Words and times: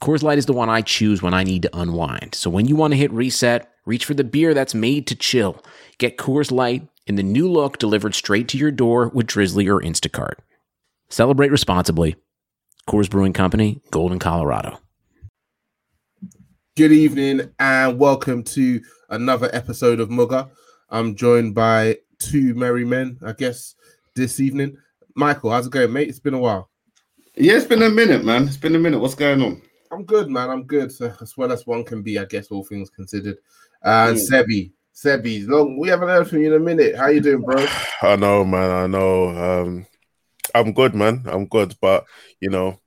Coors 0.00 0.22
Light 0.22 0.38
is 0.38 0.46
the 0.46 0.52
one 0.52 0.68
I 0.68 0.80
choose 0.80 1.22
when 1.22 1.34
I 1.34 1.42
need 1.42 1.62
to 1.62 1.76
unwind. 1.76 2.34
So 2.36 2.48
when 2.50 2.68
you 2.68 2.76
want 2.76 2.92
to 2.92 2.96
hit 2.96 3.10
reset, 3.10 3.68
reach 3.84 4.04
for 4.04 4.14
the 4.14 4.22
beer 4.22 4.54
that's 4.54 4.74
made 4.74 5.08
to 5.08 5.16
chill. 5.16 5.64
Get 5.98 6.16
Coors 6.16 6.52
Light 6.52 6.86
in 7.08 7.16
the 7.16 7.22
new 7.24 7.50
look 7.50 7.78
delivered 7.78 8.14
straight 8.14 8.46
to 8.48 8.58
your 8.58 8.70
door 8.70 9.08
with 9.08 9.26
Drizzly 9.26 9.68
or 9.68 9.80
Instacart. 9.80 10.34
Celebrate 11.08 11.50
responsibly. 11.50 12.14
Coors 12.88 13.10
Brewing 13.10 13.32
Company, 13.32 13.82
Golden, 13.90 14.20
Colorado. 14.20 14.78
Good 16.76 16.92
evening 16.92 17.50
and 17.58 17.98
welcome 17.98 18.44
to 18.44 18.80
another 19.10 19.50
episode 19.52 19.98
of 19.98 20.10
MUGA. 20.10 20.48
I'm 20.90 21.16
joined 21.16 21.56
by 21.56 21.96
two 22.20 22.54
merry 22.54 22.84
men, 22.84 23.18
I 23.26 23.32
guess, 23.32 23.74
this 24.14 24.38
evening. 24.38 24.76
Michael, 25.16 25.50
how's 25.50 25.66
it 25.66 25.72
going, 25.72 25.92
mate? 25.92 26.08
It's 26.08 26.20
been 26.20 26.34
a 26.34 26.38
while. 26.38 26.70
Yeah, 27.34 27.54
it's 27.54 27.66
been 27.66 27.82
a 27.82 27.90
minute, 27.90 28.24
man. 28.24 28.46
It's 28.46 28.56
been 28.56 28.76
a 28.76 28.78
minute. 28.78 29.00
What's 29.00 29.16
going 29.16 29.42
on? 29.42 29.62
I'm 29.90 30.04
good, 30.04 30.30
man. 30.30 30.50
I'm 30.50 30.64
good. 30.64 30.92
So, 30.92 31.12
as 31.20 31.36
well 31.36 31.52
as 31.52 31.66
one 31.66 31.84
can 31.84 32.02
be, 32.02 32.18
I 32.18 32.24
guess, 32.24 32.48
all 32.50 32.64
things 32.64 32.90
considered. 32.90 33.38
And 33.82 34.16
mm. 34.16 34.30
Sebby, 34.30 34.72
Sebby, 34.94 35.46
long 35.48 35.78
we 35.78 35.88
haven't 35.88 36.08
heard 36.08 36.28
from 36.28 36.40
you 36.40 36.48
in 36.48 36.60
a 36.60 36.64
minute. 36.64 36.96
How 36.96 37.08
you 37.08 37.20
doing, 37.20 37.42
bro? 37.42 37.64
I 38.02 38.16
know, 38.16 38.44
man. 38.44 38.70
I 38.70 38.86
know. 38.86 39.28
Um, 39.28 39.86
I'm 40.54 40.72
good, 40.72 40.94
man. 40.94 41.24
I'm 41.26 41.46
good, 41.46 41.76
but 41.80 42.04
you 42.40 42.50
know, 42.50 42.80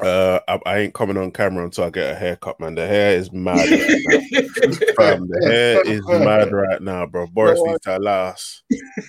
uh, 0.00 0.40
I, 0.48 0.58
I, 0.64 0.78
ain't 0.78 0.94
coming 0.94 1.18
on 1.18 1.32
camera 1.32 1.64
until 1.64 1.84
I 1.84 1.90
get 1.90 2.12
a 2.12 2.14
haircut, 2.14 2.58
man. 2.60 2.74
The 2.74 2.86
hair 2.86 3.18
is 3.18 3.30
mad. 3.30 3.56
Right 3.58 3.68
the 5.28 5.40
hair 5.42 5.82
is 5.86 6.06
mad 6.06 6.50
right 6.50 6.80
now, 6.80 7.04
bro. 7.06 7.26
Boris 7.26 7.60
needs 7.62 7.80
to 7.80 7.98
last. 7.98 8.62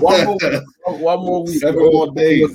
one 0.00 0.24
more, 0.24 0.38
one 0.98 1.18
more 1.20 1.44
week, 1.44 1.60
seven 1.60 1.80
more 1.80 2.12
days. 2.12 2.50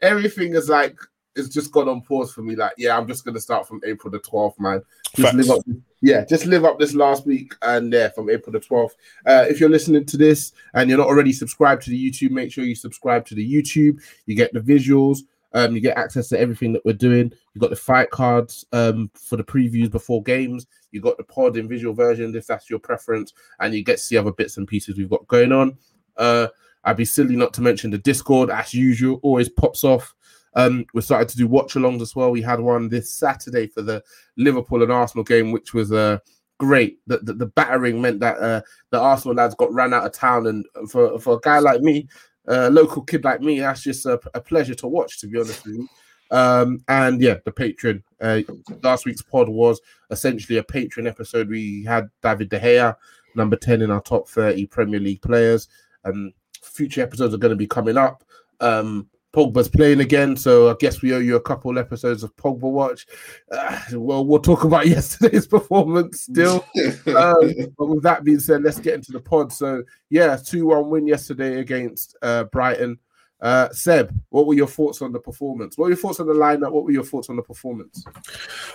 Everything 0.00 0.54
is 0.54 0.68
like 0.68 0.96
it's 1.34 1.48
just 1.48 1.72
gone 1.72 1.88
on 1.88 2.02
pause 2.02 2.32
for 2.32 2.42
me. 2.42 2.56
Like, 2.56 2.72
yeah, 2.78 2.96
I'm 2.96 3.06
just 3.06 3.24
gonna 3.24 3.40
start 3.40 3.66
from 3.66 3.80
April 3.84 4.10
the 4.10 4.20
12th, 4.20 4.58
man. 4.58 4.82
Just 5.14 5.34
live 5.34 5.50
up, 5.50 5.64
yeah, 6.00 6.24
just 6.24 6.46
live 6.46 6.64
up 6.64 6.78
this 6.78 6.94
last 6.94 7.26
week 7.26 7.54
and 7.62 7.92
yeah, 7.92 8.08
from 8.08 8.30
April 8.30 8.52
the 8.52 8.60
12th. 8.60 8.92
Uh, 9.26 9.44
if 9.48 9.60
you're 9.60 9.68
listening 9.68 10.04
to 10.06 10.16
this 10.16 10.52
and 10.74 10.88
you're 10.88 10.98
not 10.98 11.08
already 11.08 11.32
subscribed 11.32 11.82
to 11.82 11.90
the 11.90 12.10
YouTube, 12.10 12.30
make 12.30 12.52
sure 12.52 12.64
you 12.64 12.74
subscribe 12.74 13.24
to 13.26 13.34
the 13.34 13.52
YouTube. 13.52 14.00
You 14.26 14.34
get 14.34 14.52
the 14.52 14.60
visuals. 14.60 15.20
Um, 15.54 15.74
you 15.74 15.80
get 15.80 15.98
access 15.98 16.28
to 16.28 16.40
everything 16.40 16.72
that 16.72 16.84
we're 16.84 16.94
doing. 16.94 17.30
You 17.52 17.60
got 17.60 17.70
the 17.70 17.76
fight 17.76 18.10
cards 18.10 18.64
um, 18.72 19.10
for 19.14 19.36
the 19.36 19.44
previews 19.44 19.90
before 19.90 20.22
games. 20.22 20.66
You 20.92 21.00
got 21.00 21.18
the 21.18 21.24
pod 21.24 21.56
in 21.56 21.68
visual 21.68 21.94
version 21.94 22.34
if 22.34 22.46
that's 22.46 22.70
your 22.70 22.78
preference, 22.78 23.32
and 23.60 23.74
you 23.74 23.84
get 23.84 23.98
to 23.98 24.02
see 24.02 24.16
other 24.16 24.32
bits 24.32 24.56
and 24.56 24.66
pieces 24.66 24.96
we've 24.96 25.10
got 25.10 25.26
going 25.28 25.52
on. 25.52 25.76
Uh, 26.16 26.48
I'd 26.84 26.96
be 26.96 27.04
silly 27.04 27.36
not 27.36 27.54
to 27.54 27.62
mention 27.62 27.90
the 27.90 27.98
Discord, 27.98 28.50
as 28.50 28.74
usual, 28.74 29.20
always 29.22 29.48
pops 29.48 29.84
off. 29.84 30.14
Um, 30.54 30.84
we 30.94 31.00
started 31.00 31.28
to 31.30 31.36
do 31.36 31.46
watch 31.46 31.74
alongs 31.74 32.02
as 32.02 32.14
well. 32.14 32.30
We 32.30 32.42
had 32.42 32.60
one 32.60 32.88
this 32.88 33.10
Saturday 33.10 33.66
for 33.66 33.82
the 33.82 34.02
Liverpool 34.36 34.82
and 34.82 34.92
Arsenal 34.92 35.24
game, 35.24 35.50
which 35.50 35.72
was 35.72 35.92
uh, 35.92 36.18
great. 36.58 36.98
The, 37.06 37.18
the, 37.18 37.32
the 37.34 37.46
battering 37.46 38.00
meant 38.00 38.20
that 38.20 38.38
uh, 38.38 38.62
the 38.90 39.00
Arsenal 39.00 39.36
lads 39.36 39.54
got 39.54 39.72
ran 39.72 39.94
out 39.94 40.06
of 40.06 40.12
town, 40.12 40.46
and 40.46 40.64
for 40.90 41.18
for 41.18 41.34
a 41.34 41.40
guy 41.40 41.58
like 41.58 41.80
me, 41.80 42.08
a 42.46 42.70
local 42.70 43.02
kid 43.02 43.24
like 43.24 43.40
me, 43.40 43.60
that's 43.60 43.82
just 43.82 44.06
a, 44.06 44.20
a, 44.34 44.40
pleasure 44.40 44.74
to 44.74 44.88
watch. 44.88 45.20
To 45.20 45.26
be 45.26 45.38
honest 45.38 45.64
with 45.64 45.76
you. 45.76 45.88
Um, 46.30 46.82
and 46.88 47.20
yeah, 47.20 47.36
the 47.44 47.52
patron. 47.52 48.02
Uh, 48.20 48.40
last 48.82 49.04
week's 49.04 49.22
pod 49.22 49.48
was 49.48 49.80
essentially 50.10 50.58
a 50.58 50.62
patron 50.62 51.06
episode. 51.06 51.48
We 51.48 51.84
had 51.84 52.08
David 52.22 52.48
De 52.48 52.58
Gea, 52.58 52.96
number 53.34 53.56
10 53.56 53.82
in 53.82 53.90
our 53.90 54.00
top 54.00 54.28
30 54.28 54.66
Premier 54.66 54.98
League 54.98 55.20
players. 55.20 55.68
Um, 56.04 56.32
future 56.62 57.02
episodes 57.02 57.34
are 57.34 57.38
going 57.38 57.50
to 57.50 57.56
be 57.56 57.66
coming 57.66 57.98
up. 57.98 58.24
Um, 58.60 59.10
Pogba's 59.32 59.68
playing 59.68 60.00
again, 60.00 60.36
so 60.36 60.70
I 60.70 60.74
guess 60.78 61.00
we 61.00 61.14
owe 61.14 61.18
you 61.18 61.36
a 61.36 61.40
couple 61.40 61.78
episodes 61.78 62.22
of 62.22 62.36
Pogba 62.36 62.70
watch. 62.70 63.06
Uh, 63.50 63.80
well, 63.94 64.26
we'll 64.26 64.40
talk 64.40 64.64
about 64.64 64.86
yesterday's 64.88 65.46
performance 65.46 66.22
still. 66.22 66.64
um, 67.16 67.52
but 67.78 67.86
with 67.86 68.02
that 68.02 68.24
being 68.24 68.40
said, 68.40 68.62
let's 68.62 68.78
get 68.78 68.94
into 68.94 69.12
the 69.12 69.20
pod. 69.20 69.52
So, 69.52 69.82
yeah, 70.10 70.36
2 70.36 70.66
1 70.66 70.90
win 70.90 71.06
yesterday 71.06 71.60
against 71.60 72.16
uh, 72.20 72.44
Brighton. 72.44 72.98
Uh, 73.40 73.70
Seb, 73.70 74.16
what 74.28 74.46
were 74.46 74.54
your 74.54 74.68
thoughts 74.68 75.02
on 75.02 75.12
the 75.12 75.18
performance? 75.18 75.76
What 75.76 75.86
were 75.86 75.90
your 75.90 75.98
thoughts 75.98 76.20
on 76.20 76.26
the 76.26 76.34
lineup? 76.34 76.70
What 76.70 76.84
were 76.84 76.92
your 76.92 77.02
thoughts 77.02 77.28
on 77.28 77.36
the 77.36 77.42
performance? 77.42 78.04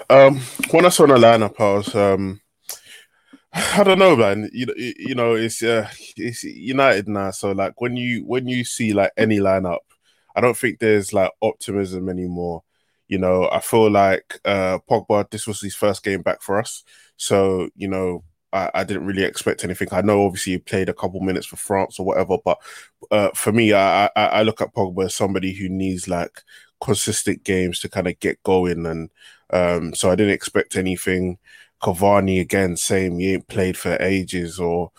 Um, 0.09 0.41
when 0.72 0.85
I 0.85 0.89
saw 0.89 1.06
the 1.06 1.16
lineup, 1.16 1.59
I 1.59 1.74
was. 1.74 1.95
Um... 1.95 2.41
I 3.53 3.84
don't 3.84 4.00
know, 4.00 4.16
man. 4.16 4.50
You 4.51 4.66
know, 4.66 4.74
you 4.75 5.16
know, 5.16 5.35
it's 5.35 5.63
uh, 5.63 5.88
it's 6.16 6.44
United 6.44 7.07
now. 7.07 7.31
So 7.31 7.51
like 7.51 7.79
when 7.79 7.95
you 7.95 8.25
when 8.25 8.47
you 8.47 8.66
see 8.66 8.94
like 8.94 9.12
any 9.18 9.39
lineup, 9.39 9.79
I 10.37 10.41
don't 10.41 10.55
think 10.55 10.79
there's 10.79 11.13
like 11.13 11.31
optimism 11.41 12.09
anymore. 12.09 12.63
You 13.07 13.17
know, 13.17 13.49
I 13.51 13.59
feel 13.59 13.89
like 13.89 14.39
uh 14.45 14.79
Pogba, 14.89 15.29
this 15.31 15.47
was 15.47 15.61
his 15.61 15.75
first 15.75 16.03
game 16.03 16.21
back 16.21 16.41
for 16.43 16.59
us. 16.59 16.83
So, 17.17 17.69
you 17.75 17.87
know, 17.87 18.23
I, 18.53 18.69
I 18.75 18.83
didn't 18.83 19.07
really 19.07 19.23
expect 19.23 19.63
anything. 19.63 19.87
I 19.91 20.01
know 20.01 20.25
obviously 20.25 20.53
he 20.53 20.59
played 20.59 20.89
a 20.89 20.93
couple 20.93 21.19
minutes 21.21 21.47
for 21.47 21.57
France 21.57 21.99
or 21.99 22.05
whatever, 22.05 22.37
but 22.43 22.59
uh, 23.11 23.29
for 23.33 23.51
me, 23.51 23.73
I, 23.73 24.05
I, 24.15 24.25
I 24.25 24.43
look 24.43 24.61
at 24.61 24.73
Pogba 24.73 25.05
as 25.05 25.15
somebody 25.15 25.53
who 25.53 25.69
needs 25.69 26.07
like 26.07 26.43
consistent 26.79 27.43
games 27.43 27.79
to 27.79 27.89
kind 27.89 28.07
of 28.07 28.19
get 28.19 28.41
going. 28.43 28.85
And 28.85 29.09
um, 29.51 29.95
so 29.95 30.11
I 30.11 30.15
didn't 30.15 30.33
expect 30.33 30.75
anything. 30.75 31.39
Cavani 31.81 32.41
again, 32.41 32.75
same. 32.77 33.19
He 33.19 33.33
ain't 33.33 33.47
played 33.47 33.77
for 33.77 33.97
ages, 34.01 34.59
or 34.59 34.91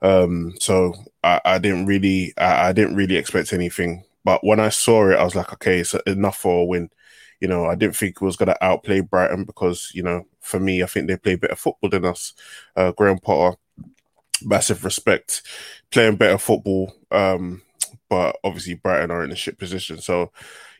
um, 0.00 0.54
so 0.60 0.94
I, 1.24 1.40
I 1.44 1.58
didn't 1.58 1.86
really, 1.86 2.32
I, 2.38 2.68
I, 2.68 2.72
didn't 2.72 2.94
really 2.94 3.16
expect 3.16 3.52
anything 3.52 4.04
but 4.24 4.44
when 4.44 4.60
I 4.60 4.68
saw 4.68 5.10
it, 5.10 5.16
I 5.16 5.24
was 5.24 5.34
like, 5.34 5.52
okay, 5.54 5.80
it's 5.80 5.94
enough 6.06 6.38
for 6.38 6.62
a 6.62 6.64
win. 6.64 6.90
You 7.40 7.48
know, 7.48 7.66
I 7.66 7.74
didn't 7.74 7.96
think 7.96 8.16
it 8.16 8.24
was 8.24 8.36
going 8.36 8.48
to 8.48 8.64
outplay 8.64 9.00
Brighton 9.00 9.44
because, 9.44 9.90
you 9.94 10.02
know, 10.02 10.26
for 10.40 10.60
me, 10.60 10.82
I 10.82 10.86
think 10.86 11.08
they 11.08 11.16
play 11.16 11.36
better 11.36 11.56
football 11.56 11.88
than 11.88 12.04
us. 12.04 12.34
Uh, 12.76 12.92
Graham 12.92 13.18
Potter, 13.18 13.56
massive 14.42 14.84
respect, 14.84 15.42
playing 15.90 16.16
better 16.16 16.38
football. 16.38 16.92
Um, 17.10 17.62
but 18.10 18.36
obviously 18.44 18.74
Brighton 18.74 19.10
are 19.10 19.24
in 19.24 19.32
a 19.32 19.36
shit 19.36 19.58
position. 19.58 20.00
So, 20.00 20.32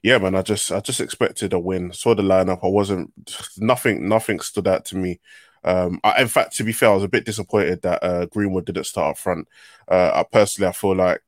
yeah, 0.03 0.19
man, 0.19 0.34
I 0.34 0.43
just 0.43 0.73
I 0.73 0.81
just 0.81 1.00
expected 1.00 1.53
a 1.53 1.59
win. 1.59 1.93
Saw 1.93 2.15
the 2.15 2.23
lineup. 2.23 2.61
I 2.62 2.69
wasn't 2.69 3.12
nothing. 3.59 4.09
Nothing 4.09 4.41
stood 4.41 4.67
out 4.67 4.84
to 4.87 4.97
me. 4.97 5.21
Um, 5.62 6.00
I, 6.03 6.23
in 6.23 6.29
fact, 6.29 6.56
to 6.56 6.65
be 6.65 6.73
fair, 6.73 6.91
I 6.91 6.95
was 6.95 7.05
a 7.05 7.09
bit 7.09 7.27
disappointed 7.27 7.83
that 7.83 8.03
uh, 8.03 8.27
Greenwood 8.27 8.65
didn't 8.65 8.84
start 8.84 9.12
up 9.12 9.19
front. 9.19 9.47
Uh, 9.89 10.11
I 10.15 10.23
personally, 10.23 10.69
I 10.69 10.73
feel 10.73 10.97
like 10.97 11.23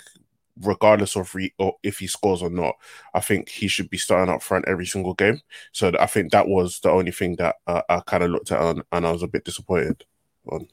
regardless 0.61 1.17
of 1.17 1.35
re- 1.35 1.55
or 1.59 1.77
if 1.83 1.99
he 1.99 2.07
scores 2.07 2.43
or 2.43 2.51
not, 2.51 2.75
I 3.15 3.21
think 3.21 3.49
he 3.49 3.69
should 3.69 3.91
be 3.91 3.99
starting 3.99 4.33
up 4.33 4.43
front 4.43 4.67
every 4.69 4.87
single 4.87 5.15
game. 5.15 5.41
So 5.73 5.93
I 5.99 6.07
think 6.07 6.33
that 6.33 6.49
was 6.49 6.81
the 6.81 6.91
only 6.91 7.13
thing 7.13 7.37
that 7.37 7.57
uh, 7.67 7.83
I 7.89 8.01
kind 8.01 8.23
of 8.23 8.31
looked 8.31 8.53
at 8.53 8.61
and, 8.61 8.83
and, 8.93 9.07
I 9.07 9.13
was 9.13 9.23
a 9.23 9.29
bit 9.29 9.45
disappointed 9.45 10.05
on. 10.51 10.69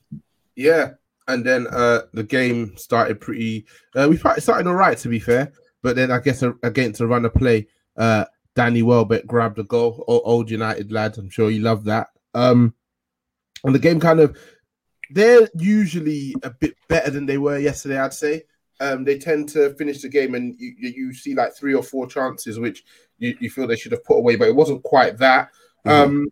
Yeah, 0.56 0.92
and 1.28 1.46
then 1.46 1.68
uh, 1.68 2.02
the 2.14 2.24
game 2.24 2.76
started 2.78 3.22
pretty. 3.22 3.66
Uh, 3.96 4.08
we 4.10 4.18
started 4.18 4.68
all 4.68 4.76
right, 4.76 4.98
to 4.98 5.10
be 5.10 5.20
fair, 5.20 5.52
but 5.82 5.96
then 5.96 6.12
I 6.12 6.20
guess 6.20 6.44
against 6.64 7.02
a 7.02 7.08
run 7.08 7.26
of 7.26 7.34
play, 7.34 7.68
uh, 7.98 8.26
Danny 8.56 8.82
Welbeck 8.82 9.26
grabbed 9.26 9.60
a 9.60 9.64
goal. 9.64 10.04
Old 10.08 10.50
United 10.50 10.92
lads, 10.92 11.18
I'm 11.18 11.30
sure 11.30 11.50
you 11.50 11.62
love 11.62 11.86
that. 11.86 12.10
Um, 12.34 12.74
and 13.64 13.74
the 13.74 13.80
game 13.80 14.00
kind 14.00 14.20
of. 14.20 14.38
They're 15.12 15.50
usually 15.56 16.36
a 16.44 16.52
bit 16.52 16.75
better 16.88 17.10
than 17.10 17.25
they 17.25 17.40
were 17.40 17.58
yesterday, 17.58 17.98
I'd 17.98 18.14
say 18.14 18.44
um, 18.80 19.04
they 19.04 19.18
tend 19.18 19.50
to 19.50 19.74
finish 19.76 20.02
the 20.02 20.10
game 20.10 20.36
and 20.36 20.56
you, 20.60 20.74
you 20.80 21.14
see 21.14 21.36
like 21.36 21.56
three 21.56 21.74
or 21.74 21.84
four 21.84 22.08
chances 22.08 22.60
which 22.60 22.84
you, 23.18 23.36
you 23.40 23.50
feel 23.50 23.68
they 23.68 23.76
should 23.76 23.92
have 23.92 24.04
put 24.06 24.18
away, 24.18 24.36
but 24.36 24.48
it 24.48 24.56
wasn't 24.56 24.84
quite 24.84 25.18
that. 25.18 25.50
Mm-hmm. 25.86 25.90
Um, 25.90 26.28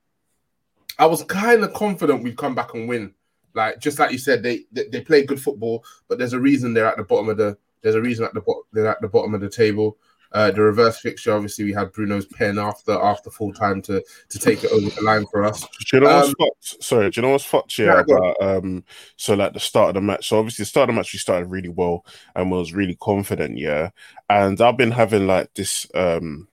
I 1.00 1.06
was 1.06 1.24
kind 1.24 1.64
of 1.64 1.74
confident 1.74 2.24
we'd 2.24 2.38
come 2.38 2.56
back 2.56 2.74
and 2.74 2.88
win. 2.88 3.14
Like 3.54 3.80
just 3.80 4.00
like 4.00 4.12
you 4.12 4.18
said, 4.18 4.44
they, 4.44 4.66
they, 4.72 4.88
they 4.88 5.02
play 5.02 5.26
good 5.26 5.42
football, 5.42 5.84
but 6.08 6.18
there's 6.18 6.34
a 6.34 6.40
reason 6.40 6.74
they're 6.74 6.88
at 6.88 6.98
the 6.98 7.04
bottom 7.04 7.30
of 7.30 7.38
the 7.38 7.58
there's 7.82 7.96
a 7.96 8.02
reason 8.02 8.26
at 8.26 8.34
the 8.34 8.42
bottom 8.42 8.64
they're 8.72 8.88
at 8.88 9.02
the 9.02 9.08
bottom 9.08 9.34
of 9.34 9.42
the 9.42 9.50
table. 9.50 9.98
Uh, 10.32 10.52
the 10.52 10.62
reverse 10.62 11.00
fixture, 11.00 11.34
obviously, 11.34 11.66
we 11.66 11.74
had 11.74 11.92
Bruno's 11.92 12.26
pen 12.26 12.58
after 12.58 12.94
after 12.94 13.30
full 13.30 13.54
time 13.54 13.82
to 13.84 14.04
to 14.30 14.40
take 14.40 14.64
it 14.64 14.72
over 14.72 14.90
the 14.90 15.02
line 15.02 15.26
for 15.32 15.44
us. 15.44 15.62
Do 15.62 15.98
you 15.98 16.00
know 16.02 16.10
um, 16.10 16.16
what's 16.16 16.34
fucked? 16.34 16.84
Sorry, 16.84 17.10
do 17.10 17.20
you 17.20 17.26
know 17.26 17.32
what's 17.32 17.44
fucked? 17.44 17.78
Yeah, 17.78 18.02
about 18.02 18.36
um, 18.42 18.84
so 19.16 19.36
like 19.36 19.54
the 19.54 19.60
start 19.60 19.90
of 19.90 19.96
the 19.96 20.02
match. 20.02 20.28
So 20.28 20.40
obviously, 20.40 20.64
the 20.64 20.68
start 20.68 20.90
of 20.90 20.96
the 20.96 21.00
match 21.00 21.14
we 21.14 21.20
started 21.20 21.50
really 21.50 21.70
well 21.70 22.06
and 22.36 22.52
was 22.52 22.74
really 22.74 22.98
confident. 23.00 23.58
Yeah, 23.58 23.90
and 24.30 24.60
I've 24.60 24.78
been 24.78 24.92
having 24.92 25.28
like 25.28 25.54
this 25.54 25.88
um 25.94 26.48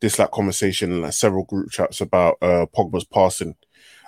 this 0.00 0.18
like 0.18 0.30
conversation 0.30 0.92
in 0.92 1.02
like 1.02 1.12
several 1.12 1.44
group 1.44 1.70
chats 1.70 2.00
about 2.00 2.38
uh 2.42 2.66
Pogba's 2.74 3.04
passing, 3.04 3.56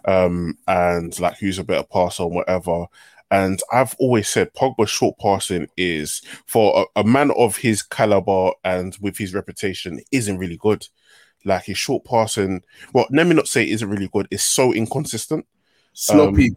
um, 0.04 0.56
and 0.66 1.18
like 1.20 1.38
who's 1.38 1.58
a 1.58 1.64
better 1.64 1.86
passer 1.86 2.24
or 2.24 2.30
whatever. 2.30 2.86
And 3.30 3.60
I've 3.72 3.94
always 3.98 4.28
said 4.28 4.54
Pogba's 4.54 4.90
short 4.90 5.18
passing 5.18 5.68
is 5.76 6.22
for 6.46 6.86
a, 6.96 7.00
a 7.00 7.04
man 7.04 7.30
of 7.32 7.56
his 7.56 7.82
caliber 7.82 8.50
and 8.64 8.96
with 9.00 9.16
his 9.18 9.34
reputation 9.34 10.00
isn't 10.10 10.38
really 10.38 10.56
good. 10.56 10.86
Like 11.44 11.64
his 11.64 11.78
short 11.78 12.04
passing, 12.04 12.62
well, 12.92 13.06
let 13.10 13.26
me 13.26 13.34
not 13.34 13.48
say 13.48 13.62
it 13.62 13.70
isn't 13.70 13.88
really 13.88 14.08
good. 14.12 14.28
It's 14.30 14.42
so 14.42 14.74
inconsistent, 14.74 15.46
sloppy, 15.92 16.56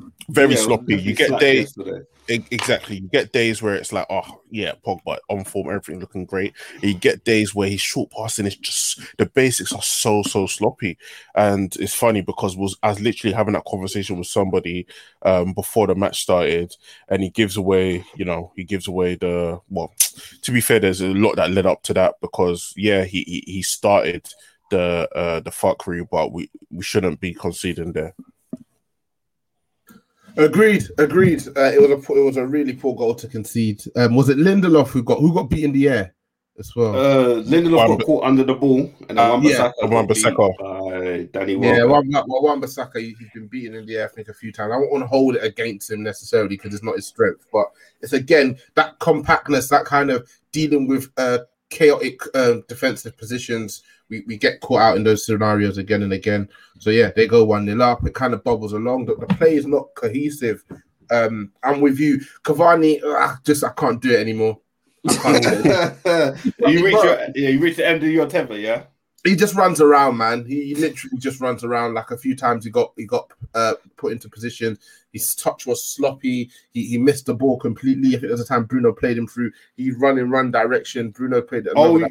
um, 0.00 0.12
very 0.28 0.54
yeah, 0.54 0.60
sloppy. 0.60 0.96
You 0.96 1.14
get 1.14 1.38
days. 1.38 1.76
Yesterday 1.76 2.04
exactly. 2.28 2.96
You 2.96 3.08
get 3.08 3.32
days 3.32 3.60
where 3.60 3.74
it's 3.74 3.92
like, 3.92 4.06
oh 4.08 4.40
yeah, 4.50 4.72
Pogba 4.86 5.18
on 5.28 5.44
form, 5.44 5.68
everything 5.68 6.00
looking 6.00 6.24
great. 6.24 6.54
And 6.74 6.84
you 6.84 6.94
get 6.94 7.24
days 7.24 7.54
where 7.54 7.68
his 7.68 7.80
short 7.80 8.10
passing 8.10 8.46
is 8.46 8.56
just 8.56 9.00
the 9.18 9.26
basics 9.26 9.72
are 9.72 9.82
so 9.82 10.22
so 10.22 10.46
sloppy, 10.46 10.96
and 11.34 11.74
it's 11.76 11.94
funny 11.94 12.22
because 12.22 12.56
was 12.56 12.76
I 12.82 12.88
was 12.90 13.00
literally 13.00 13.34
having 13.34 13.54
that 13.54 13.64
conversation 13.66 14.18
with 14.18 14.26
somebody 14.26 14.86
um, 15.22 15.52
before 15.52 15.86
the 15.86 15.94
match 15.94 16.22
started, 16.22 16.74
and 17.08 17.22
he 17.22 17.30
gives 17.30 17.56
away, 17.56 18.04
you 18.16 18.24
know, 18.24 18.52
he 18.56 18.64
gives 18.64 18.88
away 18.88 19.16
the 19.16 19.60
well. 19.68 19.92
To 20.42 20.52
be 20.52 20.60
fair, 20.60 20.80
there's 20.80 21.00
a 21.00 21.08
lot 21.12 21.36
that 21.36 21.50
led 21.50 21.66
up 21.66 21.82
to 21.84 21.94
that 21.94 22.14
because 22.20 22.72
yeah, 22.76 23.04
he 23.04 23.22
he, 23.24 23.44
he 23.46 23.62
started 23.62 24.26
the 24.70 25.08
uh, 25.14 25.40
the 25.40 25.50
fuckery, 25.50 26.06
but 26.10 26.32
we 26.32 26.50
we 26.70 26.82
shouldn't 26.82 27.20
be 27.20 27.34
conceding 27.34 27.92
there. 27.92 28.14
Agreed, 30.36 30.84
agreed. 30.98 31.46
Uh, 31.56 31.72
it 31.72 31.80
was 31.80 31.90
a 31.90 32.12
it 32.12 32.24
was 32.24 32.36
a 32.36 32.46
really 32.46 32.72
poor 32.72 32.94
goal 32.94 33.14
to 33.14 33.28
concede. 33.28 33.82
Um, 33.96 34.14
was 34.14 34.28
it 34.28 34.38
Lindelof 34.38 34.88
who 34.88 35.02
got 35.02 35.20
who 35.20 35.32
got 35.32 35.50
beat 35.50 35.64
in 35.64 35.72
the 35.72 35.88
air 35.88 36.14
as 36.58 36.74
well? 36.74 36.94
Uh, 36.94 37.42
Lindelof 37.42 37.98
got 37.98 38.06
caught 38.06 38.24
under 38.24 38.42
the 38.42 38.54
ball, 38.54 38.92
and 39.08 39.18
then 39.18 39.18
uh, 39.18 39.40
yeah, 39.40 39.70
Wan-Bissaka 39.82 41.32
Danny 41.32 41.52
Yeah, 41.54 41.84
Wan 41.84 42.04
Bissaka 42.60 42.96
he's 43.00 43.16
been 43.32 43.46
beaten 43.46 43.76
in 43.76 43.86
the 43.86 43.96
air 43.96 44.06
I 44.06 44.08
think 44.08 44.28
a 44.28 44.34
few 44.34 44.52
times. 44.52 44.72
I 44.72 44.80
don't 44.80 44.90
want 44.90 45.04
to 45.04 45.08
hold 45.08 45.36
it 45.36 45.44
against 45.44 45.90
him 45.90 46.02
necessarily 46.02 46.48
because 46.48 46.74
it's 46.74 46.84
not 46.84 46.96
his 46.96 47.06
strength, 47.06 47.46
but 47.52 47.66
it's 48.00 48.12
again 48.12 48.58
that 48.74 48.98
compactness, 48.98 49.68
that 49.68 49.84
kind 49.84 50.10
of 50.10 50.28
dealing 50.50 50.88
with 50.88 51.10
uh, 51.16 51.38
chaotic 51.74 52.20
uh, 52.34 52.54
defensive 52.68 53.16
positions 53.18 53.82
we, 54.08 54.24
we 54.26 54.36
get 54.36 54.60
caught 54.60 54.80
out 54.80 54.96
in 54.96 55.04
those 55.04 55.24
scenarios 55.24 55.78
again 55.78 56.02
and 56.02 56.12
again. 56.12 56.48
So 56.78 56.90
yeah, 56.90 57.10
they 57.14 57.26
go 57.26 57.44
one 57.44 57.64
nil 57.64 57.82
up. 57.82 58.06
It 58.06 58.14
kind 58.14 58.34
of 58.34 58.44
bubbles 58.44 58.72
along. 58.72 59.06
The, 59.06 59.16
the 59.16 59.26
play 59.26 59.56
is 59.56 59.66
not 59.66 59.94
cohesive. 59.94 60.64
Um, 61.10 61.52
I'm 61.62 61.80
with 61.80 61.98
you, 61.98 62.20
Cavani. 62.42 63.02
Uh, 63.02 63.36
just 63.44 63.64
I 63.64 63.70
can't 63.70 64.00
do 64.00 64.10
it 64.10 64.20
anymore. 64.20 64.58
you 65.04 66.84
reach 66.84 66.94
your, 66.94 67.20
yeah, 67.34 67.48
you 67.50 67.60
reach 67.60 67.76
the 67.76 67.86
end 67.86 68.02
of 68.02 68.08
your 68.08 68.26
temper, 68.26 68.56
yeah. 68.56 68.84
He 69.24 69.34
just 69.34 69.54
runs 69.54 69.80
around, 69.80 70.18
man. 70.18 70.44
He 70.44 70.74
literally 70.74 71.16
just 71.18 71.40
runs 71.40 71.64
around. 71.64 71.94
Like 71.94 72.10
a 72.10 72.16
few 72.16 72.36
times, 72.36 72.64
he 72.64 72.70
got 72.70 72.92
he 72.96 73.06
got 73.06 73.32
uh, 73.54 73.74
put 73.96 74.12
into 74.12 74.28
position. 74.28 74.78
His 75.12 75.34
touch 75.34 75.66
was 75.66 75.82
sloppy. 75.82 76.50
He, 76.72 76.86
he 76.88 76.98
missed 76.98 77.24
the 77.26 77.34
ball 77.34 77.58
completely. 77.58 78.08
I 78.08 78.12
think 78.12 78.22
there 78.22 78.30
was 78.32 78.42
a 78.42 78.46
time 78.46 78.64
Bruno 78.64 78.92
played 78.92 79.16
him 79.16 79.26
through. 79.26 79.52
He 79.76 79.92
run 79.92 80.18
in 80.18 80.30
run 80.30 80.50
direction. 80.50 81.10
Bruno 81.10 81.40
played 81.40 81.66
oh, 81.74 82.06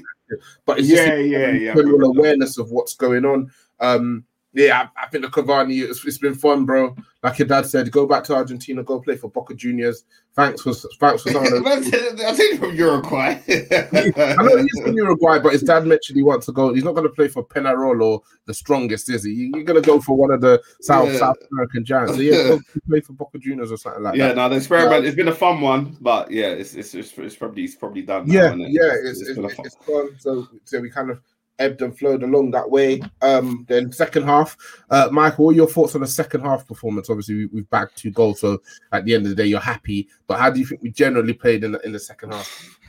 but 0.66 0.80
it's 0.80 0.90
yeah, 0.90 1.06
just 1.06 1.28
yeah, 1.28 1.52
yeah, 1.52 1.74
awareness 1.76 2.58
of 2.58 2.72
what's 2.72 2.96
going 2.96 3.26
on. 3.26 3.52
Um, 3.80 4.26
yeah, 4.54 4.88
I, 4.96 5.04
I 5.04 5.08
think 5.08 5.24
the 5.24 5.32
Cavani, 5.32 5.84
it's, 5.84 6.06
it's 6.06 6.18
been 6.18 6.36
fun, 6.36 6.66
bro. 6.66 6.96
Like 7.24 7.40
your 7.40 7.48
dad 7.48 7.66
said, 7.66 7.92
go 7.92 8.06
back 8.06 8.24
to 8.26 8.36
Argentina, 8.36 8.84
go 8.84 9.00
play 9.00 9.16
for 9.16 9.30
Boca 9.30 9.56
Juniors. 9.56 10.04
Thanks 10.36 10.62
for 10.62 10.74
thanks 10.74 11.24
for 11.24 11.32
some 11.32 11.46
of 11.46 11.68
I 11.68 12.34
think 12.34 12.60
from 12.60 12.76
Uruguay. 12.76 13.40
I 13.48 14.36
know 14.44 14.58
he's 14.58 14.82
from 14.82 14.94
Uruguay, 14.94 15.40
but 15.40 15.54
his 15.54 15.62
dad 15.62 15.86
mentioned 15.86 16.18
he 16.18 16.24
wants 16.24 16.48
to 16.48 16.52
go. 16.52 16.74
He's 16.74 16.84
not 16.84 16.96
going 16.96 17.08
to 17.08 17.14
play 17.14 17.28
for 17.28 17.46
Penarol 17.46 18.04
or 18.04 18.22
the 18.46 18.54
strongest, 18.54 19.10
is 19.10 19.24
he? 19.24 19.52
You're 19.54 19.64
going 19.64 19.82
to 19.82 19.88
go 19.88 20.02
for 20.02 20.18
one 20.18 20.32
of 20.32 20.42
the 20.42 20.62
South 20.82 21.12
yeah. 21.14 21.20
South 21.20 21.38
American 21.52 21.86
giants. 21.86 22.16
So 22.16 22.22
yeah, 22.22 22.44
go 22.44 22.60
play 22.88 23.02
for 23.02 23.14
Boca 23.14 23.38
Juniors 23.38 23.72
or 23.72 23.78
something 23.78 24.04
like 24.04 24.16
yeah, 24.16 24.30
that. 24.30 24.38
Yeah, 24.38 24.44
no, 24.44 24.50
the 24.50 24.56
experiment. 24.58 25.06
it's 25.06 25.16
been 25.16 25.28
a 25.28 25.36
fun 25.36 25.62
one, 25.62 25.98
but 26.02 26.30
yeah, 26.30 26.48
it's 26.48 26.74
it's 26.74 26.94
it's, 26.94 27.18
it's 27.18 27.36
probably 27.36 27.64
it's 27.64 27.76
probably 27.76 28.02
done. 28.02 28.28
Now, 28.28 28.54
yeah, 28.56 28.68
yeah, 28.68 28.92
it's, 29.04 29.22
it's, 29.22 29.38
it's, 29.38 29.60
it's 29.60 29.76
fun. 29.86 30.10
So 30.20 30.48
so 30.66 30.82
we 30.82 30.90
kind 30.90 31.10
of 31.10 31.22
ebbed 31.60 31.82
and 31.82 31.98
flowed 31.98 32.24
along 32.24 32.52
that 32.52 32.70
way. 32.70 33.02
Um, 33.22 33.66
then 33.68 33.92
second 33.92 34.24
half, 34.24 34.58
uh, 34.90 35.10
Michael, 35.12 35.52
your 35.52 35.68
thoughts 35.68 35.96
on 35.96 36.02
the 36.02 36.08
second 36.08 36.42
half 36.42 36.68
performance? 36.68 37.10
Obviously, 37.10 37.46
we, 37.48 37.62
have 37.62 37.70
bagged 37.70 37.98
two 37.98 38.12
goals, 38.12 38.42
so 38.42 38.62
at 38.92 39.06
the 39.06 39.14
end 39.14 39.26
of 39.26 39.30
the 39.30 39.36
day, 39.36 39.48
you're 39.48 39.60
happy. 39.60 40.08
But 40.28 40.40
how 40.40 40.50
do 40.50 40.60
you 40.60 40.66
think 40.66 40.82
we 40.82 40.92
generally 40.92 41.34
played 41.34 41.64
in 41.64 41.74
the, 41.74 41.80
in 41.86 41.92
the 41.92 42.00
second 42.00 42.34
half? 42.34 42.80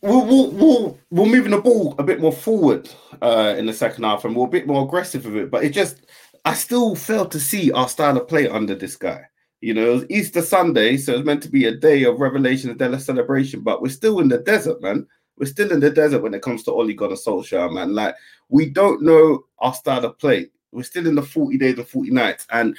We'll, 0.00 0.50
we'll, 0.50 0.98
we're 1.10 1.26
moving 1.26 1.52
the 1.52 1.60
ball 1.60 1.94
a 1.98 2.02
bit 2.02 2.20
more 2.20 2.32
forward 2.32 2.90
uh, 3.20 3.54
in 3.56 3.66
the 3.66 3.72
second 3.72 4.04
half, 4.04 4.24
and 4.24 4.34
we're 4.34 4.46
a 4.46 4.50
bit 4.50 4.66
more 4.66 4.84
aggressive 4.84 5.24
with 5.24 5.36
it. 5.36 5.50
But 5.50 5.64
it 5.64 5.70
just, 5.70 6.06
I 6.44 6.54
still 6.54 6.96
fail 6.96 7.26
to 7.26 7.38
see 7.38 7.70
our 7.70 7.88
style 7.88 8.16
of 8.16 8.26
play 8.26 8.48
under 8.48 8.74
this 8.74 8.96
guy. 8.96 9.22
You 9.60 9.74
know, 9.74 9.92
it 9.92 9.94
was 9.94 10.06
Easter 10.10 10.42
Sunday, 10.42 10.96
so 10.96 11.14
it's 11.14 11.24
meant 11.24 11.40
to 11.44 11.48
be 11.48 11.66
a 11.66 11.76
day 11.76 12.02
of 12.02 12.18
revelation 12.18 12.68
and 12.68 12.78
day 12.78 12.86
of 12.86 13.00
celebration, 13.00 13.60
but 13.60 13.80
we're 13.80 13.90
still 13.90 14.18
in 14.18 14.26
the 14.26 14.38
desert, 14.38 14.82
man. 14.82 15.06
We're 15.38 15.46
still 15.46 15.72
in 15.72 15.80
the 15.80 15.90
desert 15.90 16.22
when 16.22 16.34
it 16.34 16.42
comes 16.42 16.62
to 16.64 16.72
Ole 16.72 16.92
Gunnar 16.92 17.14
Solskjaer, 17.14 17.72
man. 17.72 17.94
Like 17.94 18.14
we 18.48 18.68
don't 18.68 19.02
know 19.02 19.44
our 19.58 19.74
style 19.74 20.04
of 20.04 20.18
play. 20.18 20.50
We're 20.72 20.82
still 20.82 21.06
in 21.06 21.14
the 21.14 21.22
40 21.22 21.58
days 21.58 21.78
of 21.78 21.88
40 21.88 22.10
nights. 22.10 22.46
And 22.50 22.76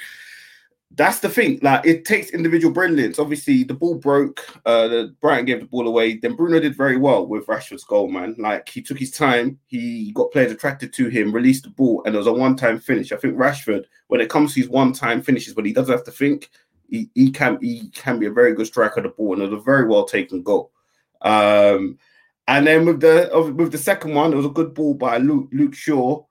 that's 0.96 1.18
the 1.20 1.28
thing. 1.28 1.58
Like 1.62 1.84
it 1.84 2.04
takes 2.04 2.30
individual 2.30 2.72
brilliance. 2.72 3.18
Obviously, 3.18 3.64
the 3.64 3.74
ball 3.74 3.96
broke. 3.96 4.46
Uh, 4.64 4.88
the 4.88 5.14
Brighton 5.20 5.46
gave 5.46 5.60
the 5.60 5.66
ball 5.66 5.88
away. 5.88 6.16
Then 6.16 6.36
Bruno 6.36 6.60
did 6.60 6.76
very 6.76 6.96
well 6.96 7.26
with 7.26 7.46
Rashford's 7.46 7.84
goal, 7.84 8.08
man. 8.08 8.36
Like 8.38 8.68
he 8.68 8.80
took 8.80 8.98
his 8.98 9.10
time. 9.10 9.58
He 9.66 10.12
got 10.12 10.30
players 10.30 10.52
attracted 10.52 10.92
to 10.94 11.08
him, 11.08 11.32
released 11.32 11.64
the 11.64 11.70
ball, 11.70 12.02
and 12.04 12.14
it 12.14 12.18
was 12.18 12.26
a 12.26 12.32
one-time 12.32 12.78
finish. 12.78 13.12
I 13.12 13.16
think 13.16 13.36
Rashford, 13.36 13.84
when 14.08 14.20
it 14.20 14.30
comes 14.30 14.54
to 14.54 14.60
his 14.60 14.68
one-time 14.68 15.22
finishes, 15.22 15.56
when 15.56 15.64
he 15.64 15.72
doesn't 15.72 15.92
have 15.92 16.04
to 16.04 16.12
think, 16.12 16.50
he, 16.88 17.10
he 17.14 17.30
can 17.30 17.58
he 17.60 17.88
can 17.90 18.18
be 18.18 18.26
a 18.26 18.32
very 18.32 18.54
good 18.54 18.66
striker 18.66 19.00
of 19.00 19.04
the 19.04 19.08
ball, 19.10 19.34
and 19.34 19.42
it 19.42 19.50
was 19.50 19.60
a 19.60 19.64
very 19.64 19.86
well 19.88 20.04
taken 20.04 20.42
goal. 20.42 20.70
Um, 21.22 21.98
and 22.46 22.66
then 22.66 22.84
with 22.86 23.00
the 23.00 23.30
with 23.56 23.72
the 23.72 23.78
second 23.78 24.14
one, 24.14 24.32
it 24.32 24.36
was 24.36 24.46
a 24.46 24.50
good 24.50 24.74
ball 24.74 24.94
by 24.94 25.18
Luke, 25.18 25.48
Luke 25.52 25.74
Shaw 25.74 26.24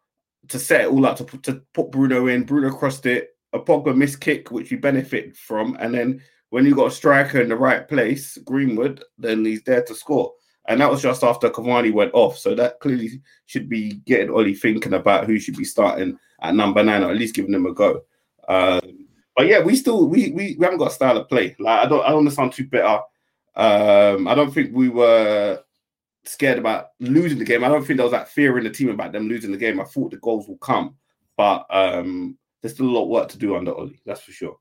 to 0.49 0.59
set 0.59 0.81
it 0.81 0.87
all 0.87 1.05
up 1.05 1.17
to 1.17 1.23
put, 1.23 1.43
to 1.43 1.61
put 1.73 1.91
Bruno 1.91 2.27
in. 2.27 2.43
Bruno 2.43 2.71
crossed 2.71 3.05
it. 3.05 3.29
A 3.53 3.59
Pogba 3.59 3.95
missed 3.95 4.19
kick, 4.19 4.51
which 4.51 4.71
we 4.71 4.77
benefit 4.77 5.35
from. 5.37 5.77
And 5.79 5.93
then 5.93 6.21
when 6.49 6.65
you 6.65 6.75
got 6.75 6.87
a 6.87 6.91
striker 6.91 7.39
in 7.39 7.49
the 7.49 7.55
right 7.55 7.87
place, 7.87 8.37
Greenwood, 8.37 9.03
then 9.17 9.45
he's 9.45 9.63
there 9.63 9.83
to 9.83 9.95
score. 9.95 10.33
And 10.67 10.81
that 10.81 10.89
was 10.89 11.01
just 11.01 11.23
after 11.23 11.49
Cavani 11.49 11.93
went 11.93 12.13
off. 12.13 12.37
So 12.37 12.55
that 12.55 12.79
clearly 12.79 13.21
should 13.45 13.69
be 13.69 13.93
getting 14.05 14.29
Ollie 14.29 14.55
thinking 14.55 14.93
about 14.93 15.25
who 15.25 15.39
should 15.39 15.57
be 15.57 15.65
starting 15.65 16.17
at 16.41 16.55
number 16.55 16.83
nine, 16.83 17.03
or 17.03 17.11
at 17.11 17.17
least 17.17 17.35
giving 17.35 17.51
them 17.51 17.65
a 17.65 17.73
go. 17.73 18.01
Um, 18.47 19.07
but 19.35 19.47
yeah, 19.47 19.61
we 19.61 19.75
still 19.75 20.07
we, 20.07 20.31
we 20.31 20.55
we 20.57 20.63
haven't 20.63 20.79
got 20.79 20.91
a 20.91 20.93
style 20.93 21.17
of 21.17 21.29
play. 21.29 21.55
Like 21.59 21.85
I 21.85 21.89
don't 21.89 22.03
I 22.03 22.09
don't 22.09 22.29
sound 22.31 22.53
too 22.53 22.65
bitter. 22.65 22.99
Um, 23.55 24.27
I 24.27 24.35
don't 24.35 24.53
think 24.53 24.71
we 24.73 24.89
were 24.89 25.59
scared 26.25 26.57
about 26.57 26.89
losing 26.99 27.39
the 27.39 27.45
game. 27.45 27.63
I 27.63 27.67
don't 27.67 27.85
think 27.85 27.97
there 27.97 28.05
was 28.05 28.11
that 28.11 28.29
fear 28.29 28.57
in 28.57 28.63
the 28.63 28.69
team 28.69 28.89
about 28.89 29.11
them 29.11 29.27
losing 29.27 29.51
the 29.51 29.57
game. 29.57 29.79
I 29.79 29.85
thought 29.85 30.11
the 30.11 30.17
goals 30.17 30.47
will 30.47 30.57
come, 30.57 30.95
but 31.37 31.65
um, 31.69 32.37
there's 32.61 32.73
still 32.73 32.87
a 32.87 32.91
lot 32.91 33.03
of 33.03 33.09
work 33.09 33.29
to 33.29 33.37
do 33.37 33.55
under 33.55 33.73
Ollie. 33.73 34.01
That's 34.05 34.21
for 34.21 34.31
sure. 34.31 34.57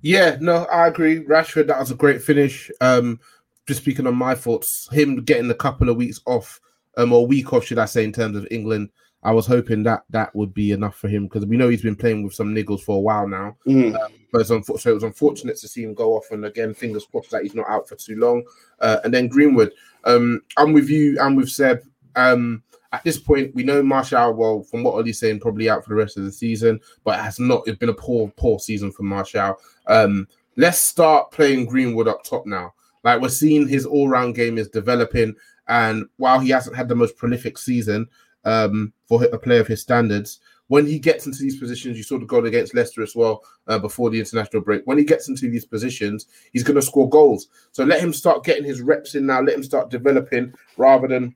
Yeah, 0.00 0.36
no, 0.40 0.64
I 0.66 0.86
agree. 0.86 1.24
Rashford, 1.24 1.66
that 1.66 1.78
was 1.78 1.90
a 1.90 1.96
great 1.96 2.22
finish. 2.22 2.70
Um, 2.80 3.20
just 3.66 3.80
speaking 3.80 4.06
on 4.06 4.16
my 4.16 4.34
thoughts, 4.34 4.88
him 4.92 5.22
getting 5.24 5.50
a 5.50 5.54
couple 5.54 5.88
of 5.88 5.96
weeks 5.96 6.20
off, 6.26 6.60
um, 6.96 7.12
or 7.12 7.26
week 7.26 7.52
off, 7.52 7.64
should 7.64 7.78
I 7.78 7.86
say, 7.86 8.04
in 8.04 8.12
terms 8.12 8.36
of 8.36 8.46
England. 8.50 8.90
I 9.24 9.32
was 9.32 9.46
hoping 9.46 9.82
that 9.84 10.04
that 10.10 10.34
would 10.36 10.52
be 10.52 10.72
enough 10.72 10.96
for 10.96 11.08
him 11.08 11.24
because 11.24 11.46
we 11.46 11.56
know 11.56 11.70
he's 11.70 11.82
been 11.82 11.96
playing 11.96 12.22
with 12.22 12.34
some 12.34 12.54
niggles 12.54 12.82
for 12.82 12.98
a 12.98 13.00
while 13.00 13.26
now. 13.26 13.56
Mm. 13.66 13.98
Um, 13.98 14.12
but 14.30 14.42
it's 14.42 14.48
so 14.48 14.90
it 14.90 14.94
was 14.94 15.02
unfortunate 15.02 15.56
to 15.56 15.68
see 15.68 15.82
him 15.82 15.94
go 15.94 16.14
off. 16.14 16.26
And 16.30 16.44
again, 16.44 16.74
fingers 16.74 17.06
crossed 17.10 17.30
that 17.30 17.42
he's 17.42 17.54
not 17.54 17.68
out 17.68 17.88
for 17.88 17.94
too 17.94 18.16
long. 18.16 18.44
Uh, 18.80 18.98
and 19.02 19.14
then 19.14 19.28
Greenwood, 19.28 19.72
um, 20.04 20.42
I'm 20.56 20.72
with 20.72 20.90
you. 20.90 21.18
I'm 21.20 21.36
with 21.36 21.48
Seb. 21.48 21.82
Um, 22.16 22.62
at 22.92 23.02
this 23.02 23.18
point, 23.18 23.54
we 23.54 23.64
know 23.64 23.82
Martial, 23.82 24.34
Well, 24.34 24.62
from 24.62 24.84
what 24.84 24.94
Ollie's 24.94 25.18
saying, 25.18 25.40
probably 25.40 25.70
out 25.70 25.84
for 25.84 25.90
the 25.90 25.96
rest 25.96 26.16
of 26.16 26.24
the 26.24 26.32
season. 26.32 26.80
But 27.02 27.18
it 27.18 27.22
has 27.22 27.40
not. 27.40 27.62
It's 27.66 27.78
been 27.78 27.88
a 27.88 27.94
poor, 27.94 28.30
poor 28.36 28.58
season 28.58 28.92
for 28.92 29.04
Martial. 29.04 29.56
Um, 29.86 30.28
let's 30.56 30.78
start 30.78 31.30
playing 31.30 31.66
Greenwood 31.66 32.08
up 32.08 32.24
top 32.24 32.44
now. 32.44 32.74
Like 33.04 33.20
we're 33.20 33.28
seeing 33.28 33.68
his 33.68 33.86
all-round 33.86 34.34
game 34.34 34.58
is 34.58 34.68
developing, 34.68 35.34
and 35.68 36.06
while 36.16 36.40
he 36.40 36.50
hasn't 36.50 36.76
had 36.76 36.88
the 36.88 36.94
most 36.94 37.16
prolific 37.16 37.58
season 37.58 38.08
um, 38.44 38.92
for 39.06 39.24
a 39.24 39.38
player 39.38 39.60
of 39.60 39.66
his 39.66 39.82
standards, 39.82 40.40
when 40.68 40.86
he 40.86 40.98
gets 40.98 41.26
into 41.26 41.38
these 41.38 41.58
positions, 41.58 41.96
you 41.96 42.02
saw 42.02 42.18
the 42.18 42.24
goal 42.24 42.46
against 42.46 42.74
Leicester 42.74 43.02
as 43.02 43.14
well 43.14 43.42
uh, 43.66 43.78
before 43.78 44.10
the 44.10 44.18
international 44.18 44.62
break. 44.62 44.82
When 44.86 44.96
he 44.96 45.04
gets 45.04 45.28
into 45.28 45.50
these 45.50 45.66
positions, 45.66 46.26
he's 46.52 46.62
going 46.62 46.76
to 46.76 46.82
score 46.82 47.08
goals. 47.08 47.48
So 47.72 47.84
let 47.84 48.00
him 48.00 48.12
start 48.12 48.44
getting 48.44 48.64
his 48.64 48.80
reps 48.80 49.14
in 49.14 49.26
now. 49.26 49.42
Let 49.42 49.56
him 49.56 49.62
start 49.62 49.90
developing 49.90 50.54
rather 50.78 51.06
than 51.06 51.34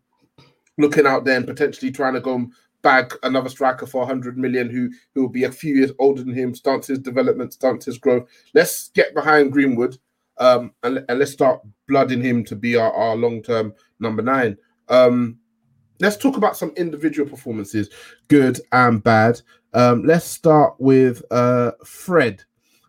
looking 0.78 1.06
out 1.06 1.24
there 1.24 1.36
and 1.36 1.46
potentially 1.46 1.92
trying 1.92 2.14
to 2.14 2.20
go 2.20 2.36
and 2.36 2.52
bag 2.82 3.12
another 3.22 3.48
striker 3.48 3.86
for 3.86 3.98
100 3.98 4.38
million 4.38 4.70
who 4.70 4.88
who 5.14 5.22
will 5.22 5.28
be 5.28 5.44
a 5.44 5.52
few 5.52 5.74
years 5.74 5.92
older 5.98 6.22
than 6.22 6.34
him, 6.34 6.54
starts 6.54 6.86
his 6.86 7.00
development, 7.00 7.52
starts 7.52 7.84
his 7.84 7.98
growth. 7.98 8.28
Let's 8.54 8.88
get 8.90 9.14
behind 9.14 9.52
Greenwood 9.52 9.98
um, 10.38 10.72
and, 10.82 11.04
and 11.08 11.18
let's 11.18 11.32
start 11.32 11.60
blooding 11.86 12.22
him 12.22 12.44
to 12.44 12.56
be 12.56 12.76
our, 12.76 12.92
our 12.92 13.16
long 13.16 13.42
term 13.42 13.74
number 14.00 14.22
nine. 14.22 14.56
Um, 14.88 15.38
let's 16.00 16.16
talk 16.16 16.36
about 16.36 16.56
some 16.56 16.70
individual 16.76 17.28
performances, 17.28 17.90
good 18.28 18.60
and 18.72 19.02
bad. 19.02 19.40
Um, 19.74 20.04
let's 20.04 20.24
start 20.24 20.74
with 20.78 21.22
uh, 21.30 21.72
Fred. 21.84 22.42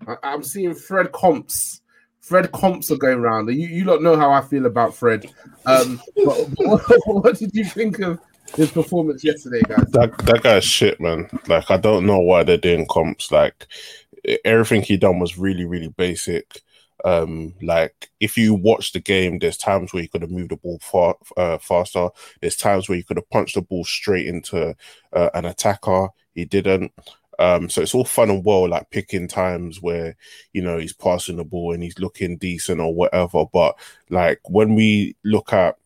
I- 0.08 0.34
am 0.34 0.44
seeing 0.44 0.74
Fred 0.74 1.12
comps. 1.12 1.82
Fred 2.22 2.52
comps 2.52 2.92
are 2.92 2.98
going 2.98 3.20
around. 3.20 3.48
You 3.48 3.68
you 3.68 3.84
don't 3.84 4.04
know 4.04 4.16
how 4.16 4.32
I 4.32 4.42
feel 4.42 4.66
about 4.66 4.94
Fred. 4.94 5.26
Um, 5.66 6.00
what, 6.16 6.50
what, 6.58 6.82
what 7.06 7.38
did 7.38 7.54
you 7.54 7.66
think 7.66 8.00
of 8.00 8.20
his 8.56 8.72
performance 8.72 9.24
yesterday, 9.24 9.62
guys? 9.68 9.86
That 9.92 10.18
that 10.20 10.44
guy's 10.44 10.64
shit, 10.64 11.02
man. 11.02 11.30
Like 11.48 11.72
I 11.72 11.78
don't 11.78 12.06
know 12.06 12.20
why 12.20 12.44
they're 12.44 12.58
doing 12.58 12.86
comps. 12.88 13.32
Like 13.32 13.68
everything 14.46 14.82
he 14.84 14.96
done 14.98 15.20
was 15.20 15.38
really 15.38 15.66
really 15.66 15.90
basic. 15.90 16.62
Um, 17.06 17.54
like 17.62 18.10
if 18.20 18.38
you 18.38 18.54
watch 18.54 18.92
the 18.92 19.00
game, 19.00 19.40
there's 19.40 19.58
times 19.58 19.94
where 19.94 20.04
you 20.04 20.10
could 20.10 20.22
have 20.22 20.32
moved 20.32 20.52
the 20.52 20.58
ball 20.58 20.80
far 20.82 21.16
uh, 21.38 21.58
faster. 21.58 22.10
There's 22.42 22.58
times 22.58 22.88
where 22.88 22.98
you 22.98 23.04
could 23.04 23.18
have 23.18 23.30
punched 23.30 23.56
the 23.56 23.62
ball 23.62 23.86
straight 23.86 24.28
into 24.28 24.76
uh, 25.14 25.30
an 25.34 25.46
attacker. 25.46 26.10
He 26.34 26.46
didn't. 26.46 26.92
Um, 27.40 27.70
so 27.70 27.82
it's 27.82 27.96
all 27.96 28.04
fun 28.04 28.30
and 28.30 28.44
well, 28.44 28.68
like 28.68 28.90
picking 28.90 29.28
times 29.28 29.82
where 29.82 30.18
you 30.52 30.62
know 30.62 30.78
he's 30.78 30.94
passing 30.94 31.38
the 31.38 31.46
ball 31.46 31.74
and 31.74 31.82
he's 31.82 31.98
looking 32.00 32.38
decent 32.38 32.82
or 32.82 32.94
whatever. 32.94 33.46
But 33.52 33.80
like 34.10 34.42
when 34.50 34.76
we 34.76 35.16
look 35.24 35.54
at 35.54 35.78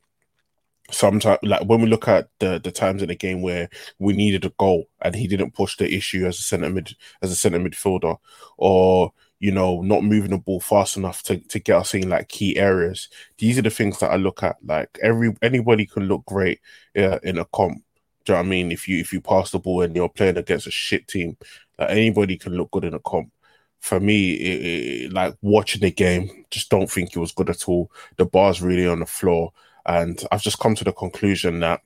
sometimes 0.91 1.39
like 1.43 1.63
when 1.65 1.81
we 1.81 1.87
look 1.87 2.07
at 2.07 2.27
the 2.39 2.59
the 2.63 2.71
times 2.71 3.01
in 3.01 3.07
the 3.07 3.15
game 3.15 3.41
where 3.41 3.69
we 3.99 4.13
needed 4.13 4.45
a 4.45 4.49
goal 4.57 4.89
and 5.01 5.15
he 5.15 5.27
didn't 5.27 5.53
push 5.53 5.77
the 5.77 5.93
issue 5.93 6.25
as 6.25 6.39
a 6.39 6.41
center 6.41 6.69
mid 6.69 6.95
as 7.21 7.31
a 7.31 7.35
center 7.35 7.59
midfielder 7.59 8.17
or 8.57 9.11
you 9.43 9.51
know, 9.51 9.81
not 9.81 10.05
moving 10.05 10.31
the 10.31 10.37
ball 10.37 10.61
fast 10.61 10.95
enough 10.95 11.21
to, 11.21 11.37
to 11.37 11.59
get 11.59 11.75
us 11.75 11.93
in 11.93 12.07
like 12.07 12.29
key 12.29 12.55
areas. 12.55 13.09
These 13.37 13.57
are 13.57 13.61
the 13.61 13.69
things 13.69 13.99
that 13.99 14.09
I 14.09 14.15
look 14.15 14.41
at. 14.41 14.55
Like 14.63 14.97
every 15.03 15.35
anybody 15.41 15.85
can 15.85 16.07
look 16.07 16.23
great 16.25 16.61
uh, 16.97 17.19
in 17.23 17.37
a 17.37 17.43
comp. 17.43 17.83
Do 18.23 18.31
you 18.31 18.35
know 18.35 18.39
what 18.39 18.45
I 18.45 18.49
mean? 18.49 18.71
If 18.71 18.87
you 18.87 18.99
if 18.99 19.11
you 19.11 19.19
pass 19.19 19.51
the 19.51 19.59
ball 19.59 19.81
and 19.81 19.93
you're 19.93 20.07
playing 20.07 20.37
against 20.37 20.67
a 20.67 20.71
shit 20.71 21.09
team, 21.09 21.35
like 21.77 21.89
anybody 21.89 22.37
can 22.37 22.53
look 22.53 22.71
good 22.71 22.85
in 22.85 22.93
a 22.93 22.99
comp. 22.99 23.33
For 23.81 23.99
me, 23.99 24.31
it, 24.31 24.65
it, 25.07 25.13
like 25.13 25.35
watching 25.41 25.81
the 25.81 25.91
game, 25.91 26.45
just 26.49 26.69
don't 26.69 26.89
think 26.89 27.13
it 27.13 27.19
was 27.19 27.33
good 27.33 27.49
at 27.49 27.67
all. 27.67 27.91
The 28.15 28.25
bar's 28.25 28.61
really 28.61 28.87
on 28.87 29.01
the 29.01 29.05
floor, 29.05 29.51
and 29.85 30.23
I've 30.31 30.41
just 30.41 30.59
come 30.59 30.73
to 30.75 30.85
the 30.85 30.93
conclusion 30.93 31.59
that 31.59 31.81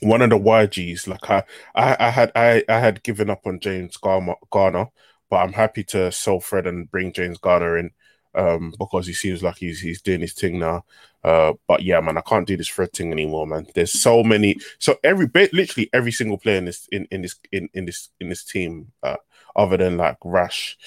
one 0.00 0.22
of 0.22 0.30
the 0.30 0.38
YGs, 0.40 1.06
like 1.06 1.30
I, 1.30 1.44
I, 1.76 1.96
I 2.00 2.10
had, 2.10 2.32
I, 2.34 2.64
I 2.68 2.80
had 2.80 3.04
given 3.04 3.30
up 3.30 3.46
on 3.46 3.60
James 3.60 3.96
Garner 3.96 4.88
but 5.30 5.36
I'm 5.36 5.52
happy 5.52 5.84
to 5.84 6.10
sell 6.12 6.40
Fred 6.40 6.66
and 6.66 6.90
bring 6.90 7.12
James 7.12 7.38
Garner 7.38 7.78
in 7.78 7.90
um, 8.34 8.72
because 8.78 9.06
he 9.06 9.12
seems 9.12 9.42
like 9.42 9.56
he's 9.56 9.80
he's 9.80 10.00
doing 10.00 10.20
his 10.20 10.32
thing 10.32 10.58
now. 10.58 10.84
Uh, 11.24 11.54
but 11.66 11.82
yeah, 11.82 12.00
man, 12.00 12.16
I 12.16 12.20
can't 12.20 12.46
do 12.46 12.56
this 12.56 12.68
Fred 12.68 12.92
thing 12.92 13.10
anymore, 13.10 13.46
man. 13.46 13.66
There's 13.74 13.92
so 13.92 14.22
many, 14.22 14.56
so 14.78 14.96
every 15.02 15.26
bit, 15.26 15.52
literally 15.52 15.90
every 15.92 16.12
single 16.12 16.38
player 16.38 16.58
in 16.58 16.66
this 16.66 16.88
in, 16.92 17.06
in 17.10 17.22
this 17.22 17.36
in, 17.50 17.68
in 17.74 17.86
this 17.86 18.10
in 18.20 18.28
this 18.28 18.44
team, 18.44 18.92
uh, 19.02 19.16
other 19.56 19.76
than 19.76 19.96
like 19.96 20.18
Rash, 20.24 20.78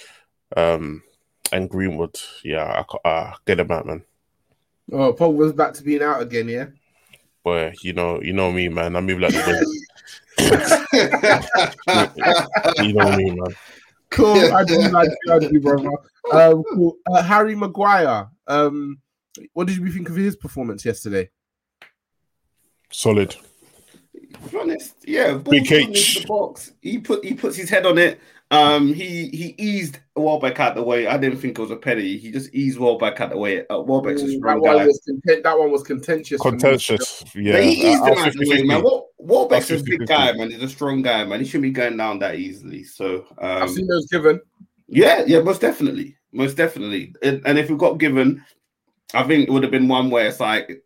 um, 0.55 1.03
and 1.51 1.69
Greenwood, 1.69 2.19
yeah, 2.43 2.83
I, 3.03 3.07
I 3.07 3.33
get 3.45 3.59
him 3.59 3.71
out, 3.71 3.85
man. 3.85 4.03
Oh, 4.91 5.13
Paul 5.13 5.33
was 5.33 5.53
back 5.53 5.73
to 5.73 5.83
being 5.83 6.01
out 6.01 6.21
again, 6.21 6.47
yeah. 6.47 6.67
Boy, 7.43 7.73
you 7.81 7.93
know, 7.93 8.21
you 8.21 8.33
know 8.33 8.51
me, 8.51 8.69
man. 8.69 8.95
I 8.95 9.01
move 9.01 9.19
like 9.19 9.33
the 9.33 9.41
wind. 9.47 9.67
you 12.87 12.93
know 12.93 13.17
me, 13.17 13.31
man. 13.31 13.55
Cool. 14.11 14.53
I 14.53 14.63
don't 14.63 14.91
like 14.91 15.09
you, 15.51 15.59
brother. 15.59 15.89
Um, 16.31 16.63
cool. 16.75 16.97
Uh, 17.11 17.23
Harry 17.23 17.55
Maguire. 17.55 18.29
Um, 18.45 18.99
what 19.53 19.65
did 19.65 19.77
you 19.77 19.91
think 19.91 20.07
of 20.07 20.15
his 20.15 20.35
performance 20.35 20.85
yesterday? 20.85 21.31
Solid. 22.91 23.31
To 23.31 24.49
be 24.49 24.57
honest, 24.57 24.95
yeah, 25.03 25.33
big 25.33 25.69
H. 25.71 26.21
The 26.21 26.27
box. 26.27 26.73
He 26.79 26.99
put 26.99 27.25
he 27.25 27.33
puts 27.33 27.57
his 27.57 27.71
head 27.71 27.87
on 27.87 27.97
it. 27.97 28.19
Um, 28.51 28.93
he 28.93 29.29
he 29.29 29.55
eased 29.57 29.99
Welbeck 30.17 30.59
out 30.59 30.75
the 30.75 30.83
way. 30.83 31.07
I 31.07 31.17
didn't 31.17 31.39
think 31.39 31.57
it 31.57 31.61
was 31.61 31.71
a 31.71 31.77
penalty. 31.77 32.17
He 32.17 32.31
just 32.31 32.53
eased 32.53 32.77
Welbeck 32.77 33.21
out 33.21 33.29
the 33.29 33.37
way. 33.37 33.65
Uh, 33.67 33.79
Welbeck's 33.79 34.23
a 34.23 34.25
mm, 34.25 34.37
strong 34.37 34.61
that 34.61 34.77
guy. 34.77 34.85
Was 34.85 35.01
content, 35.05 35.43
that 35.43 35.57
one 35.57 35.71
was 35.71 35.83
contentious. 35.83 36.41
Contentious, 36.41 37.23
yeah. 37.33 37.53
But 37.53 37.63
he 37.63 37.71
eased 37.71 38.05
him 38.05 38.17
out 38.17 38.33
the 38.33 38.49
way, 38.49 38.63
man. 38.63 38.83
What 38.83 39.05
Welbeck's 39.17 39.71
a 39.71 39.81
big 39.81 40.05
guy, 40.05 40.33
man. 40.33 40.51
He's 40.51 40.61
a 40.61 40.67
strong 40.67 41.01
guy, 41.01 41.23
man. 41.23 41.39
He 41.39 41.45
shouldn't 41.45 41.63
be 41.63 41.71
going 41.71 41.95
down 41.95 42.19
that 42.19 42.35
easily. 42.35 42.83
So 42.83 43.25
um, 43.37 43.63
I've 43.63 43.69
seen 43.69 43.87
those 43.87 44.07
given. 44.07 44.41
Yeah, 44.89 45.23
yeah, 45.25 45.39
most 45.39 45.61
definitely, 45.61 46.17
most 46.33 46.57
definitely. 46.57 47.15
And, 47.23 47.41
and 47.45 47.57
if 47.57 47.69
we 47.69 47.77
got 47.77 47.99
given, 47.99 48.43
I 49.13 49.23
think 49.23 49.47
it 49.47 49.51
would 49.51 49.63
have 49.63 49.71
been 49.71 49.87
one 49.87 50.09
where 50.09 50.27
it's 50.27 50.41
like 50.41 50.83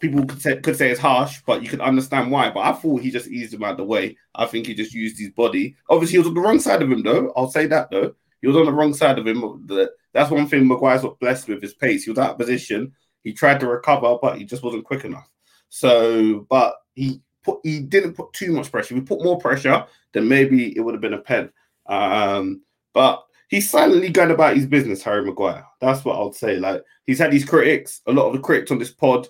people 0.00 0.24
could 0.26 0.40
say 0.40 0.56
could 0.56 0.76
say 0.76 0.90
it's 0.90 1.00
harsh, 1.00 1.40
but 1.46 1.62
you 1.62 1.68
could 1.68 1.80
understand 1.80 2.30
why. 2.30 2.50
But 2.50 2.60
I 2.60 2.72
thought 2.72 3.00
he 3.00 3.10
just 3.10 3.28
eased 3.28 3.54
him 3.54 3.64
out 3.64 3.76
the 3.76 3.84
way. 3.84 4.16
I 4.34 4.46
think 4.46 4.66
he 4.66 4.74
just 4.74 4.94
used 4.94 5.18
his 5.18 5.30
body. 5.30 5.76
Obviously, 5.88 6.12
he 6.12 6.18
was 6.18 6.26
on 6.28 6.34
the 6.34 6.40
wrong 6.40 6.60
side 6.60 6.82
of 6.82 6.90
him, 6.90 7.02
though. 7.02 7.32
I'll 7.36 7.50
say 7.50 7.66
that 7.66 7.90
though. 7.90 8.14
He 8.40 8.46
was 8.46 8.56
on 8.56 8.66
the 8.66 8.72
wrong 8.72 8.94
side 8.94 9.18
of 9.18 9.26
him. 9.26 9.66
That's 10.12 10.30
one 10.30 10.46
thing 10.46 10.68
Maguire's 10.68 11.02
not 11.02 11.18
blessed 11.18 11.48
with 11.48 11.62
his 11.62 11.74
pace. 11.74 12.04
He 12.04 12.10
was 12.10 12.18
out 12.18 12.32
of 12.32 12.38
position. 12.38 12.92
He 13.22 13.32
tried 13.32 13.60
to 13.60 13.68
recover, 13.68 14.18
but 14.20 14.38
he 14.38 14.44
just 14.44 14.62
wasn't 14.62 14.84
quick 14.84 15.04
enough. 15.04 15.28
So, 15.68 16.46
but 16.48 16.76
he 16.94 17.20
put 17.42 17.60
he 17.62 17.80
didn't 17.80 18.14
put 18.14 18.32
too 18.32 18.52
much 18.52 18.70
pressure. 18.70 18.94
If 18.94 19.00
he 19.00 19.06
put 19.06 19.24
more 19.24 19.38
pressure, 19.38 19.84
then 20.12 20.28
maybe 20.28 20.76
it 20.76 20.80
would 20.80 20.94
have 20.94 21.00
been 21.00 21.14
a 21.14 21.18
pen. 21.18 21.50
Um, 21.86 22.62
but 22.92 23.24
he's 23.48 23.70
silently 23.70 24.10
going 24.10 24.30
about 24.30 24.56
his 24.56 24.66
business, 24.66 25.02
Harry 25.02 25.24
Maguire. 25.24 25.66
That's 25.80 26.04
what 26.04 26.16
I'll 26.16 26.32
say. 26.32 26.58
Like 26.58 26.82
he's 27.06 27.18
had 27.18 27.30
these 27.30 27.44
critics, 27.44 28.00
a 28.06 28.12
lot 28.12 28.26
of 28.26 28.32
the 28.34 28.40
critics 28.40 28.70
on 28.70 28.78
this 28.78 28.92
pod 28.92 29.28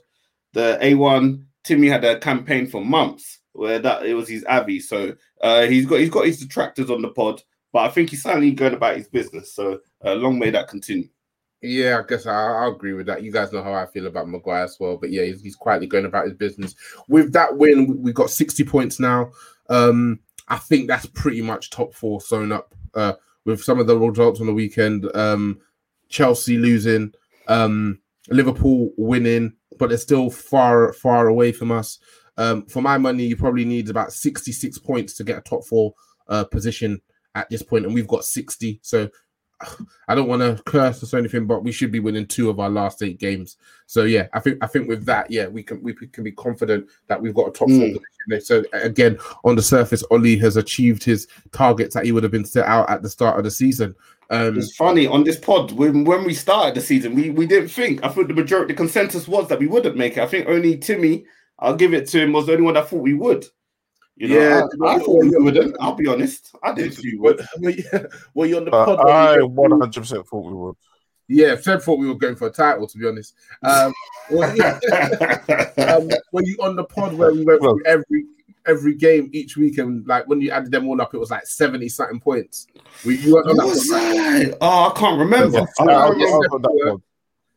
the 0.57 0.79
A1 0.81 1.45
Timmy 1.65 1.87
had 1.87 2.03
a 2.03 2.19
campaign 2.19 2.67
for 2.67 2.83
months 2.83 3.41
where 3.53 3.79
that 3.79 4.07
it 4.07 4.15
was 4.15 4.27
his 4.27 4.43
Avi. 4.45 4.81
So 4.81 5.15
uh, 5.43 5.67
he's 5.67 5.85
got 5.85 6.01
he's 6.01 6.09
got 6.09 6.25
his 6.25 6.41
detractors 6.41 6.91
on 6.91 7.03
the 7.03 7.11
pod, 7.11 7.43
but 7.75 7.81
I 7.81 7.89
think 7.91 8.09
he's 8.09 8.23
certainly 8.23 8.53
going 8.53 8.73
about 8.73 8.97
his 8.97 9.07
business. 9.07 9.53
So 9.53 9.81
uh, 10.03 10.15
long 10.15 10.39
may 10.39 10.49
that 10.51 10.69
continue. 10.69 11.09
Yeah, 11.61 12.01
I 12.03 12.09
guess 12.09 12.27
I, 12.27 12.33
I, 12.33 12.69
agree 12.69 12.95
with 12.95 13.05
that. 13.07 13.23
You 13.23 13.31
guys 13.31 13.53
know 13.53 13.63
how 13.63 13.75
I 13.75 13.85
feel 13.85 14.07
about 14.07 14.29
Maguire 14.29 14.65
as 14.65 14.79
well, 14.81 14.97
but 14.97 15.11
yeah, 15.11 15.25
he's, 15.25 15.43
he's 15.43 15.57
quietly 15.57 15.87
going 15.87 16.05
about 16.07 16.25
his 16.25 16.35
business. 16.35 16.75
With 17.09 17.33
that 17.33 17.57
win, 17.57 18.03
we 18.03 18.13
got 18.13 18.31
60 18.31 18.63
points 18.65 19.01
now. 19.01 19.33
Um, 19.69 20.21
I 20.49 20.59
think 20.59 20.87
that's 20.87 21.07
pretty 21.07 21.43
much 21.43 21.71
top 21.71 21.95
four 21.95 22.21
sewn 22.21 22.53
up 22.53 22.75
uh, 22.95 23.15
with 23.47 23.63
some 23.63 23.81
of 23.81 23.87
the 23.87 23.99
results 23.99 24.41
on 24.41 24.47
the 24.47 24.55
weekend. 24.55 25.11
Um, 25.17 25.61
Chelsea 26.09 26.57
losing, 26.59 27.13
um, 27.49 28.01
Liverpool 28.29 28.93
winning, 28.99 29.56
but 29.79 29.89
they're 29.89 29.99
still 29.99 30.31
far, 30.31 30.93
far 30.93 31.29
away 31.29 31.53
from 31.53 31.71
us. 31.71 31.99
Um, 32.39 32.67
for 32.67 32.83
my 32.83 32.99
money, 32.99 33.25
you 33.25 33.37
probably 33.37 33.65
need 33.65 33.89
about 33.89 34.13
66 34.13 34.79
points 34.79 35.15
to 35.15 35.25
get 35.25 35.39
a 35.39 35.43
top 35.43 35.65
four 35.65 35.95
uh, 36.29 36.45
position 36.45 37.01
at 37.35 37.49
this 37.51 37.63
point, 37.63 37.85
and 37.85 37.95
we've 37.95 38.09
got 38.09 38.25
60. 38.25 38.81
So 38.83 39.09
I 40.09 40.15
don't 40.15 40.29
want 40.29 40.43
to 40.43 40.63
curse 40.65 41.13
or 41.13 41.19
anything, 41.19 41.47
but 41.47 41.65
we 41.65 41.73
should 41.73 41.91
be 41.91 42.01
winning 42.01 42.27
two 42.27 42.51
of 42.51 42.61
our 42.61 42.71
last 42.71 43.03
eight 43.03 43.19
games. 43.19 43.57
So 43.87 44.05
yeah, 44.05 44.27
I 44.33 44.41
think 44.41 44.59
I 44.63 44.67
think 44.67 44.89
with 44.89 45.05
that, 45.07 45.31
yeah, 45.31 45.47
we 45.47 45.63
can 45.63 45.83
we 45.83 45.95
can 45.95 46.25
be 46.25 46.33
confident 46.33 46.87
that 47.09 47.21
we've 47.21 47.35
got 47.35 47.49
a 47.49 47.53
top 47.53 47.69
mm. 47.69 47.93
four 47.93 48.03
position. 48.29 48.45
So 48.45 48.65
again, 48.73 49.19
on 49.45 49.57
the 49.57 49.63
surface, 49.63 50.05
Ollie 50.11 50.39
has 50.39 50.57
achieved 50.57 51.05
his 51.05 51.29
targets 51.53 51.95
that 51.95 52.05
he 52.05 52.13
would 52.13 52.23
have 52.23 52.33
been 52.33 52.45
set 52.45 52.67
out 52.67 52.91
at 52.91 53.03
the 53.03 53.09
start 53.09 53.39
of 53.39 53.45
the 53.45 53.51
season. 53.51 53.95
Um, 54.29 54.59
it's 54.59 54.75
funny 54.75 55.07
on 55.07 55.25
this 55.25 55.39
pod 55.39 55.73
when 55.73 56.05
when 56.05 56.25
we 56.25 56.35
started 56.35 56.75
the 56.75 56.81
season, 56.81 57.15
we 57.15 57.31
we 57.31 57.47
didn't 57.47 57.69
think. 57.69 58.05
I 58.05 58.09
think 58.09 58.29
the 58.29 58.35
majority, 58.35 58.73
the 58.73 58.77
consensus 58.77 59.29
was 59.29 59.49
that 59.49 59.61
we 59.61 59.69
wouldn't 59.69 59.97
make 59.97 60.17
it. 60.17 60.23
I 60.23 60.27
think 60.27 60.49
only 60.49 60.77
Timmy, 60.79 61.27
I'll 61.59 61.77
give 61.77 61.95
it 61.95 62.09
to 62.09 62.23
him, 62.23 62.33
was 62.33 62.47
the 62.47 62.53
only 62.53 62.65
one 62.65 62.75
that 62.75 62.89
thought 62.89 63.03
we 63.03 63.15
would. 63.15 63.47
You 64.17 64.29
know, 64.29 64.39
yeah, 64.39 64.63
I, 64.87 64.95
I 64.95 64.99
thought 64.99 65.23
we 65.23 65.31
wouldn't. 65.31 65.77
I'll 65.79 65.95
be 65.95 66.09
honest, 66.09 66.57
I 66.63 66.73
didn't 66.75 66.93
think 66.93 67.05
you 67.05 67.23
would. 67.23 67.47
Were 68.35 68.47
you 68.47 68.57
on 68.57 68.65
the 68.65 68.71
pod? 68.71 68.99
Uh, 68.99 69.03
I 69.03 69.43
one 69.43 69.79
hundred 69.79 70.01
percent 70.01 70.27
thought 70.27 70.47
we 70.47 70.55
would. 70.55 70.75
Yeah, 71.29 71.57
Fred 71.57 71.83
thought 71.83 71.99
we 71.99 72.07
were 72.07 72.15
going 72.15 72.37
for 72.37 72.47
a 72.47 72.53
title. 72.53 72.87
To 72.87 72.99
be 72.99 73.07
honest, 73.07 73.35
um, 73.63 73.93
were, 74.31 74.55
you, 74.55 74.63
um, 75.85 76.09
were 76.33 76.43
you 76.43 76.57
on 76.61 76.77
the 76.77 76.85
pod 76.85 77.15
where 77.15 77.33
we 77.33 77.45
went 77.45 77.61
through 77.61 77.85
every 77.85 78.25
every 78.67 78.95
game 78.95 79.31
each 79.33 79.57
week, 79.57 79.79
and 79.79 80.07
like 80.07 80.27
when 80.27 80.41
you 80.41 80.51
added 80.51 80.71
them 80.71 80.89
all 80.89 81.01
up, 81.01 81.15
it 81.15 81.19
was 81.19 81.31
like 81.31 81.47
seventy 81.47 81.89
something 81.89 82.21
points. 82.21 82.67
We, 83.05 83.19
you 83.19 83.37
on 83.39 83.57
that, 83.57 83.57
that? 83.57 84.59
Oh, 84.61 84.91
I 84.91 84.99
can't 84.99 85.19
remember. 85.19 85.61
I 85.61 85.85
can't 85.87 86.17
remember. 86.17 87.03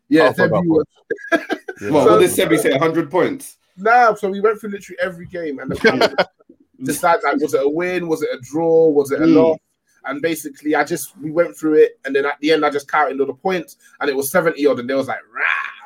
Yeah, 0.10 0.34
Sebby 0.34 0.66
was. 0.66 0.86
yeah. 1.32 1.90
Well, 1.90 2.06
what 2.10 2.20
did 2.20 2.32
Sebby 2.32 2.60
say? 2.60 2.78
hundred 2.78 3.12
points. 3.12 3.58
Nah, 3.78 4.14
so 4.16 4.30
we 4.30 4.42
went 4.42 4.60
through 4.60 4.72
literally 4.72 4.98
every 5.02 5.26
game 5.28 5.60
and 5.60 5.72
decide 6.84 7.20
like 7.24 7.40
was 7.40 7.54
it 7.54 7.64
a 7.64 7.70
win, 7.70 8.08
was 8.08 8.22
it 8.24 8.30
a 8.34 8.40
draw, 8.42 8.90
was 8.90 9.12
it 9.12 9.22
a 9.22 9.26
mm. 9.26 9.36
loss? 9.36 9.58
And 10.06 10.22
basically, 10.22 10.76
I 10.76 10.84
just 10.84 11.18
we 11.20 11.30
went 11.30 11.56
through 11.58 11.76
it, 11.76 12.00
and 12.06 12.16
then 12.16 12.26
at 12.26 12.40
the 12.40 12.52
end, 12.54 12.66
I 12.66 12.70
just 12.70 12.90
counted 12.90 13.20
all 13.20 13.28
the 13.28 13.34
points, 13.34 13.78
and 14.00 14.10
it 14.10 14.16
was 14.16 14.32
seventy 14.32 14.66
odd, 14.66 14.80
and 14.80 14.90
there 14.90 14.98
was 14.98 15.08
like, 15.08 15.20
Rah! 15.34 15.79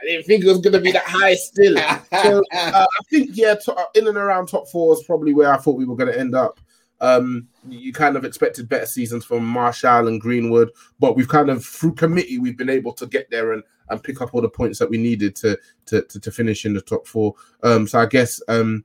I 0.00 0.06
didn't 0.06 0.26
think 0.26 0.44
it 0.44 0.48
was 0.48 0.58
going 0.58 0.72
to 0.72 0.80
be 0.80 0.92
that 0.92 1.04
high 1.04 1.34
still. 1.34 1.76
so 2.22 2.42
uh, 2.52 2.86
I 2.86 3.02
think 3.10 3.30
yeah, 3.32 3.54
to, 3.54 3.74
uh, 3.74 3.84
in 3.94 4.08
and 4.08 4.16
around 4.16 4.46
top 4.46 4.68
four 4.68 4.94
is 4.94 5.02
probably 5.04 5.34
where 5.34 5.52
I 5.52 5.58
thought 5.58 5.76
we 5.76 5.84
were 5.84 5.96
going 5.96 6.12
to 6.12 6.18
end 6.18 6.34
up. 6.34 6.60
Um, 7.02 7.48
you 7.68 7.92
kind 7.92 8.16
of 8.16 8.24
expected 8.24 8.68
better 8.68 8.86
seasons 8.86 9.24
from 9.24 9.44
Martial 9.44 10.08
and 10.08 10.20
Greenwood, 10.20 10.70
but 10.98 11.16
we've 11.16 11.28
kind 11.28 11.48
of 11.48 11.64
through 11.64 11.94
committee 11.94 12.38
we've 12.38 12.58
been 12.58 12.68
able 12.68 12.92
to 12.94 13.06
get 13.06 13.30
there 13.30 13.52
and 13.52 13.62
and 13.88 14.02
pick 14.02 14.20
up 14.20 14.34
all 14.34 14.42
the 14.42 14.48
points 14.48 14.78
that 14.78 14.90
we 14.90 14.98
needed 14.98 15.34
to 15.36 15.58
to 15.86 16.02
to, 16.02 16.20
to 16.20 16.30
finish 16.30 16.66
in 16.66 16.74
the 16.74 16.80
top 16.80 17.06
four. 17.06 17.34
Um, 17.62 17.88
so 17.88 17.98
I 18.00 18.06
guess 18.06 18.40
um, 18.48 18.84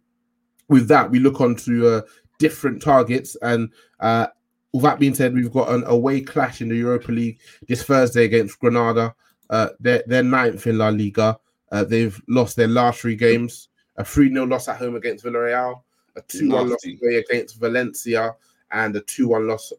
with 0.69 0.87
that 0.87 1.11
we 1.11 1.19
look 1.19 1.41
on 1.41 1.55
to 1.57 1.87
uh, 1.87 2.01
different 2.39 2.81
targets 2.81 3.35
and. 3.41 3.71
Uh, 3.99 4.27
with 4.73 4.83
that 4.83 4.99
being 4.99 5.15
said, 5.15 5.33
we've 5.33 5.53
got 5.53 5.69
an 5.69 5.85
away 5.85 6.19
clash 6.19 6.59
in 6.59 6.67
the 6.67 6.75
Europa 6.75 7.09
League 7.09 7.39
this 7.65 7.83
Thursday 7.83 8.25
against 8.25 8.59
Granada. 8.59 9.15
Uh, 9.49 9.69
they're, 9.79 10.03
they're 10.07 10.23
ninth 10.23 10.65
in 10.67 10.77
La 10.77 10.89
Liga. 10.89 11.37
Uh, 11.71 11.83
they've 11.83 12.19
lost 12.27 12.55
their 12.55 12.67
last 12.67 13.01
three 13.01 13.15
games 13.15 13.69
a 13.97 14.03
3 14.03 14.29
0 14.29 14.45
loss 14.45 14.67
at 14.67 14.77
home 14.77 14.95
against 14.95 15.25
Villarreal, 15.25 15.81
a 16.15 16.21
2 16.21 16.49
1 16.49 16.69
loss 16.69 16.85
away 16.85 17.15
against 17.15 17.59
Valencia, 17.59 18.35
and 18.71 18.95
a 18.95 19.01
2 19.01 19.27
1 19.29 19.47
loss 19.47 19.73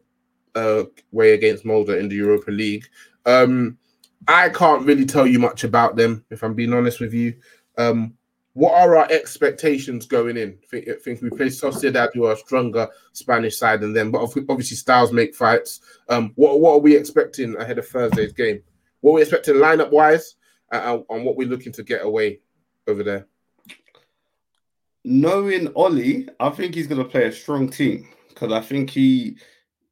uh, 0.55 0.83
way 1.11 1.33
against 1.33 1.65
Molde 1.65 1.89
in 1.89 2.09
the 2.09 2.15
Europa 2.15 2.51
League. 2.51 2.85
Um, 3.25 3.77
I 4.27 4.49
can't 4.49 4.85
really 4.85 5.05
tell 5.05 5.27
you 5.27 5.39
much 5.39 5.63
about 5.63 5.95
them, 5.95 6.25
if 6.29 6.43
I'm 6.43 6.53
being 6.53 6.73
honest 6.73 6.99
with 6.99 7.13
you. 7.13 7.35
Um, 7.77 8.13
what 8.53 8.73
are 8.73 8.95
our 8.95 9.07
expectations 9.11 10.07
going 10.07 10.35
in? 10.35 10.57
I 10.63 10.65
think, 10.65 10.89
I 10.89 10.93
think 10.93 11.21
we 11.21 11.29
play 11.29 11.45
Sociedad, 11.47 12.09
who 12.15 12.25
are 12.25 12.33
a 12.33 12.37
stronger 12.37 12.87
Spanish 13.13 13.57
side 13.57 13.81
than 13.81 13.93
them, 13.93 14.09
but 14.09 14.21
obviously 14.21 14.77
styles 14.77 15.13
make 15.13 15.35
fights. 15.35 15.81
Um, 16.09 16.31
what 16.35 16.59
what 16.59 16.73
are 16.73 16.79
we 16.79 16.95
expecting 16.95 17.55
ahead 17.57 17.77
of 17.77 17.87
Thursday's 17.87 18.33
game? 18.33 18.63
What 19.01 19.13
we 19.13 19.21
expecting 19.21 19.55
lineup 19.55 19.91
wise, 19.91 20.35
uh, 20.71 20.99
and 21.09 21.25
what 21.25 21.35
we're 21.35 21.47
looking 21.47 21.71
to 21.73 21.83
get 21.83 22.03
away 22.03 22.39
over 22.87 23.03
there? 23.03 23.27
Knowing 25.03 25.67
Ollie, 25.75 26.27
I 26.39 26.49
think 26.49 26.75
he's 26.75 26.87
going 26.87 27.01
to 27.01 27.09
play 27.09 27.25
a 27.25 27.31
strong 27.31 27.69
team 27.69 28.09
because 28.29 28.51
I 28.51 28.61
think 28.61 28.89
he 28.89 29.37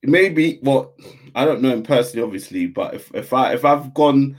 maybe 0.03 0.59
well, 0.61 0.93
I 1.35 1.45
don't 1.45 1.61
know 1.61 1.69
him 1.69 1.83
personally, 1.83 2.25
obviously, 2.25 2.67
but 2.67 2.93
if 2.95 3.13
if 3.15 3.33
I 3.33 3.53
if 3.53 3.63
I've 3.63 3.93
gone 3.93 4.37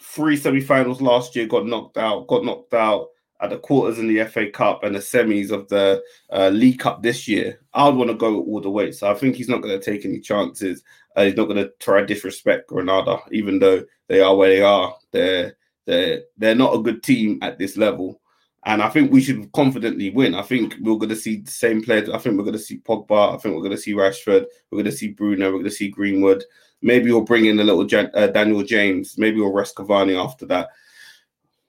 three 0.00 0.36
semi-finals 0.36 1.00
last 1.00 1.36
year, 1.36 1.46
got 1.46 1.66
knocked 1.66 1.98
out, 1.98 2.26
got 2.26 2.44
knocked 2.44 2.74
out 2.74 3.08
at 3.40 3.50
the 3.50 3.58
quarters 3.58 3.98
in 3.98 4.06
the 4.06 4.24
FA 4.24 4.50
Cup 4.50 4.84
and 4.84 4.94
the 4.94 5.00
semis 5.00 5.50
of 5.50 5.68
the 5.68 6.02
uh, 6.32 6.48
League 6.48 6.78
Cup 6.78 7.02
this 7.02 7.26
year, 7.26 7.60
I 7.74 7.88
would 7.88 7.96
want 7.96 8.10
to 8.10 8.16
go 8.16 8.42
all 8.42 8.60
the 8.60 8.70
way. 8.70 8.92
So 8.92 9.10
I 9.10 9.14
think 9.14 9.36
he's 9.36 9.48
not 9.48 9.62
going 9.62 9.78
to 9.78 9.84
take 9.84 10.04
any 10.04 10.20
chances. 10.20 10.82
Uh, 11.16 11.24
he's 11.24 11.36
not 11.36 11.46
going 11.46 11.62
to 11.62 11.72
try 11.80 12.02
disrespect 12.02 12.68
Granada, 12.68 13.18
even 13.32 13.58
though 13.58 13.84
they 14.08 14.20
are 14.20 14.36
where 14.36 14.48
they 14.48 14.62
are. 14.62 14.94
They're 15.10 15.56
they're 15.86 16.22
they're 16.38 16.54
not 16.54 16.74
a 16.74 16.82
good 16.82 17.02
team 17.02 17.38
at 17.42 17.58
this 17.58 17.76
level, 17.76 18.20
and 18.64 18.82
I 18.82 18.88
think 18.88 19.12
we 19.12 19.20
should 19.20 19.50
confidently 19.52 20.10
win. 20.10 20.34
I 20.34 20.42
think 20.42 20.76
we're 20.80 20.96
going 20.96 21.10
to 21.10 21.16
see 21.16 21.40
the 21.40 21.50
same 21.50 21.82
players. 21.82 22.08
I 22.08 22.18
think 22.18 22.36
we're 22.36 22.44
going 22.44 22.54
to 22.54 22.58
see 22.58 22.78
Pogba. 22.78 23.34
I 23.34 23.38
think 23.38 23.54
we're 23.54 23.62
going 23.62 23.76
to 23.76 23.78
see 23.78 23.92
Rashford. 23.92 24.46
We're 24.70 24.82
going 24.82 24.84
to 24.86 24.92
see 24.92 25.08
Bruno. 25.08 25.46
We're 25.46 25.58
going 25.58 25.64
to 25.64 25.70
see 25.70 25.88
Greenwood. 25.88 26.44
Maybe 26.80 27.10
we'll 27.10 27.22
bring 27.22 27.46
in 27.46 27.60
a 27.60 27.64
little 27.64 27.86
uh, 28.14 28.26
Daniel 28.28 28.62
James. 28.62 29.16
Maybe 29.18 29.40
we'll 29.40 29.52
rest 29.52 29.76
Cavani 29.76 30.22
after 30.22 30.46
that. 30.46 30.70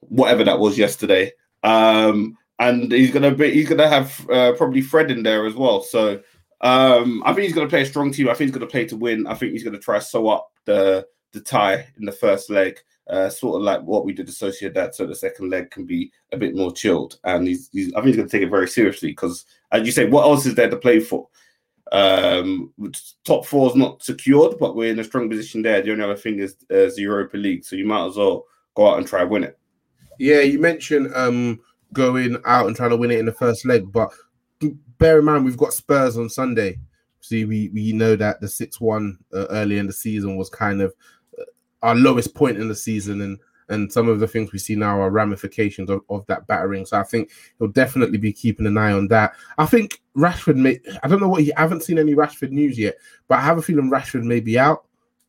Whatever 0.00 0.44
that 0.44 0.58
was 0.58 0.78
yesterday. 0.78 1.32
Um, 1.66 2.38
and 2.58 2.90
he's 2.92 3.10
gonna 3.10 3.34
be 3.34 3.52
he's 3.52 3.68
gonna 3.68 3.88
have 3.88 4.28
uh, 4.30 4.52
probably 4.52 4.80
Fred 4.80 5.10
in 5.10 5.22
there 5.22 5.46
as 5.46 5.54
well. 5.54 5.82
So 5.82 6.20
um, 6.60 7.22
I 7.26 7.32
think 7.32 7.46
he's 7.46 7.54
gonna 7.54 7.68
play 7.68 7.82
a 7.82 7.86
strong 7.86 8.12
team. 8.12 8.28
I 8.28 8.34
think 8.34 8.48
he's 8.48 8.56
gonna 8.56 8.70
play 8.70 8.86
to 8.86 8.96
win. 8.96 9.26
I 9.26 9.34
think 9.34 9.52
he's 9.52 9.64
gonna 9.64 9.78
try 9.78 9.98
to 9.98 10.04
sew 10.04 10.28
up 10.28 10.48
the 10.64 11.06
the 11.32 11.40
tie 11.40 11.86
in 11.98 12.06
the 12.06 12.12
first 12.12 12.48
leg, 12.48 12.78
uh, 13.10 13.28
sort 13.28 13.56
of 13.56 13.62
like 13.62 13.82
what 13.82 14.04
we 14.04 14.12
did 14.12 14.28
a 14.28 14.32
Sociedad, 14.32 14.94
so 14.94 15.06
the 15.06 15.14
second 15.14 15.50
leg 15.50 15.70
can 15.70 15.84
be 15.84 16.10
a 16.32 16.36
bit 16.36 16.54
more 16.54 16.72
chilled. 16.72 17.18
And 17.24 17.46
he's, 17.46 17.68
he's 17.72 17.92
I 17.92 17.96
think 17.96 18.06
he's 18.06 18.16
gonna 18.16 18.28
take 18.28 18.42
it 18.42 18.50
very 18.50 18.68
seriously 18.68 19.10
because, 19.10 19.44
as 19.72 19.84
you 19.84 19.92
say, 19.92 20.06
what 20.06 20.24
else 20.24 20.46
is 20.46 20.54
there 20.54 20.70
to 20.70 20.76
play 20.76 21.00
for? 21.00 21.28
Um, 21.92 22.72
top 23.24 23.44
four 23.44 23.70
is 23.70 23.76
not 23.76 24.02
secured, 24.02 24.58
but 24.58 24.74
we're 24.74 24.92
in 24.92 24.98
a 24.98 25.04
strong 25.04 25.28
position 25.28 25.62
there. 25.62 25.82
The 25.82 25.92
only 25.92 26.04
other 26.04 26.16
thing 26.16 26.38
is 26.38 26.54
uh, 26.70 26.90
the 26.94 26.94
Europa 26.98 27.36
League, 27.36 27.64
so 27.64 27.76
you 27.76 27.86
might 27.86 28.06
as 28.06 28.16
well 28.16 28.44
go 28.74 28.88
out 28.88 28.98
and 28.98 29.06
try 29.06 29.24
win 29.24 29.44
it. 29.44 29.58
Yeah, 30.18 30.40
you 30.40 30.58
mentioned 30.58 31.12
um, 31.14 31.60
going 31.92 32.36
out 32.44 32.66
and 32.66 32.76
trying 32.76 32.90
to 32.90 32.96
win 32.96 33.10
it 33.10 33.18
in 33.18 33.26
the 33.26 33.32
first 33.32 33.64
leg, 33.64 33.90
but 33.92 34.10
bear 34.98 35.18
in 35.18 35.24
mind 35.24 35.44
we've 35.44 35.56
got 35.56 35.72
Spurs 35.72 36.16
on 36.16 36.28
Sunday. 36.28 36.78
See, 37.20 37.44
we 37.44 37.70
we 37.70 37.92
know 37.92 38.16
that 38.16 38.40
the 38.40 38.48
six 38.48 38.80
one 38.80 39.18
uh, 39.34 39.46
early 39.50 39.78
in 39.78 39.86
the 39.86 39.92
season 39.92 40.36
was 40.36 40.48
kind 40.48 40.80
of 40.80 40.94
uh, 41.38 41.42
our 41.82 41.94
lowest 41.94 42.34
point 42.34 42.58
in 42.58 42.68
the 42.68 42.74
season, 42.74 43.20
and 43.20 43.38
and 43.68 43.92
some 43.92 44.08
of 44.08 44.20
the 44.20 44.28
things 44.28 44.52
we 44.52 44.58
see 44.58 44.76
now 44.76 45.00
are 45.00 45.10
ramifications 45.10 45.90
of, 45.90 46.00
of 46.08 46.24
that 46.26 46.46
battering. 46.46 46.86
So 46.86 46.98
I 46.98 47.02
think 47.02 47.30
he'll 47.58 47.68
definitely 47.68 48.18
be 48.18 48.32
keeping 48.32 48.66
an 48.66 48.78
eye 48.78 48.92
on 48.92 49.08
that. 49.08 49.34
I 49.58 49.66
think 49.66 50.02
Rashford 50.16 50.56
may. 50.56 50.78
I 51.02 51.08
don't 51.08 51.20
know 51.20 51.28
what 51.28 51.42
he. 51.42 51.52
I 51.54 51.62
haven't 51.62 51.82
seen 51.82 51.98
any 51.98 52.14
Rashford 52.14 52.50
news 52.50 52.78
yet, 52.78 52.96
but 53.28 53.38
I 53.38 53.42
have 53.42 53.58
a 53.58 53.62
feeling 53.62 53.90
Rashford 53.90 54.22
may 54.22 54.40
be 54.40 54.58
out. 54.58 54.85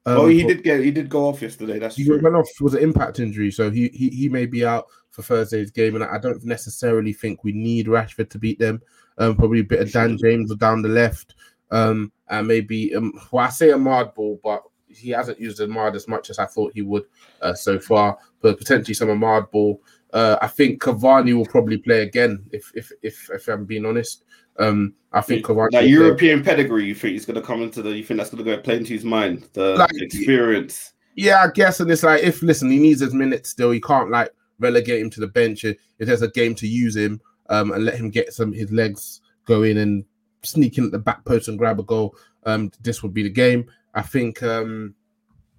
Um, 0.08 0.20
oh, 0.20 0.28
he 0.28 0.41
did 0.43 0.63
get 0.63 0.80
he 0.80 0.89
did 0.89 1.10
go 1.10 1.28
off 1.28 1.41
yesterday. 1.41 1.80
That's 1.80 1.98
he 1.98 2.06
true. 2.06 2.22
went 2.22 2.34
off 2.34 2.48
was 2.62 2.74
an 2.74 2.82
impact 2.82 3.20
injury, 3.20 3.52
so 3.52 3.70
he, 3.70 3.89
he 3.89 4.08
he 4.08 4.30
may 4.30 4.46
be 4.46 4.65
out 4.65 4.86
for 5.10 5.22
Thursday's 5.22 5.70
game, 5.70 5.96
and 5.96 6.04
I 6.06 6.17
don't 6.17 6.46
necessarily 6.46 7.12
think 7.12 7.43
we 7.43 7.52
need 7.52 7.88
Rashford 7.88 8.30
to 8.30 8.39
beat 8.39 8.58
them. 8.58 8.82
Um, 9.17 9.36
probably 9.36 9.60
a 9.60 9.65
bit 9.65 9.82
of 9.82 9.91
Dan 9.91 10.17
James 10.17 10.50
or 10.50 10.56
down 10.56 10.82
the 10.82 10.88
left, 10.88 11.36
um, 11.72 12.13
and 12.30 12.48
maybe 12.48 12.96
um, 12.96 13.12
well, 13.34 13.48
I 13.48 13.50
say 13.50 13.72
a 13.72 13.76
Amad 13.76 14.15
ball, 14.15 14.39
but 14.41 14.63
he 14.88 15.10
hasn't 15.10 15.41
used 15.41 15.60
Amad 15.60 15.93
as 15.93 16.08
much 16.08 16.30
as 16.30 16.39
I 16.39 16.46
thought 16.46 16.72
he 16.74 16.84
would 16.84 17.04
uh, 17.41 17.54
so 17.54 17.78
far. 17.78 18.17
But 18.39 18.60
potentially 18.60 18.93
some 18.93 19.10
Amad 19.10 19.52
ball. 19.52 19.82
Uh, 20.17 20.36
I 20.41 20.47
think 20.47 20.82
Cavani 20.82 21.36
will 21.38 21.45
probably 21.45 21.77
play 21.77 22.01
again 22.01 22.43
if 22.51 22.71
if 22.73 22.91
if, 23.03 23.30
if 23.30 23.47
I'm 23.47 23.65
being 23.65 23.86
honest. 23.86 24.23
Um, 24.58 24.95
I 25.13 25.21
think 25.21 25.45
Cavani 25.45 25.69
that 25.73 25.88
European 25.88 26.43
pedigree. 26.43 26.86
You 26.86 26.95
think 26.95 27.12
he's 27.13 27.27
going 27.27 27.39
to 27.39 27.45
come 27.45 27.62
into 27.62 27.84
the? 27.84 27.91
You 27.91 28.03
think 28.03 28.17
that's 28.17 28.32
going 28.32 28.43
to 28.43 28.56
go 28.56 28.60
play 28.60 28.77
into 28.77 28.93
his 28.93 29.06
mind? 29.06 29.47
The 29.53 29.75
like, 29.75 29.91
experience. 29.93 30.93
Yeah, 31.13 31.43
I 31.43 31.51
guess. 31.51 31.82
And 31.82 31.91
it's 31.91 32.01
like 32.01 32.23
if 32.23 32.41
listen, 32.41 32.71
he 32.71 32.80
needs 32.80 33.01
his 33.01 33.13
minutes 33.13 33.51
still. 33.51 33.69
He 33.69 33.80
can't 33.80 34.10
like 34.10 34.32
relegate 34.58 35.01
him 35.01 35.12
to 35.12 35.19
the 35.19 35.27
bench 35.27 35.63
if 35.63 35.77
there's 35.99 36.23
a 36.23 36.32
game 36.32 36.56
to 36.56 36.67
use 36.67 36.95
him 36.95 37.21
um, 37.51 37.71
and 37.71 37.86
let 37.86 37.93
him 37.93 38.10
get 38.10 38.34
some 38.34 38.51
his 38.51 38.71
legs 38.71 39.21
going 39.45 39.77
and 39.77 40.03
sneak 40.41 40.80
in 40.80 40.86
at 40.86 40.91
the 40.91 40.97
back 40.97 41.25
post 41.25 41.47
and 41.47 41.60
grab 41.60 41.80
a 41.80 41.84
goal. 41.84 42.15
Um, 42.43 42.71
this 42.82 43.03
would 43.03 43.13
be 43.13 43.21
the 43.21 43.30
game. 43.30 43.69
I 43.93 44.01
think. 44.01 44.41
Um, 44.41 44.95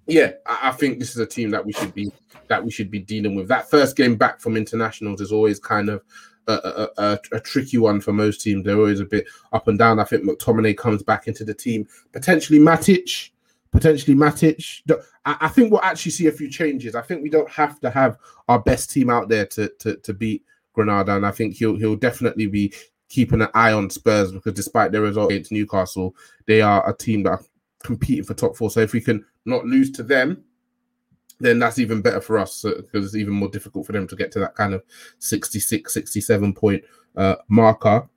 yeah, 0.09 0.31
I, 0.45 0.69
I 0.69 0.71
think 0.71 0.99
this 0.99 1.11
is 1.11 1.17
a 1.17 1.25
team 1.25 1.51
that 1.51 1.65
we 1.65 1.73
should 1.73 1.93
be 1.93 2.11
that 2.47 2.63
we 2.63 2.71
should 2.71 2.91
be 2.91 2.99
dealing 2.99 3.35
with. 3.35 3.47
That 3.47 3.69
first 3.69 3.95
game 3.95 4.15
back 4.15 4.39
from 4.39 4.57
internationals 4.57 5.21
is 5.21 5.31
always 5.31 5.59
kind 5.59 5.89
of 5.89 6.03
a, 6.47 6.89
a, 6.97 7.19
a, 7.33 7.39
tricky 7.39 7.77
one 7.77 8.01
for 8.01 8.11
most 8.11 8.41
teams. 8.41 8.65
They're 8.65 8.75
always 8.75 8.99
a 8.99 9.05
bit 9.05 9.27
up 9.53 9.67
and 9.67 9.77
down. 9.77 9.99
I 9.99 10.03
think 10.03 10.23
McTominay 10.23 10.75
comes 10.75 11.03
back 11.03 11.27
into 11.27 11.45
the 11.45 11.53
team. 11.53 11.87
Potentially 12.11 12.59
Matic. 12.59 13.29
Potentially 13.71 14.15
Matic. 14.15 14.81
I, 15.25 15.37
I 15.41 15.47
think 15.47 15.71
we'll 15.71 15.83
actually 15.83 16.11
see 16.11 16.27
a 16.27 16.31
few 16.31 16.49
changes. 16.49 16.95
I 16.95 17.01
think 17.01 17.21
we 17.21 17.29
don't 17.29 17.49
have 17.49 17.79
to 17.81 17.91
have 17.91 18.17
our 18.47 18.59
best 18.59 18.89
team 18.89 19.09
out 19.09 19.29
there 19.29 19.45
to 19.47 19.69
to, 19.79 19.95
to 19.97 20.13
beat 20.13 20.43
Granada, 20.73 21.15
and 21.15 21.25
I 21.25 21.31
think 21.31 21.55
he'll 21.55 21.77
he'll 21.77 21.95
definitely 21.95 22.47
be 22.47 22.73
keeping 23.09 23.41
an 23.41 23.49
eye 23.53 23.73
on 23.73 23.89
Spurs 23.89 24.31
because 24.31 24.53
despite 24.53 24.91
their 24.91 25.01
result 25.01 25.31
against 25.31 25.51
Newcastle, 25.51 26.15
they 26.45 26.61
are 26.61 26.87
a 26.87 26.95
team 26.95 27.23
that 27.23 27.43
competing 27.83 28.23
for 28.23 28.33
top 28.33 28.55
four. 28.55 28.69
So 28.69 28.81
if 28.81 28.93
we 28.93 29.01
can 29.01 29.25
not 29.45 29.65
lose 29.65 29.91
to 29.91 30.03
them, 30.03 30.43
then 31.39 31.59
that's 31.59 31.79
even 31.79 32.01
better 32.01 32.21
for 32.21 32.37
us 32.37 32.63
because 32.63 33.05
it's 33.05 33.15
even 33.15 33.33
more 33.33 33.49
difficult 33.49 33.85
for 33.85 33.93
them 33.93 34.07
to 34.07 34.15
get 34.15 34.31
to 34.33 34.39
that 34.39 34.55
kind 34.55 34.73
of 34.73 34.83
66, 35.19 35.93
67 35.93 36.53
point 36.53 36.83
uh, 37.15 37.35
marker. 37.47 38.09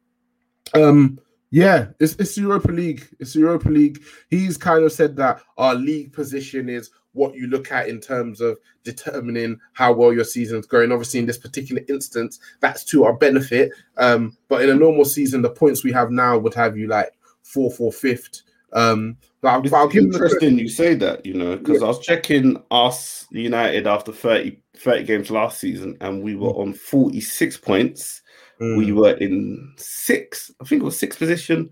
Um, 0.74 1.20
yeah, 1.50 1.88
it's, 2.00 2.14
it's 2.14 2.36
Europa 2.36 2.72
League. 2.72 3.06
It's 3.20 3.36
Europa 3.36 3.68
League. 3.68 4.02
He's 4.30 4.56
kind 4.56 4.84
of 4.84 4.92
said 4.92 5.16
that 5.16 5.42
our 5.58 5.74
league 5.74 6.12
position 6.12 6.68
is 6.68 6.90
what 7.12 7.34
you 7.34 7.46
look 7.46 7.70
at 7.70 7.88
in 7.88 8.00
terms 8.00 8.40
of 8.40 8.56
determining 8.84 9.58
how 9.74 9.92
well 9.92 10.12
your 10.12 10.24
season 10.24 10.58
is 10.58 10.66
going. 10.66 10.90
Obviously, 10.90 11.20
in 11.20 11.26
this 11.26 11.38
particular 11.38 11.82
instance, 11.88 12.40
that's 12.60 12.84
to 12.84 13.04
our 13.04 13.12
benefit. 13.12 13.70
Um, 13.98 14.36
but 14.48 14.62
in 14.62 14.70
a 14.70 14.74
normal 14.74 15.04
season, 15.04 15.42
the 15.42 15.50
points 15.50 15.84
we 15.84 15.92
have 15.92 16.10
now 16.10 16.38
would 16.38 16.54
have 16.54 16.76
you 16.76 16.88
like 16.88 17.12
fourth 17.42 17.80
or 17.80 17.92
fifth. 17.92 18.42
Um, 18.72 19.16
but 19.40 19.48
I'll, 19.48 19.62
it's 19.64 19.72
I'll 19.72 19.88
give 19.88 20.04
interesting 20.04 20.58
you 20.58 20.68
say 20.68 20.94
that, 20.94 21.26
you 21.26 21.34
know, 21.34 21.56
because 21.56 21.80
yeah. 21.80 21.86
I 21.86 21.88
was 21.88 22.00
checking 22.00 22.62
us 22.70 23.26
United 23.30 23.86
after 23.86 24.12
30, 24.12 24.58
30 24.76 25.04
games 25.04 25.30
last 25.30 25.58
season, 25.58 25.96
and 26.00 26.22
we 26.22 26.36
were 26.36 26.52
mm. 26.52 26.60
on 26.60 26.72
46 26.72 27.56
points. 27.58 28.22
Mm. 28.60 28.76
We 28.76 28.92
were 28.92 29.14
in 29.14 29.74
six, 29.76 30.50
I 30.60 30.64
think 30.64 30.82
it 30.82 30.84
was 30.84 30.98
sixth 30.98 31.18
position. 31.18 31.70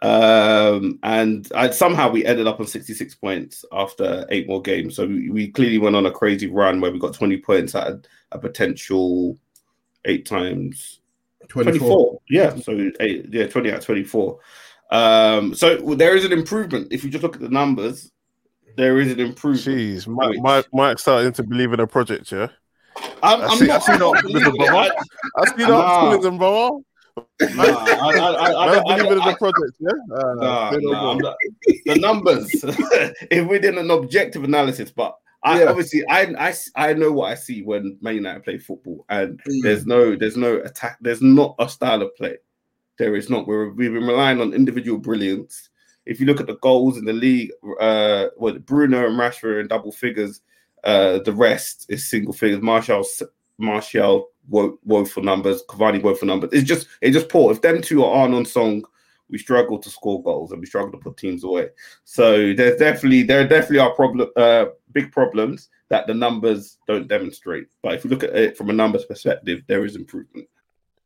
Um, 0.00 1.00
and 1.02 1.50
I, 1.54 1.70
somehow 1.70 2.10
we 2.10 2.24
ended 2.24 2.46
up 2.46 2.60
on 2.60 2.66
66 2.66 3.14
points 3.16 3.64
after 3.72 4.26
eight 4.28 4.46
more 4.46 4.62
games. 4.62 4.94
So 4.94 5.06
we, 5.06 5.30
we 5.30 5.48
clearly 5.48 5.78
went 5.78 5.96
on 5.96 6.06
a 6.06 6.12
crazy 6.12 6.46
run 6.46 6.80
where 6.80 6.92
we 6.92 6.98
got 7.00 7.14
20 7.14 7.38
points 7.38 7.74
at 7.74 7.88
a, 7.88 8.00
a 8.32 8.38
potential 8.38 9.36
eight 10.04 10.24
times 10.26 11.00
24. 11.48 11.88
24. 11.88 12.20
Yeah, 12.28 12.56
so 12.56 12.90
eight, 13.00 13.26
yeah, 13.30 13.46
20 13.46 13.72
out 13.72 13.82
24. 13.82 14.38
Um, 14.90 15.54
so 15.54 15.76
there 15.94 16.16
is 16.16 16.24
an 16.24 16.32
improvement. 16.32 16.88
If 16.90 17.04
you 17.04 17.10
just 17.10 17.22
look 17.22 17.36
at 17.36 17.42
the 17.42 17.48
numbers, 17.48 18.10
there 18.76 18.98
is 19.00 19.12
an 19.12 19.20
improvement. 19.20 19.78
Jeez, 19.78 20.06
Mike, 20.06 20.38
Mike, 20.40 20.66
Mike 20.72 20.98
starting 20.98 21.32
to 21.32 21.42
believe 21.42 21.72
in 21.72 21.80
a 21.80 21.86
project, 21.86 22.30
yeah. 22.32 22.48
I'm, 23.22 23.42
I 23.42 23.54
see, 23.54 23.66
not, 23.66 23.88
I 23.88 23.96
see 23.96 24.02
optimism, 24.02 24.54
brother. 24.56 24.92
I 25.36 25.46
see 25.46 25.64
the 25.64 25.74
optimism, 25.74 26.38
brother. 26.38 26.78
I, 27.40 27.46
I, 27.48 28.66
I, 28.66 28.74
don't 28.74 28.86
believe 28.86 29.12
in 29.12 29.18
the 29.18 29.36
project. 29.38 29.76
Yeah, 29.80 29.90
uh, 30.16 30.34
nah, 30.34 30.70
nah, 30.70 31.14
not, 31.14 31.36
the 31.84 31.94
numbers. 31.96 32.48
if 33.30 33.48
we 33.48 33.58
did 33.58 33.76
an 33.76 33.90
objective 33.90 34.44
analysis, 34.44 34.90
but 34.90 35.16
I 35.42 35.62
yeah. 35.62 35.68
obviously 35.68 36.04
I, 36.08 36.34
I 36.38 36.54
I 36.76 36.92
know 36.94 37.12
what 37.12 37.30
I 37.30 37.34
see 37.34 37.62
when 37.62 37.98
Man 38.00 38.16
United 38.16 38.44
play 38.44 38.58
football, 38.58 39.04
and 39.08 39.40
mm. 39.42 39.62
there's 39.62 39.86
no 39.86 40.16
there's 40.16 40.36
no 40.36 40.56
attack. 40.56 40.98
There's 41.00 41.22
not 41.22 41.54
a 41.58 41.68
style 41.68 42.02
of 42.02 42.14
play. 42.16 42.38
There 42.98 43.14
is 43.16 43.30
not. 43.30 43.46
We're 43.46 43.70
we've 43.70 43.92
been 43.92 44.06
relying 44.06 44.40
on 44.40 44.52
individual 44.52 44.98
brilliance. 44.98 45.70
If 46.04 46.20
you 46.20 46.26
look 46.26 46.40
at 46.40 46.46
the 46.46 46.56
goals 46.56 46.96
in 46.96 47.04
the 47.04 47.12
league, 47.12 47.52
uh, 47.80 48.28
Bruno 48.38 49.06
and 49.06 49.18
Rashford 49.18 49.60
in 49.60 49.68
double 49.68 49.92
figures, 49.92 50.40
uh, 50.84 51.18
the 51.18 51.32
rest 51.32 51.86
is 51.88 52.08
single 52.08 52.32
figures. 52.32 52.62
Martial, 52.62 53.04
Martial, 53.58 54.28
wo- 54.48 54.78
woeful 54.84 55.22
numbers. 55.22 55.62
Cavani, 55.68 56.02
woeful 56.02 56.26
numbers. 56.26 56.50
It's 56.52 56.66
just 56.66 56.88
it's 57.00 57.14
just 57.14 57.28
poor. 57.28 57.52
If 57.52 57.62
them 57.62 57.82
two 57.82 58.04
are 58.04 58.26
on 58.26 58.44
song, 58.44 58.84
we 59.30 59.38
struggle 59.38 59.78
to 59.78 59.90
score 59.90 60.22
goals 60.22 60.52
and 60.52 60.60
we 60.60 60.66
struggle 60.66 60.92
to 60.92 60.98
put 60.98 61.16
teams 61.16 61.44
away. 61.44 61.68
So 62.04 62.52
there's 62.54 62.78
definitely 62.78 63.22
there 63.22 63.46
definitely 63.46 63.80
are 63.80 63.94
problem 63.94 64.30
uh, 64.36 64.66
big 64.92 65.12
problems 65.12 65.68
that 65.90 66.06
the 66.06 66.14
numbers 66.14 66.78
don't 66.86 67.08
demonstrate. 67.08 67.66
But 67.82 67.94
if 67.94 68.04
you 68.04 68.10
look 68.10 68.24
at 68.24 68.34
it 68.34 68.56
from 68.56 68.70
a 68.70 68.72
numbers 68.72 69.04
perspective, 69.04 69.62
there 69.66 69.84
is 69.84 69.96
improvement. 69.96 70.48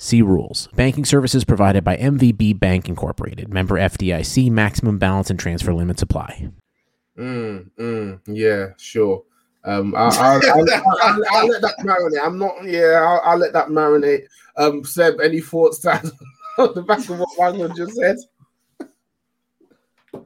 See 0.00 0.22
rules. 0.22 0.68
Banking 0.76 1.04
services 1.04 1.44
provided 1.44 1.82
by 1.82 1.96
MVB 1.96 2.58
Bank 2.60 2.88
Incorporated. 2.88 3.52
Member 3.52 3.74
FDIC. 3.74 4.48
Maximum 4.48 4.96
balance 4.96 5.28
and 5.28 5.38
transfer 5.38 5.74
limits 5.74 6.02
apply. 6.02 6.50
Mm, 7.18 7.68
mm, 7.76 8.20
yeah, 8.26 8.68
sure. 8.78 9.24
Um, 9.64 9.92
I'll, 9.96 10.12
I'll, 10.12 10.40
I'll, 10.40 11.24
I'll, 11.32 11.48
let 11.48 11.62
that 11.62 11.74
marinate. 11.80 12.24
I'm 12.24 12.38
not. 12.38 12.64
Yeah, 12.64 13.18
I'll, 13.24 13.38
let 13.38 13.52
that 13.52 13.68
marinate. 13.68 14.22
Um, 14.56 14.84
Seb, 14.84 15.20
any 15.20 15.40
thoughts 15.40 15.80
that 15.80 16.04
on 16.58 16.74
the 16.74 16.82
back 16.82 17.00
of 17.10 17.18
what 17.18 17.28
Wangman 17.36 17.76
just 17.76 17.96
said? 17.96 18.16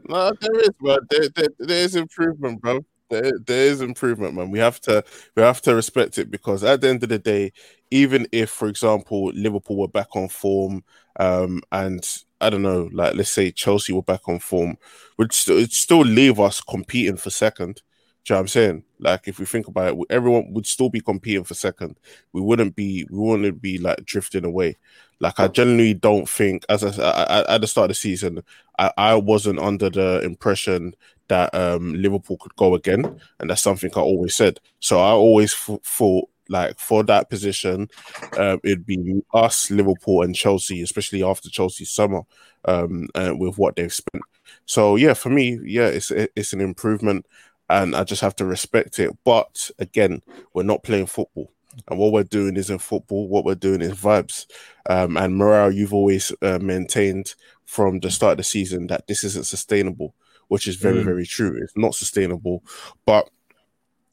No, 0.06 0.32
there 0.38 0.60
is, 0.60 0.70
bro. 0.80 0.98
There, 1.08 1.28
there, 1.34 1.48
there 1.58 1.84
is 1.84 1.96
improvement, 1.96 2.60
bro. 2.60 2.84
There, 3.12 3.32
there 3.46 3.66
is 3.66 3.82
improvement, 3.82 4.34
man. 4.34 4.50
We 4.50 4.58
have 4.60 4.80
to, 4.82 5.04
we 5.36 5.42
have 5.42 5.60
to 5.62 5.74
respect 5.74 6.18
it 6.18 6.30
because 6.30 6.64
at 6.64 6.80
the 6.80 6.88
end 6.88 7.02
of 7.02 7.10
the 7.10 7.18
day, 7.18 7.52
even 7.90 8.26
if, 8.32 8.50
for 8.50 8.68
example, 8.68 9.26
Liverpool 9.34 9.76
were 9.76 9.88
back 9.88 10.16
on 10.16 10.28
form, 10.28 10.82
um, 11.20 11.62
and 11.72 12.06
I 12.40 12.50
don't 12.50 12.62
know, 12.62 12.88
like 12.92 13.14
let's 13.14 13.30
say 13.30 13.50
Chelsea 13.52 13.92
were 13.92 14.02
back 14.02 14.28
on 14.28 14.40
form, 14.40 14.78
would 15.18 15.32
st- 15.34 15.72
still 15.72 16.00
leave 16.00 16.40
us 16.40 16.62
competing 16.62 17.18
for 17.18 17.30
second. 17.30 17.82
Do 18.24 18.32
you 18.32 18.34
know 18.34 18.38
what 18.38 18.40
I'm 18.42 18.48
saying? 18.48 18.84
Like 19.00 19.26
if 19.26 19.40
we 19.40 19.46
think 19.46 19.66
about 19.66 19.94
it, 19.94 20.06
everyone 20.10 20.52
would 20.52 20.66
still 20.66 20.88
be 20.90 21.00
competing 21.00 21.42
for 21.42 21.54
second. 21.54 21.98
We 22.32 22.40
wouldn't 22.40 22.76
be 22.76 23.04
we 23.10 23.18
wouldn't 23.18 23.60
be 23.60 23.78
like 23.78 24.04
drifting 24.04 24.44
away. 24.44 24.76
Like 25.18 25.40
I 25.40 25.48
generally 25.48 25.94
don't 25.94 26.28
think 26.28 26.64
as 26.68 26.84
I, 26.84 27.10
I, 27.10 27.54
at 27.54 27.60
the 27.60 27.66
start 27.66 27.86
of 27.86 27.90
the 27.90 27.94
season, 27.94 28.42
I, 28.78 28.92
I 28.96 29.14
wasn't 29.16 29.58
under 29.58 29.90
the 29.90 30.20
impression 30.22 30.94
that 31.28 31.54
um, 31.54 31.94
Liverpool 31.94 32.36
could 32.38 32.54
go 32.56 32.74
again, 32.74 33.20
and 33.40 33.50
that's 33.50 33.62
something 33.62 33.90
I 33.96 34.00
always 34.00 34.36
said. 34.36 34.60
So 34.80 35.00
I 35.00 35.10
always 35.10 35.52
f- 35.52 35.80
thought 35.82 36.28
like 36.48 36.78
for 36.78 37.02
that 37.04 37.30
position, 37.30 37.88
um, 38.36 38.60
it'd 38.62 38.86
be 38.86 39.22
us, 39.32 39.70
Liverpool, 39.70 40.22
and 40.22 40.34
Chelsea, 40.34 40.82
especially 40.82 41.22
after 41.22 41.48
Chelsea's 41.48 41.90
summer, 41.90 42.22
um, 42.66 43.08
and 43.14 43.40
with 43.40 43.58
what 43.58 43.76
they've 43.76 43.92
spent. 43.92 44.22
So 44.66 44.96
yeah, 44.96 45.14
for 45.14 45.30
me, 45.30 45.58
yeah, 45.64 45.86
it's 45.86 46.10
it's 46.10 46.52
an 46.52 46.60
improvement 46.60 47.26
and 47.72 47.96
I 47.96 48.04
just 48.04 48.20
have 48.20 48.36
to 48.36 48.44
respect 48.44 48.98
it. 48.98 49.10
But 49.24 49.70
again, 49.78 50.22
we're 50.52 50.62
not 50.62 50.82
playing 50.82 51.06
football. 51.06 51.50
And 51.88 51.98
what 51.98 52.12
we're 52.12 52.22
doing 52.22 52.56
isn't 52.56 52.80
football. 52.80 53.28
What 53.28 53.44
we're 53.44 53.54
doing 53.54 53.80
is 53.80 53.92
vibes. 53.92 54.46
Um, 54.88 55.16
and 55.16 55.40
Morayo, 55.40 55.74
you've 55.74 55.94
always 55.94 56.30
uh, 56.42 56.58
maintained 56.60 57.34
from 57.64 58.00
the 58.00 58.10
start 58.10 58.32
of 58.32 58.38
the 58.38 58.44
season 58.44 58.88
that 58.88 59.06
this 59.06 59.24
isn't 59.24 59.46
sustainable, 59.46 60.14
which 60.48 60.68
is 60.68 60.76
very, 60.76 61.00
mm. 61.00 61.04
very 61.04 61.26
true. 61.26 61.58
It's 61.62 61.76
not 61.76 61.94
sustainable. 61.94 62.62
But 63.06 63.30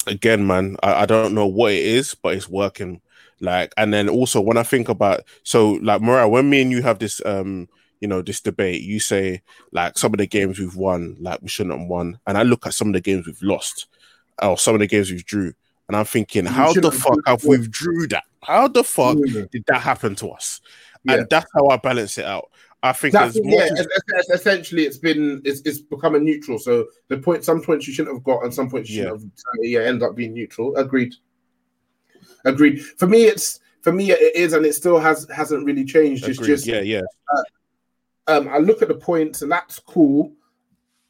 again, 0.08 0.48
man, 0.48 0.78
I, 0.82 1.02
I 1.02 1.06
don't 1.06 1.34
know 1.34 1.48
what 1.48 1.74
it 1.74 1.84
is, 1.84 2.16
but 2.16 2.36
it's 2.36 2.48
working. 2.48 3.02
Like, 3.42 3.74
and 3.76 3.94
then 3.94 4.08
also 4.08 4.40
when 4.40 4.58
I 4.58 4.64
think 4.64 4.88
about 4.88 5.24
so 5.44 5.72
like 5.82 6.02
Morayo, 6.02 6.30
when 6.30 6.50
me 6.50 6.62
and 6.62 6.72
you 6.72 6.82
have 6.82 7.00
this 7.00 7.22
um 7.26 7.68
you 8.00 8.08
know, 8.08 8.22
this 8.22 8.42
debate, 8.42 8.82
you 8.82 9.00
say 9.00 9.42
like 9.72 9.98
some 9.98 10.14
of 10.14 10.18
the 10.18 10.28
games 10.28 10.60
we've 10.60 10.76
won, 10.76 11.18
like 11.20 11.42
we 11.42 11.50
shouldn't 11.50 11.80
have 11.80 11.88
won, 11.88 12.20
and 12.28 12.38
I 12.38 12.44
look 12.44 12.66
at 12.66 12.74
some 12.74 12.88
of 12.88 12.94
the 12.94 13.02
games 13.02 13.26
we've 13.28 13.42
lost, 13.42 13.88
or 14.42 14.58
some 14.58 14.76
of 14.76 14.80
the 14.80 14.88
games 14.88 15.12
we've 15.12 15.26
drew, 15.26 15.54
and 15.88 15.98
I'm 15.98 16.06
thinking, 16.06 16.46
you 16.46 16.52
how 16.52 16.74
the 16.74 16.92
fuck 16.92 17.20
have 17.26 17.44
we 17.44 17.68
drew 17.68 18.08
that? 18.08 18.24
How 18.44 18.68
the 18.68 18.84
fuck 18.84 19.18
yeah. 19.26 19.44
did 19.52 19.66
that 19.68 19.82
happen 19.82 20.16
to 20.16 20.30
us? 20.30 20.62
Yeah. 21.04 21.16
And 21.16 21.28
that's 21.30 21.50
how 21.54 21.68
I 21.68 21.78
balance 21.78 22.18
it 22.18 22.26
out. 22.26 22.50
I 22.82 22.94
think 22.94 23.14
that's 23.14 23.38
yeah. 23.44 23.68
As, 24.18 24.30
essentially, 24.30 24.84
it's 24.84 24.98
been 24.98 25.42
it's, 25.44 25.62
it's 25.62 25.80
become 25.80 26.16
a 26.16 26.20
neutral. 26.20 26.58
So 26.60 26.88
the 27.10 27.18
point, 27.18 27.44
some 27.44 27.62
points 27.62 27.88
you 27.88 27.94
shouldn't 27.94 28.16
have 28.16 28.24
got, 28.24 28.44
and 28.44 28.54
some 28.54 28.70
points 28.70 28.90
you 28.90 29.04
yeah. 29.04 29.10
shouldn't 29.10 29.24
have. 29.24 29.64
Yeah, 29.64 29.80
end 29.82 30.04
up 30.04 30.16
being 30.16 30.34
neutral. 30.34 30.76
Agreed. 30.78 31.14
Agreed. 32.46 32.82
For 32.82 33.08
me, 33.08 33.24
it's 33.26 33.60
for 33.82 33.92
me 33.92 34.12
it 34.12 34.36
is, 34.36 34.54
and 34.54 34.66
it 34.66 34.76
still 34.76 34.98
has 34.98 35.28
hasn't 35.30 35.66
really 35.66 35.84
changed. 35.84 36.24
Agreed. 36.24 36.38
It's 36.38 36.48
just 36.48 36.68
yeah, 36.68 36.80
yeah. 36.80 37.02
Uh, 37.36 37.42
um, 38.30 38.48
I 38.48 38.60
look 38.60 38.82
at 38.82 38.88
the 38.88 38.96
points, 38.96 39.42
and 39.42 39.52
that's 39.52 39.80
cool. 39.80 40.32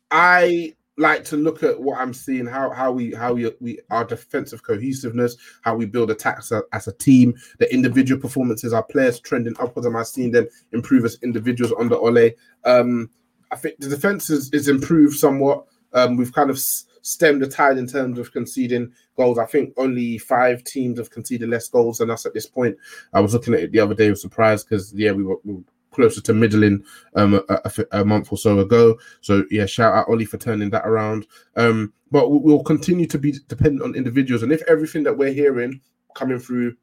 I 0.10 0.74
like 0.98 1.24
to 1.26 1.38
look 1.38 1.64
at 1.64 1.80
what 1.80 2.00
I'm 2.00 2.14
seeing, 2.14 2.46
how 2.46 2.72
how 2.72 2.92
we 2.92 3.14
how 3.14 3.34
we, 3.34 3.52
we 3.60 3.80
our 3.90 4.06
defensive 4.06 4.64
cohesiveness, 4.64 5.36
how 5.62 5.76
we 5.76 5.86
build 5.86 6.12
attacks 6.12 6.52
as 6.52 6.60
a, 6.60 6.64
as 6.74 6.88
a 6.88 6.94
team, 6.94 7.36
the 7.60 7.72
individual 7.74 8.22
performances, 8.22 8.74
our 8.74 8.84
players 8.84 9.20
trending 9.20 9.56
upwards. 9.60 9.86
Am 9.86 9.98
I 9.98 10.04
seeing 10.04 10.32
them 10.32 10.48
improve 10.72 11.04
as 11.04 11.18
individuals 11.22 11.74
under 11.78 11.96
Ole? 11.96 12.32
Um, 12.64 13.10
I 13.52 13.58
think 13.58 13.80
the 13.80 13.90
defense 13.90 14.30
is, 14.30 14.50
is 14.54 14.68
improved 14.68 15.18
somewhat. 15.18 15.66
Um, 15.94 16.16
we've 16.16 16.34
kind 16.34 16.50
of 16.50 16.60
stemmed 17.02 17.42
the 17.42 17.48
tide 17.48 17.78
in 17.78 17.88
terms 17.88 18.20
of 18.20 18.32
conceding 18.32 18.94
goals. 19.18 19.40
I 19.40 19.46
think 19.46 19.74
only 19.76 20.20
five 20.20 20.64
teams 20.64 21.00
have 21.00 21.10
conceded 21.10 21.50
less 21.50 21.68
goals 21.68 21.98
than 21.98 22.12
us 22.12 22.26
at 22.26 22.34
this 22.34 22.46
point. 22.46 22.78
I 23.12 23.20
was 23.20 23.34
looking 23.34 23.56
at 23.56 23.62
it 23.62 23.72
the 23.72 23.80
other 23.80 23.96
day, 23.96 24.10
was 24.10 24.22
surprised 24.22 24.70
because 24.70 24.94
yeah, 24.94 25.12
we 25.12 25.24
were, 25.24 25.38
we 25.44 25.56
were 25.56 25.64
closer 25.91 26.21
to 26.21 26.34
middling 26.34 26.84
um, 27.15 27.36
a, 27.36 27.41
a, 27.65 27.99
a, 27.99 28.06
month 28.06 28.32
or 28.32 28.38
so 28.38 28.60
ago. 28.60 28.97
So 29.21 29.43
yeah, 29.49 29.65
shout 29.65 29.93
out 29.93 30.10
Ollie 30.10 30.25
for 30.25 30.38
turning 30.38 30.69
that 30.71 30.86
around. 30.86 31.28
Um, 31.56 31.93
but 32.12 32.30
we'll 32.30 32.63
continue 32.63 33.06
to 33.08 33.19
be 33.19 33.36
dependent 33.47 33.84
on 33.84 33.95
individuals, 33.95 34.43
and 34.43 34.52
if 34.52 34.63
everything 34.67 35.04
that 35.04 35.17
we're 35.17 35.34
hearing 35.34 35.80
coming 36.15 36.39
through 36.39 36.75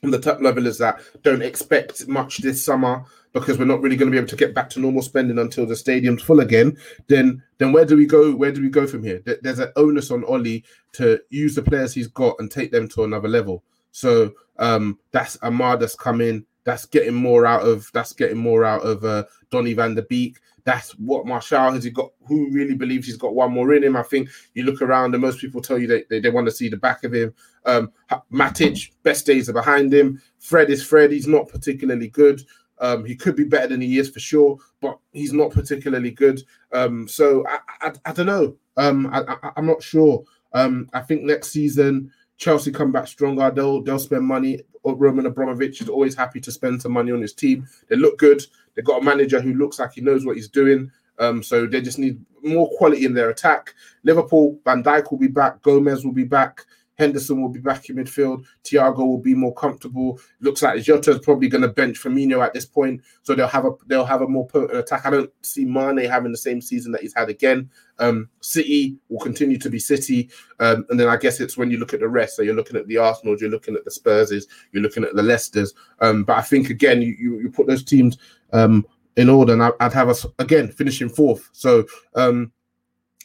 from 0.00 0.10
the 0.10 0.20
top 0.20 0.40
level 0.40 0.66
is 0.66 0.78
that 0.78 1.00
don't 1.22 1.42
expect 1.42 2.06
much 2.08 2.38
this 2.38 2.64
summer 2.64 3.04
because 3.32 3.58
we're 3.58 3.64
not 3.64 3.80
really 3.80 3.96
going 3.96 4.10
to 4.10 4.12
be 4.12 4.18
able 4.18 4.28
to 4.28 4.36
get 4.36 4.54
back 4.54 4.70
to 4.70 4.80
normal 4.80 5.02
spending 5.02 5.38
until 5.38 5.66
the 5.66 5.76
stadium's 5.76 6.22
full 6.22 6.40
again. 6.40 6.76
Then, 7.08 7.42
then 7.58 7.72
where 7.72 7.84
do 7.84 7.96
we 7.96 8.06
go? 8.06 8.34
Where 8.34 8.52
do 8.52 8.62
we 8.62 8.68
go 8.68 8.86
from 8.86 9.02
here? 9.02 9.22
There's 9.42 9.58
an 9.58 9.72
onus 9.76 10.10
on 10.10 10.24
Ollie 10.24 10.64
to 10.92 11.20
use 11.30 11.54
the 11.54 11.62
players 11.62 11.92
he's 11.92 12.08
got 12.08 12.36
and 12.38 12.50
take 12.50 12.72
them 12.72 12.88
to 12.88 13.04
another 13.04 13.28
level. 13.28 13.62
So 13.92 14.32
um, 14.58 14.98
that's 15.12 15.36
Amad 15.38 15.80
that's 15.80 15.94
coming 15.94 16.44
that's 16.68 16.84
getting 16.86 17.14
more 17.14 17.46
out 17.46 17.62
of 17.62 17.90
that's 17.94 18.12
getting 18.12 18.36
more 18.36 18.64
out 18.64 18.82
of 18.82 19.04
uh, 19.04 19.24
Donny 19.50 19.72
van 19.72 19.94
der 19.94 20.02
Beek. 20.02 20.38
That's 20.64 20.90
what 20.98 21.26
Martial 21.26 21.72
has 21.72 21.84
he 21.84 21.90
got. 21.90 22.10
Who 22.26 22.50
really 22.50 22.74
believes 22.74 23.06
he's 23.06 23.16
got 23.16 23.34
one 23.34 23.52
more 23.52 23.72
in 23.72 23.82
him? 23.82 23.96
I 23.96 24.02
think 24.02 24.28
you 24.52 24.64
look 24.64 24.82
around 24.82 25.14
and 25.14 25.22
most 25.22 25.40
people 25.40 25.62
tell 25.62 25.78
you 25.78 25.86
they, 25.86 26.04
they, 26.10 26.20
they 26.20 26.28
want 26.28 26.46
to 26.46 26.52
see 26.52 26.68
the 26.68 26.76
back 26.76 27.04
of 27.04 27.14
him. 27.14 27.32
Um, 27.64 27.90
Matic, 28.30 28.90
best 29.02 29.24
days 29.24 29.48
are 29.48 29.54
behind 29.54 29.94
him. 29.94 30.20
Fred 30.38 30.68
is 30.68 30.84
Fred. 30.84 31.10
He's 31.10 31.26
not 31.26 31.48
particularly 31.48 32.08
good. 32.08 32.42
Um, 32.80 33.04
he 33.04 33.16
could 33.16 33.34
be 33.34 33.44
better 33.44 33.68
than 33.68 33.80
he 33.80 33.98
is 33.98 34.10
for 34.10 34.20
sure, 34.20 34.58
but 34.82 34.98
he's 35.12 35.32
not 35.32 35.50
particularly 35.50 36.10
good. 36.10 36.42
Um, 36.72 37.08
so 37.08 37.46
I, 37.48 37.58
I, 37.80 37.92
I, 38.04 38.12
don't 38.12 38.26
know. 38.26 38.56
Um, 38.76 39.08
I, 39.12 39.50
am 39.56 39.66
not 39.66 39.82
sure. 39.82 40.22
Um, 40.52 40.88
I 40.92 41.00
think 41.00 41.22
next 41.22 41.48
season 41.48 42.12
Chelsea 42.38 42.70
come 42.70 42.92
back 42.92 43.08
stronger. 43.08 43.50
They'll 43.50 43.82
they'll 43.82 43.98
spend 43.98 44.24
money. 44.24 44.60
Roman 44.84 45.26
Abramovich 45.26 45.82
is 45.82 45.88
always 45.88 46.14
happy 46.14 46.40
to 46.40 46.50
spend 46.50 46.80
some 46.80 46.92
money 46.92 47.12
on 47.12 47.20
his 47.20 47.34
team. 47.34 47.68
They 47.88 47.96
look 47.96 48.16
good. 48.16 48.42
They've 48.74 48.84
got 48.84 49.02
a 49.02 49.04
manager 49.04 49.40
who 49.40 49.52
looks 49.52 49.78
like 49.78 49.92
he 49.92 50.00
knows 50.00 50.24
what 50.24 50.36
he's 50.36 50.48
doing. 50.48 50.90
Um, 51.18 51.42
so 51.42 51.66
they 51.66 51.82
just 51.82 51.98
need 51.98 52.24
more 52.42 52.70
quality 52.78 53.04
in 53.04 53.12
their 53.12 53.28
attack. 53.28 53.74
Liverpool, 54.04 54.58
Van 54.64 54.82
Dijk 54.82 55.10
will 55.10 55.18
be 55.18 55.26
back. 55.26 55.60
Gomez 55.62 56.04
will 56.04 56.12
be 56.12 56.24
back. 56.24 56.64
Henderson 56.98 57.40
will 57.40 57.48
be 57.48 57.60
back 57.60 57.88
in 57.88 57.96
midfield. 57.96 58.44
Thiago 58.64 58.98
will 58.98 59.18
be 59.18 59.34
more 59.34 59.54
comfortable. 59.54 60.20
Looks 60.40 60.62
like 60.62 60.82
Jota 60.82 61.12
is 61.12 61.20
probably 61.20 61.48
going 61.48 61.62
to 61.62 61.68
bench 61.68 62.02
Firmino 62.02 62.44
at 62.44 62.52
this 62.52 62.66
point, 62.66 63.02
so 63.22 63.34
they'll 63.34 63.46
have 63.46 63.64
a 63.64 63.70
they'll 63.86 64.04
have 64.04 64.22
a 64.22 64.28
more 64.28 64.46
potent 64.46 64.78
attack. 64.78 65.06
I 65.06 65.10
don't 65.10 65.30
see 65.42 65.64
Mane 65.64 65.98
having 65.98 66.32
the 66.32 66.38
same 66.38 66.60
season 66.60 66.92
that 66.92 67.02
he's 67.02 67.14
had 67.14 67.28
again. 67.28 67.70
Um, 68.00 68.28
City 68.40 68.98
will 69.08 69.20
continue 69.20 69.58
to 69.58 69.70
be 69.70 69.78
City, 69.78 70.30
um, 70.60 70.84
and 70.90 70.98
then 70.98 71.08
I 71.08 71.16
guess 71.16 71.40
it's 71.40 71.56
when 71.56 71.70
you 71.70 71.78
look 71.78 71.94
at 71.94 72.00
the 72.00 72.08
rest. 72.08 72.36
So 72.36 72.42
you're 72.42 72.54
looking 72.54 72.76
at 72.76 72.86
the 72.88 72.98
Arsenal's, 72.98 73.40
you're 73.40 73.50
looking 73.50 73.76
at 73.76 73.84
the 73.84 73.90
Spurses, 73.90 74.46
you're 74.72 74.82
looking 74.82 75.04
at 75.04 75.14
the 75.14 75.22
Leicesters. 75.22 75.74
Um, 76.00 76.24
but 76.24 76.36
I 76.36 76.42
think 76.42 76.70
again, 76.70 77.00
you 77.00 77.14
you, 77.18 77.40
you 77.40 77.50
put 77.50 77.66
those 77.66 77.84
teams 77.84 78.18
um, 78.52 78.84
in 79.16 79.28
order, 79.28 79.52
and 79.52 79.62
I, 79.62 79.70
would 79.80 79.92
have 79.92 80.08
us 80.08 80.26
again 80.38 80.68
finishing 80.68 81.08
fourth. 81.08 81.48
So 81.52 81.86
um, 82.16 82.52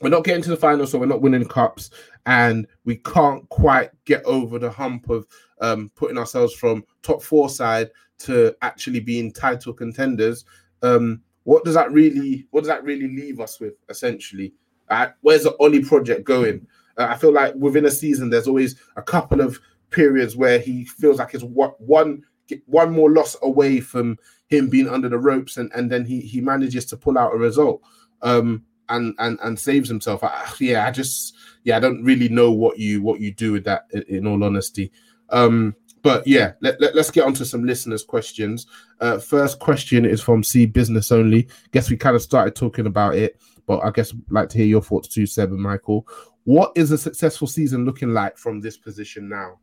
we're 0.04 0.10
not 0.10 0.26
getting 0.26 0.44
to 0.44 0.50
the 0.50 0.58
final, 0.58 0.86
so 0.86 1.00
we're 1.00 1.06
not 1.06 1.22
winning 1.22 1.46
cups 1.46 1.90
and 2.26 2.68
we 2.86 2.98
can't 2.98 3.48
quite 3.50 3.92
get 4.06 4.24
over 4.26 4.60
the 4.60 4.70
hump 4.70 5.10
of 5.10 5.26
um, 5.62 5.90
putting 5.96 6.18
ourselves 6.18 6.54
from 6.54 6.84
top 7.02 7.24
four 7.24 7.50
side 7.50 7.90
to 8.20 8.56
actually 8.62 9.00
being 9.00 9.32
title 9.32 9.74
contenders. 9.74 10.46
Um, 10.82 11.22
what 11.44 11.64
does 11.64 11.74
that 11.74 11.92
really? 11.92 12.48
What 12.52 12.62
does 12.62 12.68
that 12.68 12.84
really 12.84 13.08
leave 13.08 13.40
us 13.40 13.60
with? 13.60 13.74
Essentially, 13.90 14.54
uh, 14.90 15.08
where's 15.22 15.44
the 15.44 15.56
Ollie 15.60 15.84
project 15.84 16.24
going? 16.26 16.68
Uh, 16.98 17.08
I 17.10 17.16
feel 17.16 17.34
like 17.34 17.56
within 17.56 17.86
a 17.86 17.92
season, 17.92 18.30
there's 18.30 18.48
always 18.48 18.76
a 18.96 19.02
couple 19.02 19.42
of 19.42 19.60
periods 19.90 20.36
where 20.36 20.60
he 20.60 20.86
feels 20.86 21.20
like 21.20 21.34
it's 21.34 21.44
one 21.44 22.24
one 22.66 22.92
more 22.92 23.12
loss 23.12 23.38
away 23.42 23.80
from 23.80 24.18
him 24.48 24.70
being 24.70 24.90
under 24.90 25.10
the 25.10 25.18
ropes, 25.18 25.58
and, 25.58 25.72
and 25.74 25.92
then 25.92 26.06
he 26.06 26.22
he 26.22 26.42
manages 26.42 26.86
to 26.86 26.98
pull 26.98 27.18
out 27.18 27.34
a 27.34 27.38
result 27.38 27.82
um, 28.22 28.64
and 28.94 29.16
and 29.20 29.40
and 29.44 29.60
saves 29.60 29.90
himself. 29.90 30.24
I, 30.24 30.52
yeah, 30.60 30.88
I 30.88 30.92
just 30.92 31.36
yeah, 31.64 31.78
I 31.78 31.80
don't 31.80 32.04
really 32.04 32.30
know 32.30 32.52
what 32.52 32.78
you 32.78 33.02
what 33.02 33.20
you 33.20 33.34
do 33.34 33.52
with 33.52 33.64
that. 33.66 33.86
In, 33.92 34.04
in 34.04 34.28
all 34.28 34.44
honesty, 34.44 34.92
um, 35.30 35.76
but 36.04 36.28
yeah, 36.28 36.54
let, 36.62 36.80
let, 36.82 36.96
us 36.96 37.10
get 37.10 37.26
on 37.26 37.34
to 37.36 37.46
some 37.46 37.66
listeners' 37.66 38.04
questions. 38.04 38.68
Uh, 39.00 39.18
first 39.18 39.60
question 39.60 40.06
is 40.06 40.22
from 40.22 40.44
C 40.44 40.66
Business 40.66 41.12
Only. 41.12 41.48
Guess 41.72 41.90
we 41.90 41.98
kind 41.98 42.16
of 42.16 42.22
started 42.22 42.56
talking 42.56 42.86
about 42.86 43.16
it, 43.16 43.40
but 43.66 43.80
I 43.80 43.90
guess 43.92 44.14
I'd 44.14 44.20
like 44.30 44.50
to 44.50 44.58
hear 44.58 44.68
your 44.68 44.82
thoughts 44.82 45.08
too, 45.08 45.26
Seb 45.26 45.52
and 45.52 45.62
Michael. 45.62 46.08
What 46.44 46.74
is 46.76 46.92
a 46.92 46.98
successful 46.98 47.48
season 47.48 47.86
looking 47.86 48.14
like 48.14 48.38
from 48.38 48.60
this 48.60 48.78
position 48.78 49.30
now? 49.30 49.60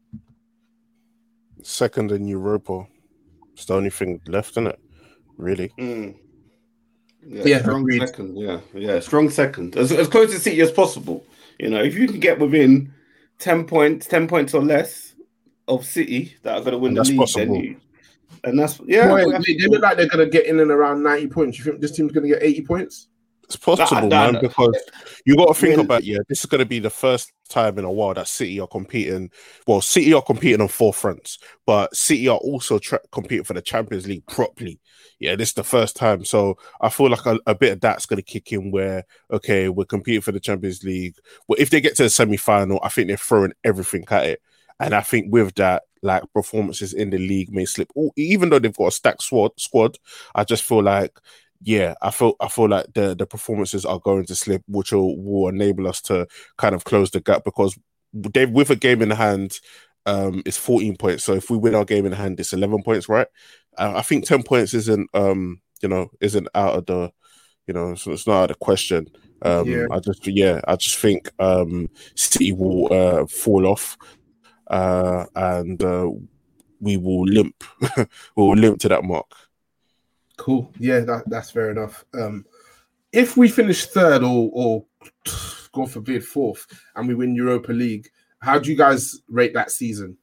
Second 1.62 2.10
in 2.10 2.26
Europa. 2.26 2.86
It's 3.52 3.66
the 3.66 3.74
only 3.74 3.90
thing 3.90 4.22
left 4.26 4.56
in 4.56 4.66
it, 4.66 4.80
really. 5.36 5.68
Mm. 5.78 6.16
Yeah, 7.22 7.42
yeah, 7.44 7.58
strong 7.60 7.82
agreed. 7.82 8.00
second. 8.00 8.36
Yeah, 8.36 8.60
yeah, 8.74 9.00
strong 9.00 9.30
second. 9.30 9.76
As, 9.76 9.92
as 9.92 10.08
close 10.08 10.32
to 10.32 10.38
City 10.38 10.60
as 10.60 10.72
possible. 10.72 11.24
You 11.58 11.70
know, 11.70 11.82
if 11.82 11.94
you 11.94 12.08
can 12.08 12.20
get 12.20 12.38
within 12.38 12.92
ten 13.38 13.66
points, 13.66 14.06
ten 14.06 14.26
points 14.26 14.54
or 14.54 14.62
less 14.62 15.14
of 15.68 15.84
City 15.84 16.36
that 16.42 16.56
are 16.56 16.60
going 16.60 16.72
to 16.72 16.78
win 16.78 16.94
the 16.94 17.04
league, 17.04 17.18
possible. 17.18 17.54
then 17.54 17.62
you, 17.62 17.76
and 18.44 18.58
that's 18.58 18.80
yeah. 18.86 19.08
Boy, 19.08 19.30
they, 19.30 19.54
they 19.54 19.66
look 19.66 19.82
like 19.82 19.96
they're 19.96 20.08
going 20.08 20.24
to 20.24 20.30
get 20.30 20.46
in 20.46 20.60
and 20.60 20.70
around 20.70 21.02
ninety 21.02 21.26
points. 21.26 21.58
You 21.58 21.64
think 21.64 21.80
this 21.80 21.92
team's 21.92 22.12
going 22.12 22.26
to 22.26 22.34
get 22.34 22.42
eighty 22.42 22.62
points? 22.62 23.08
It's 23.44 23.56
possible, 23.56 24.08
man, 24.08 24.38
because 24.40 24.80
you 25.26 25.36
got 25.36 25.48
to 25.48 25.54
think 25.54 25.78
about 25.78 26.04
yeah. 26.04 26.18
This 26.28 26.40
is 26.40 26.46
going 26.46 26.60
to 26.60 26.66
be 26.66 26.78
the 26.78 26.90
first 26.90 27.32
time 27.50 27.78
in 27.78 27.84
a 27.84 27.90
while 27.90 28.14
that 28.14 28.28
City 28.28 28.60
are 28.60 28.66
competing. 28.66 29.30
Well, 29.66 29.80
City 29.80 30.14
are 30.14 30.22
competing 30.22 30.60
on 30.60 30.68
four 30.68 30.92
fronts, 30.92 31.38
but 31.66 31.94
City 31.94 32.28
are 32.28 32.38
also 32.38 32.78
tra- 32.78 33.00
competing 33.12 33.44
for 33.44 33.54
the 33.54 33.62
Champions 33.62 34.06
League 34.06 34.26
properly. 34.26 34.80
Yeah, 35.18 35.36
this 35.36 35.48
is 35.48 35.54
the 35.54 35.64
first 35.64 35.96
time, 35.96 36.24
so 36.24 36.56
I 36.80 36.88
feel 36.88 37.10
like 37.10 37.26
a, 37.26 37.38
a 37.46 37.54
bit 37.54 37.72
of 37.72 37.80
that's 37.80 38.06
going 38.06 38.16
to 38.16 38.22
kick 38.22 38.52
in. 38.52 38.70
Where 38.70 39.04
okay, 39.30 39.68
we're 39.68 39.84
competing 39.84 40.22
for 40.22 40.32
the 40.32 40.40
Champions 40.40 40.82
League. 40.82 41.16
Well, 41.46 41.58
if 41.60 41.68
they 41.68 41.80
get 41.82 41.96
to 41.96 42.04
the 42.04 42.10
semi 42.10 42.38
final, 42.38 42.80
I 42.82 42.88
think 42.88 43.08
they're 43.08 43.16
throwing 43.18 43.52
everything 43.62 44.04
at 44.10 44.26
it, 44.26 44.42
and 44.78 44.94
I 44.94 45.02
think 45.02 45.32
with 45.32 45.54
that, 45.56 45.82
like 46.02 46.22
performances 46.32 46.94
in 46.94 47.10
the 47.10 47.18
league 47.18 47.52
may 47.52 47.66
slip. 47.66 47.90
Even 48.16 48.48
though 48.48 48.58
they've 48.58 48.74
got 48.74 48.88
a 48.88 48.92
stacked 48.92 49.22
squad, 49.22 49.52
squad, 49.58 49.98
I 50.34 50.44
just 50.44 50.64
feel 50.64 50.82
like 50.82 51.12
yeah, 51.62 51.94
I 52.00 52.10
feel 52.10 52.34
I 52.40 52.48
feel 52.48 52.68
like 52.68 52.92
the 52.94 53.14
the 53.14 53.26
performances 53.26 53.84
are 53.84 54.00
going 54.00 54.24
to 54.26 54.34
slip, 54.34 54.62
which 54.66 54.92
will, 54.92 55.20
will 55.22 55.48
enable 55.48 55.86
us 55.86 56.00
to 56.02 56.26
kind 56.56 56.74
of 56.74 56.84
close 56.84 57.10
the 57.10 57.20
gap 57.20 57.44
because 57.44 57.78
they 58.12 58.46
with 58.46 58.70
a 58.70 58.76
game 58.76 59.02
in 59.02 59.10
hand, 59.10 59.60
um, 60.06 60.42
it's 60.46 60.56
14 60.56 60.96
points. 60.96 61.24
So 61.24 61.34
if 61.34 61.50
we 61.50 61.58
win 61.58 61.74
our 61.74 61.84
game 61.84 62.06
in 62.06 62.12
hand, 62.12 62.40
it's 62.40 62.52
11 62.52 62.82
points, 62.82 63.08
right? 63.08 63.26
I, 63.76 63.98
I 63.98 64.02
think 64.02 64.24
10 64.26 64.42
points 64.42 64.74
isn't 64.74 65.10
um, 65.14 65.60
you 65.82 65.88
know, 65.88 66.10
isn't 66.20 66.48
out 66.54 66.74
of 66.74 66.86
the, 66.86 67.12
you 67.66 67.74
know, 67.74 67.94
so 67.94 68.12
it's 68.12 68.26
not 68.26 68.36
out 68.36 68.50
of 68.50 68.56
the 68.56 68.64
question. 68.64 69.06
Um, 69.42 69.66
yeah. 69.66 69.86
I 69.90 70.00
just 70.00 70.26
yeah, 70.26 70.60
I 70.66 70.76
just 70.76 70.98
think 70.98 71.30
um, 71.38 71.88
City 72.14 72.52
will 72.52 72.92
uh, 72.92 73.26
fall 73.26 73.66
off, 73.66 73.96
uh, 74.66 75.24
and 75.34 75.82
uh, 75.82 76.10
we 76.80 76.96
will 76.98 77.24
limp, 77.24 77.64
we'll 78.36 78.54
limp 78.54 78.80
to 78.80 78.88
that 78.88 79.04
mark. 79.04 79.26
Cool. 80.40 80.72
Yeah, 80.78 81.00
that, 81.00 81.24
that's 81.26 81.50
fair 81.50 81.70
enough. 81.70 82.02
Um, 82.14 82.46
if 83.12 83.36
we 83.36 83.46
finish 83.46 83.84
third 83.84 84.22
or, 84.22 84.50
or 84.54 84.86
God 85.72 85.90
forbid 85.90 86.24
fourth, 86.24 86.66
and 86.96 87.06
we 87.06 87.14
win 87.14 87.34
Europa 87.34 87.72
League, 87.72 88.08
how 88.40 88.58
do 88.58 88.70
you 88.70 88.76
guys 88.76 89.20
rate 89.28 89.52
that 89.52 89.70
season? 89.70 90.16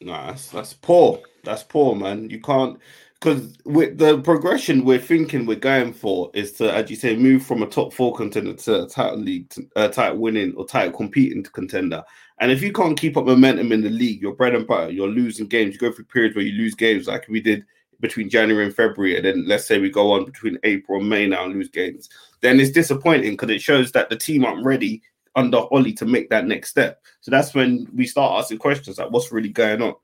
Nah, 0.00 0.28
that's, 0.28 0.48
that's 0.48 0.72
poor. 0.72 1.20
That's 1.44 1.62
poor, 1.62 1.94
man. 1.94 2.30
You 2.30 2.40
can't 2.40 2.80
because 3.20 3.58
with 3.66 3.98
the 3.98 4.18
progression 4.22 4.86
we're 4.86 4.98
thinking 4.98 5.44
we're 5.44 5.56
going 5.56 5.92
for 5.92 6.30
is 6.32 6.52
to, 6.52 6.74
as 6.74 6.88
you 6.88 6.96
say, 6.96 7.14
move 7.14 7.44
from 7.44 7.62
a 7.62 7.66
top 7.66 7.92
four 7.92 8.14
contender 8.14 8.54
to 8.54 8.84
a 8.84 8.88
title 8.88 9.18
league, 9.18 9.52
uh, 9.76 9.88
title 9.88 10.16
winning 10.16 10.54
or 10.56 10.66
title 10.66 10.96
competing 10.96 11.42
contender. 11.42 12.02
And 12.38 12.50
if 12.50 12.62
you 12.62 12.72
can't 12.72 12.98
keep 12.98 13.18
up 13.18 13.26
momentum 13.26 13.70
in 13.70 13.82
the 13.82 13.90
league, 13.90 14.22
your 14.22 14.34
bread 14.34 14.54
and 14.54 14.66
butter, 14.66 14.90
you're 14.90 15.08
losing 15.08 15.46
games. 15.46 15.74
You 15.74 15.78
go 15.78 15.92
through 15.92 16.06
periods 16.06 16.34
where 16.34 16.44
you 16.46 16.52
lose 16.52 16.74
games, 16.74 17.06
like 17.06 17.26
we 17.28 17.42
did 17.42 17.66
between 18.00 18.28
January 18.28 18.64
and 18.64 18.74
February, 18.74 19.16
and 19.16 19.24
then 19.24 19.44
let's 19.46 19.66
say 19.66 19.78
we 19.78 19.90
go 19.90 20.12
on 20.12 20.24
between 20.24 20.58
April 20.64 21.00
and 21.00 21.08
May 21.08 21.26
now 21.26 21.44
and 21.44 21.54
lose 21.54 21.68
games, 21.68 22.08
then 22.40 22.58
it's 22.58 22.70
disappointing 22.70 23.32
because 23.32 23.50
it 23.50 23.60
shows 23.60 23.92
that 23.92 24.10
the 24.10 24.16
team 24.16 24.44
aren't 24.44 24.64
ready 24.64 25.02
under 25.36 25.58
Ollie 25.58 25.92
to 25.94 26.06
make 26.06 26.30
that 26.30 26.46
next 26.46 26.70
step. 26.70 27.02
So 27.20 27.30
that's 27.30 27.54
when 27.54 27.86
we 27.94 28.06
start 28.06 28.40
asking 28.40 28.58
questions 28.58 28.98
like, 28.98 29.10
what's 29.10 29.32
really 29.32 29.50
going 29.50 29.82
on? 29.82 29.94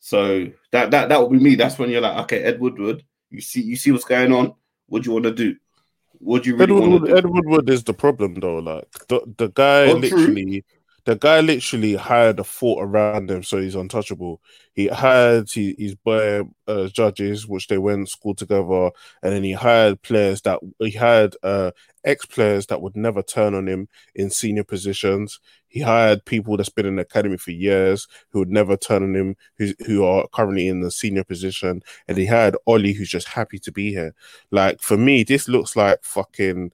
So 0.00 0.46
that 0.70 0.90
that 0.90 1.08
that 1.08 1.20
would 1.20 1.32
be 1.32 1.42
me. 1.42 1.54
That's 1.54 1.78
when 1.78 1.90
you're 1.90 2.00
like, 2.00 2.18
okay, 2.24 2.42
Ed 2.42 2.60
Woodward, 2.60 3.04
you 3.30 3.40
see 3.40 3.62
you 3.62 3.76
see 3.76 3.90
what's 3.90 4.04
going 4.04 4.32
on. 4.32 4.54
What 4.86 5.02
do 5.02 5.08
you 5.08 5.14
want 5.14 5.24
to 5.24 5.32
do? 5.32 5.56
What 6.18 6.42
do 6.42 6.50
you 6.50 6.56
really 6.56 6.74
Ed 6.74 6.88
Woodward, 6.88 7.18
Ed 7.18 7.26
Woodward 7.26 7.70
is 7.70 7.84
the 7.84 7.94
problem 7.94 8.34
though. 8.34 8.58
Like 8.58 8.88
the 9.08 9.20
the 9.38 9.48
guy 9.48 9.86
oh, 9.86 9.94
literally. 9.94 10.60
True 10.60 10.62
the 11.04 11.16
guy 11.16 11.40
literally 11.40 11.94
hired 11.96 12.40
a 12.40 12.44
fort 12.44 12.82
around 12.88 13.30
him, 13.30 13.42
so 13.42 13.60
he's 13.60 13.74
untouchable. 13.74 14.40
He 14.72 14.88
hired 14.88 15.50
he, 15.52 15.74
his 15.78 15.94
boy 15.94 16.42
uh, 16.66 16.88
judges, 16.88 17.46
which 17.46 17.68
they 17.68 17.76
went 17.76 18.08
school 18.08 18.34
together, 18.34 18.90
and 19.22 19.32
then 19.32 19.44
he 19.44 19.52
hired 19.52 20.00
players 20.00 20.40
that 20.42 20.60
he 20.78 20.92
had 20.92 21.36
uh, 21.42 21.72
ex 22.04 22.24
players 22.24 22.66
that 22.66 22.80
would 22.80 22.96
never 22.96 23.22
turn 23.22 23.54
on 23.54 23.68
him 23.68 23.88
in 24.14 24.30
senior 24.30 24.64
positions. 24.64 25.40
He 25.68 25.80
hired 25.80 26.24
people 26.24 26.56
that's 26.56 26.70
been 26.70 26.86
in 26.86 26.96
the 26.96 27.02
academy 27.02 27.36
for 27.36 27.50
years 27.50 28.06
who 28.30 28.38
would 28.38 28.50
never 28.50 28.76
turn 28.76 29.02
on 29.02 29.14
him, 29.14 29.36
who 29.58 29.74
who 29.86 30.04
are 30.04 30.26
currently 30.32 30.68
in 30.68 30.80
the 30.80 30.90
senior 30.90 31.24
position, 31.24 31.82
and 32.08 32.16
he 32.16 32.24
hired 32.26 32.56
Ollie, 32.66 32.94
who's 32.94 33.10
just 33.10 33.28
happy 33.28 33.58
to 33.58 33.72
be 33.72 33.90
here. 33.90 34.14
Like 34.50 34.80
for 34.80 34.96
me, 34.96 35.22
this 35.22 35.48
looks 35.48 35.76
like 35.76 36.02
fucking 36.02 36.72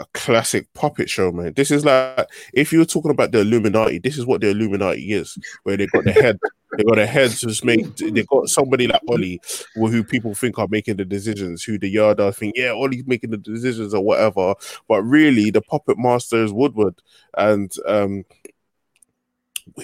a 0.00 0.06
classic 0.14 0.72
puppet 0.72 1.10
show, 1.10 1.30
man. 1.30 1.52
This 1.54 1.70
is 1.70 1.84
like 1.84 2.26
if 2.54 2.72
you 2.72 2.78
were 2.78 2.86
talking 2.86 3.10
about 3.10 3.32
the 3.32 3.40
Illuminati, 3.40 3.98
this 3.98 4.16
is 4.16 4.24
what 4.24 4.40
the 4.40 4.48
Illuminati 4.48 5.12
is, 5.12 5.38
where 5.62 5.76
they 5.76 5.86
got 5.86 6.04
the 6.04 6.12
head, 6.12 6.38
they 6.76 6.84
got 6.84 6.98
a 6.98 7.06
head 7.06 7.30
to 7.30 7.46
just 7.46 7.64
make. 7.64 7.96
They 7.96 8.24
got 8.24 8.48
somebody 8.48 8.86
like 8.86 9.02
Ollie, 9.08 9.40
who 9.74 10.02
people 10.02 10.34
think 10.34 10.58
are 10.58 10.68
making 10.68 10.96
the 10.96 11.04
decisions, 11.04 11.62
who 11.62 11.78
the 11.78 11.88
yard 11.88 12.18
are 12.18 12.32
think, 12.32 12.54
yeah, 12.56 12.70
Ollie's 12.70 13.06
making 13.06 13.30
the 13.30 13.36
decisions 13.36 13.92
or 13.92 14.02
whatever, 14.02 14.54
but 14.88 15.02
really 15.02 15.50
the 15.50 15.60
puppet 15.60 15.98
master 15.98 16.42
is 16.42 16.52
Woodward, 16.52 17.00
and 17.36 17.70
um, 17.86 18.24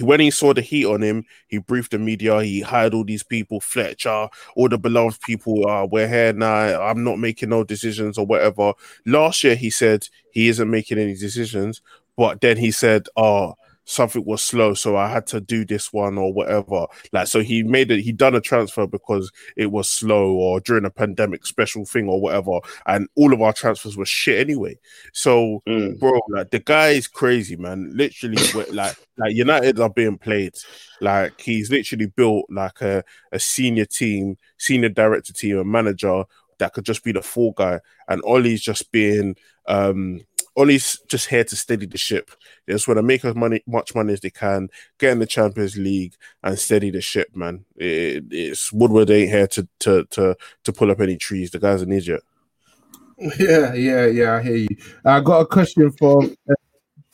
when 0.01 0.21
he 0.21 0.31
saw 0.31 0.53
the 0.53 0.61
heat 0.61 0.87
on 0.87 1.03
him, 1.03 1.25
he 1.49 1.59
briefed 1.59 1.93
the 1.93 1.99
media. 1.99 2.43
He 2.43 2.61
hired 2.61 2.95
all 2.95 3.05
these 3.05 3.23
people, 3.23 3.61
Fletcher, 3.61 4.29
all 4.55 4.69
the 4.69 4.79
beloved 4.79 5.21
people. 5.23 5.69
Uh, 5.69 5.87
we're 5.87 6.09
here 6.09 6.33
now. 6.33 6.81
I'm 6.83 7.05
not 7.05 7.19
making 7.19 7.51
no 7.51 7.65
decisions 7.65 8.19
or 8.19 8.27
whatever. 8.27 8.73
Last 9.05 9.45
year, 9.45 9.57
he 9.57 9.71
said 9.71 10.09
he 10.31 10.49
isn't 10.49 10.71
making 10.71 10.99
any 10.99 11.15
decisions, 11.15 11.83
but 12.17 12.41
then 12.41 12.57
he 12.57 12.71
said, 12.71 13.07
"Oh, 13.17 13.55
something 13.87 14.25
was 14.25 14.43
slow, 14.43 14.75
so 14.75 14.97
I 14.97 15.09
had 15.09 15.27
to 15.29 15.41
do 15.41 15.65
this 15.65 15.93
one 15.93 16.19
or 16.19 16.33
whatever. 16.33 16.87
Like, 17.13 17.29
so 17.29 17.41
he 17.41 17.63
made 17.63 17.91
it, 17.91 18.01
he 18.01 18.13
done 18.13 18.35
a 18.35 18.41
transfer 18.41 18.87
because 18.87 19.31
it 19.57 19.67
was 19.67 19.89
slow 19.89 20.33
or 20.33 20.61
during 20.61 20.85
a 20.85 20.91
pandemic 20.91 21.47
special 21.47 21.85
thing 21.87 22.09
or 22.09 22.21
whatever. 22.21 22.59
And 22.87 23.09
all 23.15 23.33
of 23.33 23.41
our 23.41 23.53
transfers 23.53 23.97
were 23.97 24.05
shit 24.05 24.41
anyway. 24.41 24.77
So, 25.13 25.63
mm. 25.69 25.99
bro, 25.99 26.21
like 26.29 26.51
the 26.51 26.59
guy 26.59 26.89
is 26.89 27.07
crazy, 27.07 27.57
man. 27.57 27.93
Literally, 27.95 28.37
like, 28.73 28.97
like 29.17 29.35
United 29.35 29.79
are 29.79 29.89
being 29.89 30.19
played. 30.19 30.55
Like, 31.01 31.41
he's 31.41 31.71
literally 31.71 32.07
built 32.07 32.47
like 32.51 32.81
a, 32.83 33.05
a 33.31 33.39
senior 33.39 33.87
team, 33.87 34.37
senior 34.59 34.89
director 34.89 35.33
team, 35.33 35.59
a 35.59 35.65
manager 35.65 36.25
that 36.59 36.73
could 36.73 36.85
just 36.85 37.05
be 37.05 37.13
the 37.13 37.23
full 37.23 37.53
guy. 37.53 37.81
And 38.09 38.21
Ollie's 38.25 38.63
just 38.63 38.91
being, 38.91 39.37
um, 39.69 40.23
Ollie's 40.57 40.99
just 41.07 41.29
here 41.29 41.45
to 41.45 41.57
steady 41.57 41.87
the 41.87 41.99
ship. 41.99 42.31
They 42.67 42.73
just 42.73 42.89
want 42.89 42.99
to 42.99 43.03
make 43.03 43.25
as 43.25 43.35
money, 43.35 43.63
much 43.67 43.95
money 43.95 44.15
as 44.15 44.21
they 44.21 44.31
can, 44.31 44.69
get 44.99 45.13
in 45.13 45.19
the 45.19 45.27
Champions 45.27 45.77
League, 45.77 46.15
and 46.43 46.59
steady 46.59 46.91
the 46.91 47.01
ship, 47.01 47.35
man. 47.35 47.65
It, 47.77 48.25
it's 48.31 48.73
Woodward 48.73 49.11
ain't 49.11 49.31
here 49.31 49.47
to 49.49 49.69
to 49.81 50.05
to 50.11 50.37
to 50.65 50.73
pull 50.73 50.91
up 50.91 51.01
any 51.01 51.17
trees. 51.17 51.51
The 51.51 51.59
guy's 51.59 51.83
an 51.83 51.93
idiot. 51.93 52.23
Yeah, 53.39 53.73
yeah, 53.73 54.05
yeah. 54.05 54.35
I 54.35 54.43
hear 54.43 54.57
you. 54.57 54.69
I 55.03 55.21
got 55.21 55.41
a 55.41 55.47
question 55.47 55.91
for 55.93 56.23
uh, 56.23 56.55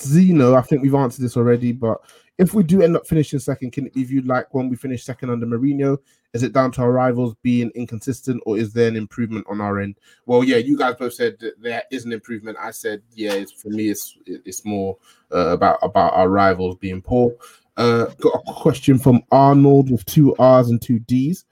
Zeno. 0.00 0.56
I 0.56 0.62
think 0.62 0.82
we've 0.82 0.96
answered 0.96 1.22
this 1.22 1.36
already, 1.36 1.70
but 1.70 2.00
if 2.42 2.54
we 2.54 2.64
do 2.64 2.82
end 2.82 2.96
up 2.96 3.06
finishing 3.06 3.38
second, 3.38 3.70
can 3.70 3.86
it 3.86 3.94
be 3.94 4.02
viewed 4.02 4.26
like 4.26 4.52
when 4.52 4.68
we 4.68 4.74
finished 4.74 5.06
second 5.06 5.30
under 5.30 5.46
Mourinho? 5.46 5.98
Is 6.34 6.42
it 6.42 6.52
down 6.52 6.72
to 6.72 6.82
our 6.82 6.90
rivals 6.90 7.36
being 7.42 7.70
inconsistent, 7.76 8.42
or 8.46 8.58
is 8.58 8.72
there 8.72 8.88
an 8.88 8.96
improvement 8.96 9.46
on 9.48 9.60
our 9.60 9.78
end? 9.78 9.98
Well, 10.26 10.42
yeah, 10.42 10.56
you 10.56 10.76
guys 10.76 10.96
both 10.96 11.14
said 11.14 11.38
that 11.38 11.62
there 11.62 11.84
is 11.92 12.04
an 12.04 12.12
improvement. 12.12 12.58
I 12.60 12.72
said, 12.72 13.02
yeah, 13.12 13.34
it's, 13.34 13.52
for 13.52 13.68
me, 13.68 13.90
it's 13.90 14.18
it's 14.26 14.64
more 14.64 14.96
uh, 15.32 15.48
about 15.48 15.78
about 15.82 16.14
our 16.14 16.28
rivals 16.28 16.76
being 16.76 17.00
poor. 17.00 17.32
Uh, 17.76 18.06
got 18.18 18.42
a 18.48 18.52
question 18.52 18.98
from 18.98 19.22
Arnold 19.30 19.90
with 19.90 20.04
two 20.06 20.34
R's 20.36 20.68
and 20.68 20.82
two 20.82 20.98
D's. 20.98 21.44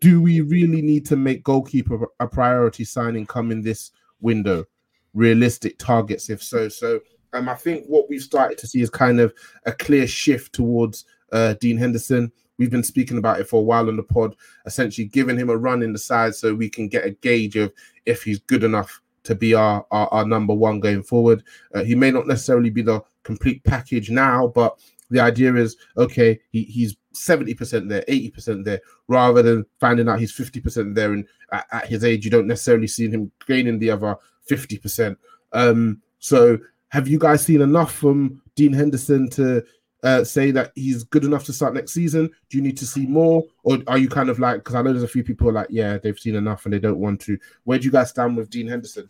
Do 0.00 0.22
we 0.22 0.42
really 0.42 0.80
need 0.80 1.06
to 1.06 1.16
make 1.16 1.42
goalkeeper 1.42 2.06
a 2.20 2.28
priority 2.28 2.84
signing 2.84 3.26
coming 3.26 3.62
this 3.62 3.90
window? 4.20 4.64
Realistic 5.12 5.78
targets, 5.78 6.30
if 6.30 6.42
so. 6.42 6.68
So 6.68 7.00
um, 7.36 7.48
I 7.48 7.54
think 7.54 7.86
what 7.86 8.08
we've 8.08 8.22
started 8.22 8.58
to 8.58 8.66
see 8.66 8.80
is 8.80 8.90
kind 8.90 9.20
of 9.20 9.34
a 9.64 9.72
clear 9.72 10.06
shift 10.06 10.54
towards 10.54 11.04
uh, 11.32 11.54
Dean 11.60 11.76
Henderson. 11.76 12.32
We've 12.58 12.70
been 12.70 12.82
speaking 12.82 13.18
about 13.18 13.40
it 13.40 13.48
for 13.48 13.60
a 13.60 13.64
while 13.64 13.88
on 13.88 13.96
the 13.96 14.02
pod, 14.02 14.34
essentially 14.64 15.06
giving 15.06 15.36
him 15.36 15.50
a 15.50 15.56
run 15.56 15.82
in 15.82 15.92
the 15.92 15.98
side 15.98 16.34
so 16.34 16.54
we 16.54 16.70
can 16.70 16.88
get 16.88 17.04
a 17.04 17.10
gauge 17.10 17.56
of 17.56 17.72
if 18.06 18.22
he's 18.22 18.38
good 18.38 18.64
enough 18.64 19.00
to 19.24 19.34
be 19.34 19.54
our, 19.54 19.84
our, 19.90 20.08
our 20.08 20.26
number 20.26 20.54
one 20.54 20.80
going 20.80 21.02
forward. 21.02 21.42
Uh, 21.74 21.82
he 21.82 21.94
may 21.94 22.10
not 22.10 22.26
necessarily 22.26 22.70
be 22.70 22.82
the 22.82 23.02
complete 23.24 23.62
package 23.64 24.08
now, 24.08 24.46
but 24.46 24.78
the 25.10 25.20
idea 25.20 25.54
is 25.54 25.76
okay, 25.96 26.38
he, 26.50 26.62
he's 26.62 26.96
70% 27.14 27.88
there, 27.88 28.04
80% 28.08 28.64
there, 28.64 28.80
rather 29.08 29.42
than 29.42 29.66
finding 29.80 30.08
out 30.08 30.20
he's 30.20 30.36
50% 30.36 30.94
there. 30.94 31.12
And 31.12 31.26
at, 31.52 31.66
at, 31.72 31.86
his 31.88 32.04
age, 32.04 32.24
you 32.24 32.30
don't 32.30 32.46
necessarily 32.46 32.86
see 32.86 33.08
him 33.08 33.30
gaining 33.46 33.78
the 33.78 33.90
other 33.90 34.16
50%. 34.48 35.16
Um, 35.52 36.02
so, 36.18 36.58
have 36.88 37.08
you 37.08 37.18
guys 37.18 37.44
seen 37.44 37.60
enough 37.60 37.92
from 37.92 38.40
Dean 38.54 38.72
Henderson 38.72 39.28
to 39.30 39.64
uh, 40.02 40.24
say 40.24 40.50
that 40.52 40.72
he's 40.74 41.04
good 41.04 41.24
enough 41.24 41.44
to 41.44 41.52
start 41.52 41.74
next 41.74 41.92
season? 41.92 42.30
Do 42.48 42.56
you 42.56 42.62
need 42.62 42.76
to 42.78 42.86
see 42.86 43.06
more, 43.06 43.44
or 43.64 43.78
are 43.86 43.98
you 43.98 44.08
kind 44.08 44.28
of 44.28 44.38
like? 44.38 44.58
Because 44.58 44.74
I 44.74 44.82
know 44.82 44.92
there's 44.92 45.02
a 45.02 45.08
few 45.08 45.24
people 45.24 45.52
like, 45.52 45.68
yeah, 45.70 45.98
they've 45.98 46.18
seen 46.18 46.36
enough 46.36 46.64
and 46.64 46.72
they 46.72 46.78
don't 46.78 46.98
want 46.98 47.20
to. 47.22 47.38
Where 47.64 47.78
do 47.78 47.84
you 47.84 47.90
guys 47.90 48.10
stand 48.10 48.36
with 48.36 48.50
Dean 48.50 48.68
Henderson? 48.68 49.08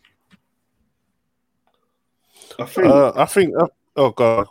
I 2.59 2.65
think. 2.65 2.87
Uh, 2.87 3.12
I 3.15 3.27
think. 3.27 3.55
Uh, 3.57 3.69
oh 3.97 4.11
God. 4.11 4.47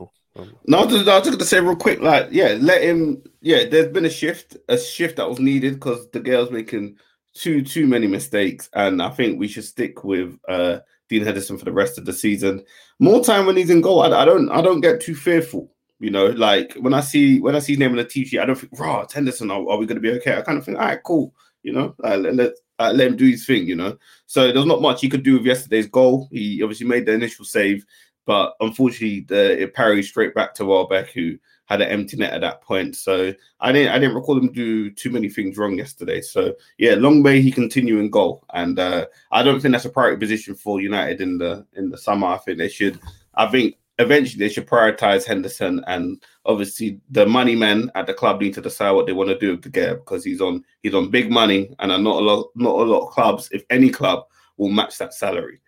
No, 0.67 0.79
I 0.79 0.85
was, 0.85 1.05
just 1.05 1.31
gonna 1.31 1.45
say 1.45 1.61
real 1.61 1.77
quick, 1.77 2.01
like, 2.01 2.27
yeah, 2.29 2.57
let 2.59 2.83
him. 2.83 3.23
Yeah, 3.41 3.65
there's 3.65 3.93
been 3.93 4.03
a 4.03 4.09
shift, 4.09 4.57
a 4.67 4.77
shift 4.77 5.15
that 5.15 5.29
was 5.29 5.39
needed 5.39 5.75
because 5.75 6.09
the 6.09 6.19
girls 6.19 6.51
making 6.51 6.97
too 7.33 7.61
too 7.61 7.88
many 7.88 8.07
mistakes, 8.07 8.69
and 8.73 9.01
I 9.01 9.11
think 9.11 9.39
we 9.39 9.47
should 9.47 9.63
stick 9.63 10.03
with 10.03 10.38
uh 10.47 10.79
Dean 11.07 11.23
Henderson 11.23 11.57
for 11.57 11.65
the 11.65 11.71
rest 11.71 11.97
of 11.97 12.05
the 12.05 12.13
season. 12.13 12.65
More 12.99 13.23
time 13.23 13.45
when 13.45 13.58
he's 13.58 13.69
in 13.69 13.81
goal. 13.81 14.01
I, 14.01 14.21
I 14.21 14.25
don't 14.25 14.49
I 14.49 14.62
don't 14.62 14.81
get 14.81 15.01
too 15.01 15.15
fearful. 15.15 15.71
You 15.99 16.12
know, 16.12 16.27
like 16.27 16.73
when 16.75 16.93
I 16.93 16.99
see 16.99 17.39
when 17.39 17.55
I 17.55 17.60
see 17.60 17.73
his 17.73 17.79
name 17.79 17.91
on 17.91 17.97
the 17.97 18.10
sheet, 18.10 18.39
I 18.39 18.45
don't 18.45 18.55
think, 18.55 18.77
raw 18.77 19.05
Henderson, 19.12 19.51
are, 19.51 19.69
are 19.69 19.77
we 19.77 19.86
going 19.86 19.95
to 19.95 20.01
be 20.01 20.12
okay? 20.12 20.38
I 20.38 20.41
kind 20.41 20.58
of 20.58 20.65
think, 20.65 20.77
all 20.77 20.86
right, 20.86 21.01
cool. 21.03 21.34
You 21.63 21.73
know, 21.73 21.95
uh, 22.03 22.17
let, 22.17 22.36
let, 22.36 22.51
uh, 22.79 22.91
let 22.93 23.08
him 23.08 23.15
do 23.15 23.25
his 23.25 23.45
thing. 23.45 23.67
You 23.67 23.75
know, 23.75 23.97
so 24.25 24.51
there's 24.51 24.65
not 24.65 24.81
much 24.81 25.01
he 25.01 25.10
could 25.10 25.23
do 25.23 25.34
with 25.34 25.45
yesterday's 25.45 25.88
goal. 25.88 26.27
He 26.31 26.62
obviously 26.62 26.86
made 26.88 27.05
the 27.05 27.13
initial 27.13 27.45
save, 27.45 27.86
but 28.25 28.53
unfortunately, 28.60 29.21
the, 29.21 29.63
it 29.63 29.73
parried 29.73 30.03
straight 30.03 30.36
back 30.36 30.53
to 30.55 30.65
Welbeck, 30.65 31.10
who 31.10 31.38
had 31.65 31.82
an 31.82 31.89
empty 31.89 32.17
net 32.17 32.34
at 32.34 32.41
that 32.41 32.62
point. 32.62 32.95
So 32.95 33.34
I 33.60 33.71
didn't 33.71 33.91
I 33.93 33.99
didn't 33.99 34.15
recall 34.15 34.38
him 34.38 34.51
do 34.51 34.89
too 34.91 35.10
many 35.10 35.30
things 35.30 35.58
wrong 35.58 35.78
yesterday. 35.78 36.21
So 36.21 36.54
yeah, 36.78 36.95
long 36.95 37.21
may 37.21 37.41
he 37.41 37.51
continue 37.51 37.99
in 37.99 38.10
goal. 38.10 38.43
And 38.54 38.80
uh, 38.80 39.08
I 39.32 39.43
don't 39.43 39.60
think 39.60 39.73
that's 39.73 39.86
a 39.86 39.89
priority 39.89 40.19
position 40.19 40.56
for 40.56 40.82
United 40.82 41.21
in 41.21 41.38
the 41.38 41.65
in 41.73 41.89
the 41.89 41.97
summer. 41.97 42.28
I 42.28 42.38
think 42.38 42.58
they 42.58 42.69
should. 42.69 42.99
I 43.36 43.47
think 43.47 43.75
eventually 43.97 44.45
they 44.45 44.54
should 44.54 44.67
prioritize 44.67 45.25
Henderson 45.25 45.84
and 45.88 46.21
obviously 46.45 46.99
the 47.10 47.25
money 47.25 47.56
men 47.56 47.89
at 47.95 48.08
the 48.08 48.13
club 48.13 48.41
need 48.41 48.54
to 48.54 48.62
decide 48.62 48.91
what 48.91 49.06
they 49.06 49.13
want 49.13 49.30
to 49.30 49.39
do 49.39 49.51
with 49.51 49.62
the 49.62 49.69
guy 49.69 49.93
because 49.93 50.23
he's 50.23 50.41
on 50.41 50.63
he's 50.84 50.93
on 50.93 51.10
big 51.10 51.32
money 51.32 51.73
and 51.80 51.91
are 51.91 51.97
not 51.97 52.21
a 52.21 52.25
lot 52.25 52.47
not 52.56 52.75
a 52.75 52.84
lot 52.84 53.06
of 53.06 53.12
clubs, 53.12 53.49
if 53.51 53.63
any 53.69 53.89
club, 53.89 54.25
will 54.58 54.69
match 54.69 54.97
that 54.97 55.13
salary. 55.13 55.62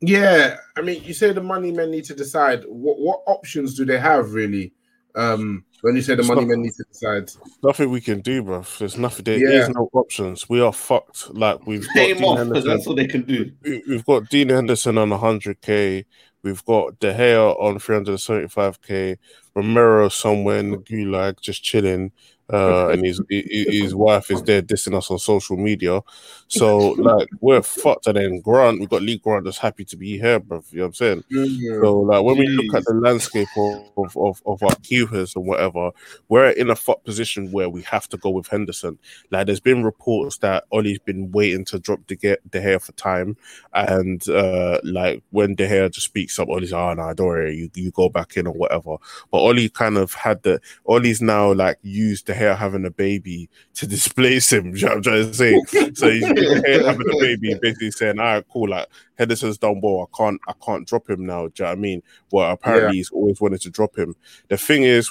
Yeah, 0.00 0.58
I 0.76 0.82
mean, 0.82 1.02
you 1.02 1.14
say 1.14 1.32
the 1.32 1.42
money 1.42 1.72
men 1.72 1.90
need 1.90 2.04
to 2.04 2.14
decide 2.14 2.64
what 2.66 2.98
what 2.98 3.22
options 3.26 3.74
do 3.74 3.84
they 3.84 3.98
have 3.98 4.32
really? 4.32 4.72
Um, 5.14 5.64
when 5.82 5.96
you 5.96 6.02
say 6.02 6.14
the 6.14 6.20
it's 6.20 6.28
money 6.28 6.40
not, 6.40 6.48
men 6.48 6.62
need 6.62 6.72
to 6.74 6.84
decide, 6.84 7.30
nothing 7.62 7.90
we 7.90 8.00
can 8.00 8.20
do, 8.20 8.42
bro. 8.42 8.64
There's 8.78 8.96
nothing. 8.96 9.24
There, 9.24 9.38
yeah. 9.38 9.48
There's 9.48 9.68
no 9.68 9.88
options. 9.92 10.48
We 10.48 10.60
are 10.60 10.72
fucked. 10.72 11.34
Like 11.34 11.66
we've 11.66 11.86
got 11.94 11.94
Dean 11.94 12.24
off 12.24 12.48
because 12.48 12.64
that's 12.64 12.86
what 12.86 12.96
they 12.96 13.06
can 13.06 13.22
do. 13.22 13.52
We've 13.62 14.04
got 14.04 14.28
Dean 14.28 14.48
Henderson 14.48 14.98
on 14.98 15.10
100k. 15.10 16.04
We've 16.42 16.64
got 16.64 16.98
De 17.00 17.12
Gea 17.12 17.58
on 17.58 17.78
375k, 17.78 19.16
Romero 19.54 20.10
somewhere 20.10 20.58
in 20.58 20.72
the 20.72 20.76
gulag 20.76 21.40
just 21.40 21.62
chilling 21.62 22.12
uh, 22.52 22.88
and 22.88 23.04
his 23.04 23.20
his 23.30 23.94
wife 23.94 24.30
is 24.30 24.42
there 24.42 24.62
dissing 24.62 24.96
us 24.96 25.10
on 25.10 25.18
social 25.18 25.56
media. 25.56 26.00
So 26.48 26.78
like 26.98 27.28
we're 27.40 27.62
fucked. 27.62 28.06
And 28.06 28.16
then 28.16 28.40
Grant, 28.40 28.80
we've 28.80 28.88
got 28.88 29.02
Lee 29.02 29.18
Grant 29.18 29.44
that's 29.44 29.58
happy 29.58 29.84
to 29.86 29.96
be 29.96 30.18
here, 30.18 30.38
bro. 30.40 30.62
You 30.70 30.78
know 30.78 30.82
what 30.84 30.88
I'm 30.88 30.94
saying? 30.94 31.24
Mm-hmm. 31.32 31.82
So 31.82 32.00
like 32.00 32.22
when 32.22 32.38
we 32.38 32.46
look 32.48 32.74
at 32.74 32.84
the 32.84 32.94
landscape 32.94 33.48
of, 33.96 34.16
of, 34.16 34.42
of 34.46 34.62
our 34.62 34.74
keepers 34.82 35.34
and 35.36 35.46
whatever, 35.46 35.90
we're 36.28 36.50
in 36.50 36.70
a 36.70 36.76
fuck 36.76 37.02
position 37.04 37.50
where 37.50 37.68
we 37.68 37.82
have 37.82 38.08
to 38.10 38.16
go 38.16 38.30
with 38.30 38.48
Henderson. 38.48 38.98
Like 39.30 39.46
there's 39.46 39.60
been 39.60 39.82
reports 39.82 40.38
that 40.38 40.64
Ollie's 40.70 40.98
been 40.98 41.32
waiting 41.32 41.64
to 41.66 41.78
drop 41.78 42.06
De, 42.06 42.16
Ge- 42.16 42.42
De 42.50 42.60
Gea 42.60 42.80
for 42.80 42.92
time, 42.92 43.36
and 43.72 44.28
uh 44.28 44.80
like 44.84 45.22
when 45.30 45.54
De 45.54 45.66
Gea 45.66 45.90
just 45.90 46.06
speaks 46.06 46.38
up, 46.38 46.48
Ollie's 46.48 46.72
oh 46.72 46.92
no, 46.94 47.12
don't 47.14 47.26
worry, 47.26 47.56
you 47.56 47.70
you 47.74 47.90
go 47.90 48.08
back 48.08 48.36
in 48.36 48.46
or 48.46 48.52
whatever. 48.52 48.96
But 49.30 49.38
Ollie 49.38 49.68
kind 49.68 49.96
of 49.96 50.12
had 50.12 50.42
the 50.42 50.60
Ollie's 50.86 51.22
now 51.22 51.52
like 51.52 51.78
used 51.82 52.26
the 52.26 52.33
Gea 52.34 52.56
having 52.56 52.84
a 52.84 52.90
baby 52.90 53.48
to 53.74 53.86
displace 53.86 54.52
him. 54.52 54.74
You 54.76 54.86
know 54.86 54.92
I'm 54.94 55.02
trying 55.02 55.26
to 55.26 55.34
say? 55.34 55.60
so 55.94 56.10
he's 56.10 56.24
having 56.24 57.10
a 57.10 57.20
baby, 57.20 57.56
basically 57.60 57.90
saying, 57.90 58.18
"All 58.18 58.26
right, 58.26 58.44
cool. 58.52 58.68
Like 58.68 58.88
Henderson's 59.16 59.58
done 59.58 59.80
well. 59.80 60.08
I 60.12 60.16
can't, 60.16 60.40
I 60.48 60.52
can't 60.64 60.86
drop 60.86 61.08
him 61.08 61.26
now." 61.26 61.48
Do 61.48 61.52
you 61.56 61.64
know 61.64 61.70
what 61.70 61.78
I 61.78 61.80
mean? 61.80 62.02
Well, 62.30 62.50
apparently 62.52 62.88
yeah. 62.88 62.92
he's 62.92 63.10
always 63.10 63.40
wanted 63.40 63.60
to 63.62 63.70
drop 63.70 63.96
him. 63.96 64.14
The 64.48 64.56
thing 64.56 64.82
is, 64.82 65.10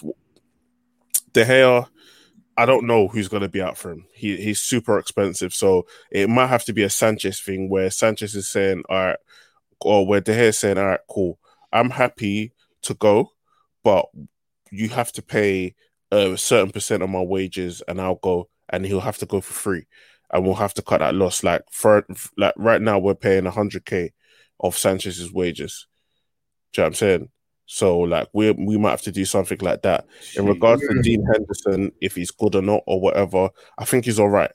De 1.31 1.45
Gea. 1.45 1.87
I 2.55 2.67
don't 2.67 2.85
know 2.85 3.07
who's 3.07 3.29
going 3.29 3.41
to 3.41 3.49
be 3.49 3.63
out 3.63 3.79
for 3.79 3.91
him. 3.91 4.05
He 4.13 4.37
he's 4.37 4.59
super 4.59 4.99
expensive, 4.99 5.55
so 5.55 5.87
it 6.11 6.29
might 6.29 6.47
have 6.47 6.63
to 6.65 6.73
be 6.73 6.83
a 6.83 6.89
Sanchez 6.89 7.39
thing 7.39 7.67
where 7.67 7.89
Sanchez 7.89 8.35
is 8.35 8.47
saying, 8.47 8.83
"All 8.89 8.97
right," 8.97 9.17
or 9.81 10.05
where 10.05 10.21
De 10.21 10.33
Gea 10.33 10.53
saying, 10.53 10.77
"All 10.77 10.85
right, 10.85 10.99
cool. 11.09 11.39
I'm 11.71 11.89
happy 11.89 12.53
to 12.83 12.93
go, 12.93 13.31
but 13.83 14.05
you 14.71 14.89
have 14.89 15.11
to 15.13 15.21
pay 15.21 15.75
a 16.13 16.37
certain 16.37 16.71
percent 16.71 17.03
of 17.03 17.09
my 17.09 17.21
wages 17.21 17.81
and 17.87 17.99
I'll 17.99 18.15
go 18.15 18.49
and 18.69 18.85
he'll 18.85 18.99
have 18.99 19.17
to 19.19 19.25
go 19.25 19.41
for 19.41 19.53
free 19.53 19.85
and 20.31 20.43
we'll 20.43 20.55
have 20.55 20.73
to 20.75 20.81
cut 20.81 20.99
that 20.99 21.15
loss. 21.15 21.43
Like 21.43 21.63
for 21.71 22.05
like 22.37 22.53
right 22.57 22.81
now 22.81 22.99
we're 22.99 23.15
paying 23.15 23.45
hundred 23.45 23.85
K 23.85 24.13
of 24.59 24.77
Sanchez's 24.77 25.31
wages. 25.31 25.87
Do 26.71 26.81
you 26.81 26.83
know 26.83 26.85
what 26.85 26.89
I'm 26.89 26.95
saying? 26.95 27.29
So 27.65 27.99
like 27.99 28.27
we 28.33 28.51
we 28.51 28.77
might 28.77 28.91
have 28.91 29.01
to 29.03 29.11
do 29.11 29.25
something 29.25 29.59
like 29.61 29.81
that. 29.83 30.05
In 30.35 30.45
regards 30.45 30.81
to 30.87 31.01
Dean 31.01 31.25
Henderson, 31.25 31.91
if 32.01 32.15
he's 32.15 32.31
good 32.31 32.55
or 32.55 32.61
not 32.61 32.83
or 32.85 32.99
whatever, 32.99 33.49
I 33.77 33.85
think 33.85 34.05
he's 34.05 34.19
all 34.19 34.29
right. 34.29 34.51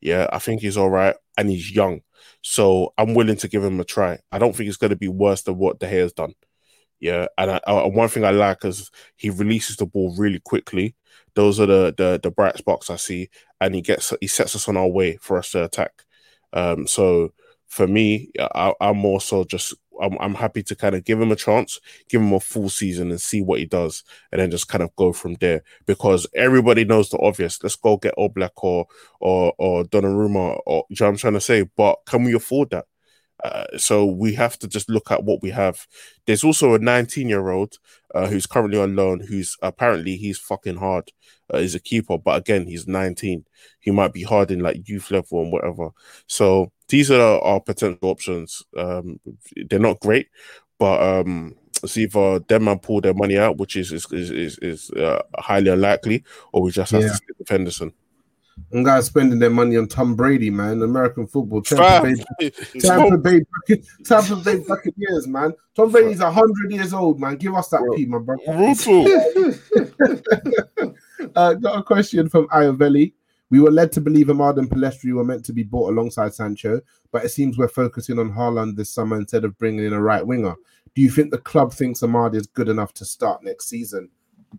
Yeah, 0.00 0.26
I 0.32 0.38
think 0.38 0.60
he's 0.60 0.76
all 0.76 0.90
right 0.90 1.16
and 1.36 1.48
he's 1.48 1.74
young. 1.74 2.00
So 2.42 2.92
I'm 2.98 3.14
willing 3.14 3.36
to 3.36 3.48
give 3.48 3.64
him 3.64 3.80
a 3.80 3.84
try. 3.84 4.18
I 4.30 4.38
don't 4.38 4.54
think 4.54 4.68
it's 4.68 4.76
going 4.76 4.90
to 4.90 4.96
be 4.96 5.08
worse 5.08 5.42
than 5.42 5.58
what 5.58 5.78
De 5.78 5.86
Gea 5.86 6.02
has 6.02 6.12
done. 6.12 6.34
Yeah, 7.00 7.26
and 7.36 7.50
I, 7.50 7.60
I, 7.66 7.86
one 7.86 8.08
thing 8.08 8.24
I 8.24 8.30
like 8.30 8.64
is 8.64 8.90
he 9.16 9.30
releases 9.30 9.76
the 9.76 9.86
ball 9.86 10.14
really 10.16 10.38
quickly. 10.38 10.94
Those 11.34 11.60
are 11.60 11.66
the 11.66 11.94
the 11.96 12.20
the 12.22 12.30
bright 12.30 12.58
spots 12.58 12.90
I 12.90 12.96
see, 12.96 13.30
and 13.60 13.74
he 13.74 13.80
gets 13.80 14.12
he 14.20 14.26
sets 14.26 14.54
us 14.54 14.68
on 14.68 14.76
our 14.76 14.88
way 14.88 15.16
for 15.16 15.38
us 15.38 15.52
to 15.52 15.64
attack. 15.64 15.92
Um, 16.52 16.86
so 16.86 17.32
for 17.66 17.86
me, 17.86 18.30
I, 18.38 18.74
am 18.80 18.98
more 18.98 19.20
so 19.20 19.44
just 19.44 19.74
I'm, 20.00 20.16
I'm 20.20 20.34
happy 20.34 20.62
to 20.64 20.76
kind 20.76 20.94
of 20.94 21.04
give 21.04 21.20
him 21.20 21.32
a 21.32 21.36
chance, 21.36 21.80
give 22.08 22.20
him 22.20 22.32
a 22.32 22.40
full 22.40 22.68
season 22.68 23.10
and 23.10 23.20
see 23.20 23.40
what 23.40 23.60
he 23.60 23.66
does, 23.66 24.04
and 24.30 24.40
then 24.40 24.50
just 24.50 24.68
kind 24.68 24.82
of 24.82 24.94
go 24.96 25.12
from 25.12 25.34
there. 25.40 25.62
Because 25.86 26.26
everybody 26.34 26.84
knows 26.84 27.08
the 27.08 27.18
obvious. 27.18 27.62
Let's 27.62 27.76
go 27.76 27.96
get 27.96 28.16
Oblak 28.18 28.50
or 28.56 28.86
or 29.20 29.54
or 29.58 29.84
Donnarumma, 29.84 30.60
or 30.66 30.84
you 30.88 30.96
know 31.00 31.08
I'm 31.08 31.16
trying 31.16 31.34
to 31.34 31.40
say. 31.40 31.62
But 31.76 31.98
can 32.06 32.24
we 32.24 32.34
afford 32.34 32.70
that? 32.70 32.86
Uh, 33.42 33.64
so 33.76 34.04
we 34.04 34.34
have 34.34 34.58
to 34.58 34.68
just 34.68 34.88
look 34.88 35.10
at 35.10 35.24
what 35.24 35.42
we 35.42 35.50
have. 35.50 35.86
There's 36.26 36.44
also 36.44 36.74
a 36.74 36.78
19 36.78 37.28
year 37.28 37.50
old 37.50 37.78
uh, 38.14 38.26
who's 38.26 38.46
currently 38.46 38.78
on 38.78 38.96
loan, 38.96 39.20
who's 39.20 39.56
apparently 39.62 40.16
he's 40.16 40.38
fucking 40.38 40.76
hard. 40.76 41.10
Uh, 41.52 41.58
he's 41.58 41.74
a 41.74 41.80
keeper, 41.80 42.18
but 42.18 42.38
again, 42.38 42.66
he's 42.66 42.86
19. 42.86 43.44
He 43.80 43.90
might 43.90 44.12
be 44.12 44.22
hard 44.22 44.50
in 44.50 44.60
like 44.60 44.88
youth 44.88 45.10
level 45.10 45.42
and 45.42 45.52
whatever. 45.52 45.90
So 46.26 46.72
these 46.88 47.10
are 47.10 47.40
our 47.40 47.60
potential 47.60 48.08
options. 48.08 48.62
Um, 48.76 49.20
they're 49.68 49.78
not 49.78 50.00
great, 50.00 50.28
but 50.78 51.02
um, 51.02 51.56
it's 51.82 51.96
either 51.96 52.38
them 52.40 52.68
and 52.68 52.82
pull 52.82 53.00
their 53.00 53.14
money 53.14 53.38
out, 53.38 53.58
which 53.58 53.76
is 53.76 53.92
is 53.92 54.06
is, 54.12 54.30
is, 54.30 54.58
is 54.58 54.90
uh, 54.92 55.22
highly 55.38 55.70
unlikely, 55.70 56.24
or 56.52 56.62
we 56.62 56.70
just 56.70 56.92
have 56.92 57.02
yeah. 57.02 57.08
to 57.08 57.14
stick 57.14 57.38
with 57.38 57.48
Henderson. 57.48 57.92
And 58.70 58.84
guys 58.84 59.06
spending 59.06 59.38
their 59.38 59.50
money 59.50 59.76
on 59.76 59.86
Tom 59.86 60.14
Brady, 60.14 60.50
man. 60.50 60.82
American 60.82 61.26
football. 61.26 61.62
Tampa 61.62 62.14
Bay, 62.38 62.50
Tampa 62.80 63.18
Bay, 63.18 63.40
Tampa 64.04 64.36
Bay 64.36 64.62
Buccaneers, 64.66 65.26
man. 65.26 65.52
Tom 65.74 65.90
Brady's 65.90 66.20
hundred 66.20 66.70
years 66.70 66.92
old, 66.92 67.20
man. 67.20 67.36
Give 67.36 67.54
us 67.54 67.68
that 67.68 67.92
P, 67.96 68.06
my 68.06 68.18
brother. 68.18 68.42
uh, 71.36 71.54
got 71.54 71.78
a 71.78 71.82
question 71.82 72.28
from 72.28 72.46
Iovelli. 72.48 73.12
We 73.50 73.60
were 73.60 73.70
led 73.70 73.92
to 73.92 74.00
believe 74.00 74.28
Amad 74.28 74.58
and 74.58 74.70
Pellistri 74.70 75.12
were 75.12 75.24
meant 75.24 75.44
to 75.44 75.52
be 75.52 75.62
bought 75.62 75.90
alongside 75.90 76.34
Sancho, 76.34 76.80
but 77.10 77.24
it 77.24 77.28
seems 77.28 77.58
we're 77.58 77.68
focusing 77.68 78.18
on 78.18 78.32
Haaland 78.32 78.76
this 78.76 78.88
summer 78.88 79.18
instead 79.18 79.44
of 79.44 79.58
bringing 79.58 79.84
in 79.84 79.92
a 79.92 80.00
right 80.00 80.26
winger. 80.26 80.54
Do 80.94 81.02
you 81.02 81.10
think 81.10 81.30
the 81.30 81.38
club 81.38 81.72
thinks 81.72 82.00
Amad 82.00 82.34
is 82.34 82.46
good 82.46 82.70
enough 82.70 82.94
to 82.94 83.04
start 83.04 83.44
next 83.44 83.68
season? 83.68 84.08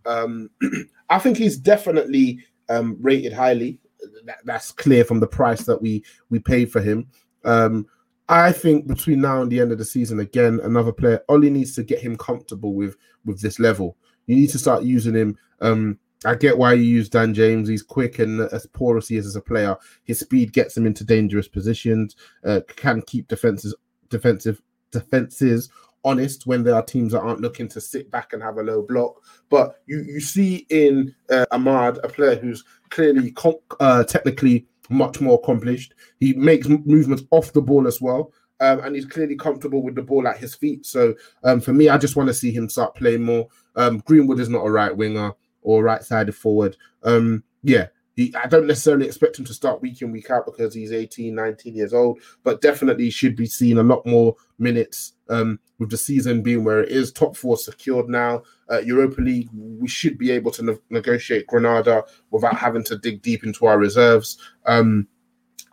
Um, 0.06 0.50
I 1.10 1.18
think 1.18 1.36
he's 1.36 1.56
definitely 1.56 2.44
um, 2.68 2.96
rated 3.00 3.32
highly. 3.32 3.80
That, 4.24 4.38
that's 4.44 4.72
clear 4.72 5.04
from 5.04 5.20
the 5.20 5.26
price 5.26 5.64
that 5.64 5.80
we 5.80 6.04
we 6.30 6.38
paid 6.38 6.70
for 6.70 6.80
him. 6.80 7.08
Um, 7.44 7.86
I 8.28 8.52
think 8.52 8.86
between 8.86 9.20
now 9.20 9.42
and 9.42 9.50
the 9.50 9.60
end 9.60 9.72
of 9.72 9.78
the 9.78 9.84
season, 9.84 10.20
again, 10.20 10.60
another 10.62 10.92
player. 10.92 11.22
Ollie 11.28 11.50
needs 11.50 11.74
to 11.74 11.82
get 11.82 12.00
him 12.00 12.16
comfortable 12.16 12.74
with 12.74 12.96
with 13.24 13.40
this 13.40 13.58
level. 13.58 13.96
You 14.26 14.36
need 14.36 14.50
to 14.50 14.58
start 14.58 14.84
using 14.84 15.14
him 15.14 15.36
um, 15.60 15.98
I 16.24 16.34
get 16.34 16.56
why 16.56 16.72
you 16.74 16.82
use 16.82 17.08
Dan 17.08 17.34
James. 17.34 17.68
He's 17.68 17.82
quick 17.82 18.18
and 18.18 18.40
as 18.40 18.66
poor 18.66 18.96
as 18.96 19.08
he 19.08 19.16
is 19.16 19.26
as 19.26 19.36
a 19.36 19.40
player, 19.40 19.76
his 20.04 20.20
speed 20.20 20.52
gets 20.52 20.76
him 20.76 20.86
into 20.86 21.04
dangerous 21.04 21.48
positions. 21.48 22.16
Uh, 22.44 22.60
can 22.76 23.02
keep 23.02 23.28
defenses 23.28 23.74
defensive 24.08 24.60
defenses 24.90 25.70
honest 26.04 26.46
when 26.46 26.62
there 26.62 26.74
are 26.74 26.84
teams 26.84 27.12
that 27.12 27.20
aren't 27.20 27.40
looking 27.40 27.68
to 27.68 27.80
sit 27.80 28.10
back 28.10 28.32
and 28.32 28.42
have 28.42 28.58
a 28.58 28.62
low 28.62 28.82
block. 28.82 29.22
But 29.50 29.80
you 29.86 30.02
you 30.02 30.20
see 30.20 30.66
in 30.70 31.14
uh, 31.30 31.46
Amad 31.52 31.98
a 32.04 32.08
player 32.08 32.36
who's 32.36 32.64
clearly 32.90 33.32
com- 33.32 33.54
uh, 33.80 34.04
technically 34.04 34.66
much 34.90 35.20
more 35.20 35.38
accomplished. 35.42 35.94
He 36.20 36.34
makes 36.34 36.68
movements 36.68 37.24
off 37.30 37.52
the 37.52 37.62
ball 37.62 37.86
as 37.86 38.00
well. 38.00 38.32
Um, 38.60 38.80
and 38.80 38.94
he's 38.94 39.04
clearly 39.04 39.34
comfortable 39.34 39.82
with 39.82 39.96
the 39.96 40.02
ball 40.02 40.28
at 40.28 40.38
his 40.38 40.54
feet. 40.54 40.86
So 40.86 41.14
um, 41.42 41.60
for 41.60 41.72
me, 41.72 41.88
I 41.88 41.98
just 41.98 42.14
want 42.14 42.28
to 42.28 42.34
see 42.34 42.52
him 42.52 42.68
start 42.68 42.94
playing 42.94 43.22
more. 43.22 43.48
Um, 43.74 43.98
Greenwood 44.06 44.38
is 44.38 44.48
not 44.48 44.64
a 44.64 44.70
right 44.70 44.96
winger 44.96 45.32
or 45.62 45.82
right 45.82 46.02
sided 46.04 46.36
forward. 46.36 46.76
Um, 47.02 47.42
yeah, 47.64 47.88
he, 48.16 48.34
I 48.36 48.46
don't 48.46 48.66
necessarily 48.66 49.06
expect 49.06 49.38
him 49.38 49.44
to 49.46 49.54
start 49.54 49.82
week 49.82 50.00
in, 50.00 50.12
week 50.12 50.30
out 50.30 50.46
because 50.46 50.72
he's 50.72 50.92
18, 50.92 51.34
19 51.34 51.74
years 51.74 51.92
old, 51.92 52.20
but 52.44 52.60
definitely 52.60 53.10
should 53.10 53.34
be 53.34 53.46
seeing 53.46 53.78
a 53.78 53.82
lot 53.82 54.06
more 54.06 54.36
minutes 54.58 55.14
um, 55.28 55.58
with 55.78 55.90
the 55.90 55.96
season 55.96 56.42
being 56.42 56.64
where 56.64 56.82
it 56.82 56.90
is. 56.90 57.12
Top 57.12 57.36
four 57.36 57.56
secured 57.56 58.08
now. 58.08 58.42
Uh, 58.70 58.78
Europa 58.78 59.20
League, 59.20 59.48
we 59.52 59.88
should 59.88 60.16
be 60.16 60.30
able 60.30 60.50
to 60.52 60.64
ne- 60.64 60.78
negotiate 60.90 61.46
Granada 61.48 62.04
without 62.30 62.56
having 62.56 62.84
to 62.84 62.98
dig 62.98 63.20
deep 63.20 63.44
into 63.44 63.66
our 63.66 63.78
reserves. 63.78 64.38
Um, 64.66 65.08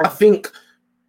I 0.03 0.07
think 0.07 0.51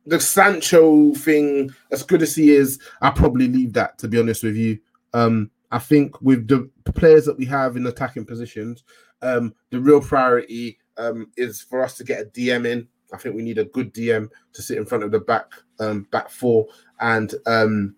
the 0.05 0.21
Sancho 0.21 1.15
thing, 1.15 1.71
as 1.91 2.03
good 2.03 2.23
as 2.23 2.35
he 2.35 2.51
is, 2.51 2.79
I 3.01 3.11
probably 3.11 3.49
leave 3.49 3.73
that 3.73 3.99
to 3.99 4.09
be 4.09 4.19
honest 4.19 4.43
with 4.43 4.57
you. 4.57 4.79
Um, 5.15 5.51
I 5.71 5.79
think 5.79 6.21
with 6.21 6.47
the 6.49 6.71
players 6.93 7.25
that 7.25 7.39
we 7.39 7.47
have 7.47 7.77
in 7.77 7.87
attacking 7.87 8.27
positions, 8.27 8.85
um, 9.23 9.55
the 9.71 9.81
real 9.81 10.01
priority 10.01 10.79
um, 10.97 11.31
is 11.37 11.61
for 11.61 11.83
us 11.83 11.97
to 11.97 12.05
get 12.05 12.21
a 12.21 12.25
DM 12.27 12.67
in. 12.67 12.89
I 13.13 13.19
think 13.19 13.35
we 13.35 13.43
need 13.43 13.59
a 13.59 13.67
good 13.67 13.93
DM 13.93 14.29
to 14.55 14.63
sit 14.63 14.79
in 14.79 14.87
front 14.87 15.05
of 15.05 15.11
the 15.11 15.21
back 15.21 15.53
um, 15.81 16.07
back 16.11 16.31
four 16.31 16.67
and 17.01 17.35
um, 17.47 17.95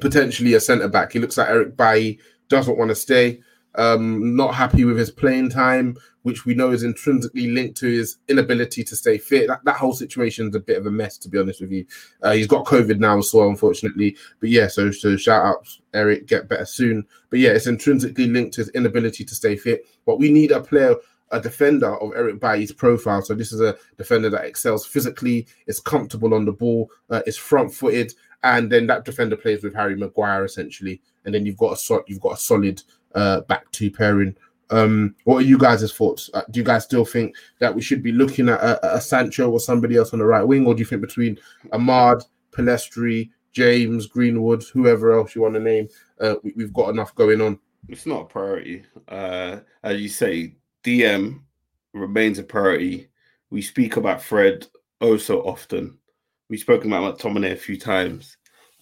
potentially 0.00 0.54
a 0.54 0.60
centre 0.60 0.88
back. 0.88 1.12
He 1.12 1.18
looks 1.18 1.36
like 1.36 1.48
Eric 1.48 1.76
Bailly 1.76 2.18
doesn't 2.48 2.78
want 2.78 2.90
to 2.90 2.94
stay. 2.94 3.40
Um, 3.76 4.34
not 4.34 4.54
happy 4.54 4.84
with 4.84 4.98
his 4.98 5.12
playing 5.12 5.50
time, 5.50 5.96
which 6.22 6.44
we 6.44 6.54
know 6.54 6.72
is 6.72 6.82
intrinsically 6.82 7.48
linked 7.52 7.78
to 7.78 7.86
his 7.86 8.16
inability 8.28 8.82
to 8.82 8.96
stay 8.96 9.16
fit. 9.16 9.46
That, 9.46 9.64
that 9.64 9.76
whole 9.76 9.92
situation 9.92 10.48
is 10.48 10.54
a 10.56 10.60
bit 10.60 10.76
of 10.76 10.86
a 10.86 10.90
mess, 10.90 11.16
to 11.18 11.28
be 11.28 11.38
honest 11.38 11.60
with 11.60 11.70
you. 11.70 11.86
Uh, 12.22 12.32
he's 12.32 12.48
got 12.48 12.66
COVID 12.66 12.98
now 12.98 13.18
as 13.18 13.32
well, 13.32 13.48
unfortunately. 13.48 14.16
But 14.40 14.48
yeah, 14.48 14.66
so 14.66 14.90
so 14.90 15.16
shout 15.16 15.46
out 15.46 15.68
Eric, 15.94 16.26
get 16.26 16.48
better 16.48 16.64
soon. 16.64 17.06
But 17.30 17.38
yeah, 17.38 17.50
it's 17.50 17.68
intrinsically 17.68 18.26
linked 18.26 18.54
to 18.54 18.62
his 18.62 18.70
inability 18.70 19.24
to 19.24 19.34
stay 19.34 19.56
fit. 19.56 19.86
But 20.04 20.18
we 20.18 20.32
need 20.32 20.50
a 20.50 20.60
player 20.60 20.96
a 21.30 21.40
defender 21.40 21.96
of 22.00 22.12
Eric 22.14 22.40
Bailly's 22.40 22.72
profile. 22.72 23.22
So 23.22 23.34
this 23.34 23.52
is 23.52 23.60
a 23.60 23.76
defender 23.96 24.30
that 24.30 24.44
excels 24.44 24.86
physically, 24.86 25.46
is 25.66 25.80
comfortable 25.80 26.34
on 26.34 26.44
the 26.44 26.52
ball, 26.52 26.90
uh, 27.10 27.22
is 27.26 27.36
front-footed, 27.36 28.14
and 28.42 28.70
then 28.70 28.86
that 28.86 29.04
defender 29.04 29.36
plays 29.36 29.62
with 29.62 29.74
Harry 29.74 29.96
Maguire 29.96 30.44
essentially, 30.44 31.00
and 31.24 31.34
then 31.34 31.44
you've 31.46 31.58
got 31.58 31.72
a 31.72 31.76
so- 31.76 32.04
you've 32.06 32.20
got 32.20 32.34
a 32.34 32.38
solid 32.38 32.82
uh, 33.14 33.42
back 33.42 33.70
two 33.72 33.90
pairing. 33.90 34.34
Um, 34.70 35.16
what 35.24 35.38
are 35.38 35.46
you 35.46 35.58
guys' 35.58 35.92
thoughts? 35.92 36.30
Uh, 36.32 36.42
do 36.50 36.60
you 36.60 36.64
guys 36.64 36.84
still 36.84 37.04
think 37.04 37.34
that 37.58 37.74
we 37.74 37.82
should 37.82 38.02
be 38.02 38.12
looking 38.12 38.48
at 38.48 38.60
a, 38.60 38.96
a, 38.96 39.00
Sancho 39.00 39.50
or 39.50 39.58
somebody 39.58 39.96
else 39.96 40.12
on 40.12 40.20
the 40.20 40.24
right 40.24 40.44
wing, 40.44 40.64
or 40.64 40.74
do 40.74 40.78
you 40.78 40.84
think 40.84 41.00
between 41.00 41.38
Amad, 41.72 42.24
Pellistri, 42.52 43.30
James, 43.52 44.06
Greenwood, 44.06 44.62
whoever 44.72 45.12
else 45.12 45.34
you 45.34 45.42
want 45.42 45.54
to 45.54 45.60
name, 45.60 45.88
uh, 46.20 46.36
we, 46.44 46.54
have 46.62 46.72
got 46.72 46.90
enough 46.90 47.14
going 47.16 47.40
on? 47.40 47.58
It's 47.88 48.06
not 48.06 48.22
a 48.22 48.24
priority. 48.26 48.84
Uh, 49.08 49.58
as 49.82 50.00
you 50.00 50.08
say, 50.08 50.54
DM 50.84 51.40
remains 51.92 52.38
a 52.38 52.42
priority. 52.42 53.08
We 53.50 53.62
speak 53.62 53.96
about 53.96 54.22
Fred 54.22 54.66
oh 55.00 55.16
so 55.16 55.40
often. 55.42 55.98
We've 56.48 56.60
spoken 56.60 56.92
about 56.92 57.18
McTominay 57.18 57.52
a 57.52 57.56
few 57.56 57.78
times. 57.78 58.36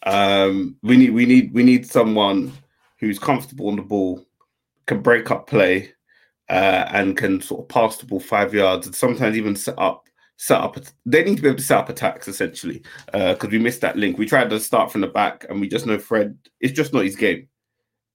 Um, 0.04 0.76
we 0.82 0.96
need 0.96 1.10
we 1.10 1.26
need 1.26 1.52
we 1.52 1.62
need 1.62 1.86
someone 1.86 2.52
who's 2.98 3.18
comfortable 3.18 3.68
on 3.68 3.76
the 3.76 3.82
ball, 3.82 4.24
can 4.86 5.00
break 5.00 5.30
up 5.30 5.46
play, 5.46 5.92
uh, 6.48 6.86
and 6.92 7.16
can 7.16 7.40
sort 7.40 7.62
of 7.62 7.68
pass 7.68 7.96
the 7.96 8.06
ball 8.06 8.20
five 8.20 8.54
yards, 8.54 8.86
and 8.86 8.94
sometimes 8.94 9.36
even 9.36 9.56
set 9.56 9.78
up 9.78 10.08
set 10.36 10.60
up. 10.60 10.78
They 11.04 11.24
need 11.24 11.36
to 11.36 11.42
be 11.42 11.48
able 11.48 11.58
to 11.58 11.64
set 11.64 11.78
up 11.78 11.88
attacks 11.88 12.28
essentially 12.28 12.82
because 13.06 13.44
uh, 13.44 13.48
we 13.50 13.58
missed 13.58 13.80
that 13.80 13.96
link. 13.96 14.18
We 14.18 14.26
tried 14.26 14.50
to 14.50 14.60
start 14.60 14.92
from 14.92 15.00
the 15.00 15.08
back, 15.08 15.46
and 15.48 15.60
we 15.60 15.68
just 15.68 15.86
know 15.86 15.98
Fred. 15.98 16.38
It's 16.60 16.76
just 16.76 16.92
not 16.92 17.04
his 17.04 17.16
game. 17.16 17.48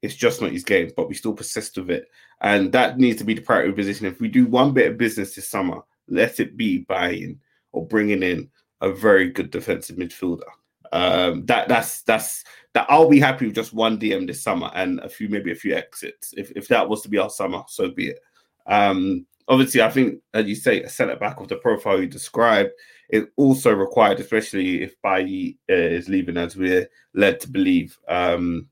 It's 0.03 0.15
just 0.15 0.41
not 0.41 0.51
his 0.51 0.65
game, 0.65 0.91
but 0.95 1.07
we 1.07 1.15
still 1.15 1.33
persist 1.33 1.77
with 1.77 1.89
it, 1.89 2.07
and 2.41 2.71
that 2.73 2.99
needs 2.99 3.17
to 3.19 3.23
be 3.23 3.33
the 3.33 3.41
priority 3.41 3.71
position. 3.71 4.05
If 4.05 4.19
we 4.19 4.27
do 4.27 4.45
one 4.45 4.73
bit 4.73 4.91
of 4.91 4.97
business 4.97 5.33
this 5.33 5.49
summer, 5.49 5.79
let 6.09 6.39
it 6.41 6.57
be 6.57 6.79
buying 6.79 7.39
or 7.71 7.87
bringing 7.87 8.21
in 8.21 8.49
a 8.81 8.91
very 8.91 9.29
good 9.29 9.49
defensive 9.49 9.95
midfielder. 9.95 10.41
Um, 10.91 11.45
that 11.45 11.69
that's 11.69 12.03
that's 12.03 12.43
that 12.73 12.85
I'll 12.89 13.09
be 13.09 13.19
happy 13.19 13.47
with 13.47 13.55
just 13.55 13.73
one 13.73 13.97
DM 13.97 14.27
this 14.27 14.43
summer 14.43 14.69
and 14.75 14.99
a 14.99 15.09
few 15.09 15.29
maybe 15.29 15.53
a 15.53 15.55
few 15.55 15.73
exits. 15.73 16.33
If 16.35 16.51
if 16.51 16.67
that 16.67 16.87
was 16.87 17.01
to 17.03 17.09
be 17.09 17.17
our 17.17 17.29
summer, 17.29 17.63
so 17.67 17.89
be 17.89 18.09
it. 18.09 18.19
Um, 18.67 19.25
obviously, 19.47 19.81
I 19.81 19.89
think 19.89 20.21
as 20.33 20.47
you 20.47 20.55
say, 20.55 20.83
a 20.83 20.89
centre 20.89 21.15
back 21.15 21.39
of 21.39 21.47
the 21.47 21.55
profile 21.55 22.01
you 22.01 22.07
described 22.07 22.71
is 23.09 23.25
also 23.37 23.71
required, 23.71 24.19
especially 24.19 24.83
if 24.83 24.95
uh, 25.05 25.15
is 25.67 26.09
leaving, 26.09 26.37
as 26.37 26.55
we're 26.55 26.89
led 27.13 27.39
to 27.39 27.49
believe. 27.49 27.97
Um, 28.07 28.67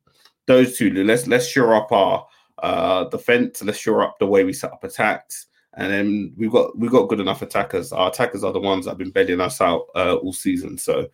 those 0.47 0.77
two, 0.77 0.91
let's 1.03 1.27
let's 1.27 1.47
shore 1.47 1.75
up 1.75 1.91
our 1.91 2.25
uh, 2.61 3.05
defense. 3.05 3.63
Let's 3.63 3.77
shore 3.77 4.03
up 4.03 4.17
the 4.19 4.27
way 4.27 4.43
we 4.43 4.53
set 4.53 4.71
up 4.71 4.83
attacks. 4.83 5.47
And 5.75 5.91
then 5.91 6.33
we've 6.37 6.51
got 6.51 6.77
we've 6.77 6.91
got 6.91 7.07
good 7.07 7.19
enough 7.19 7.41
attackers. 7.41 7.91
Our 7.91 8.09
attackers 8.09 8.43
are 8.43 8.51
the 8.51 8.59
ones 8.59 8.85
that 8.85 8.91
have 8.91 8.97
been 8.97 9.11
bailing 9.11 9.39
us 9.39 9.61
out 9.61 9.87
uh, 9.95 10.15
all 10.15 10.33
season. 10.33 10.77
So 10.77 11.07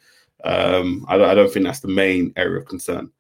um, 0.44 1.06
I, 1.08 1.16
I, 1.16 1.36
don't 1.36 1.52
think 1.52 1.66
that's 1.66 1.80
the 1.80 1.88
main 1.88 2.34
area 2.36 2.60
of 2.60 2.68
concern. 2.68 3.12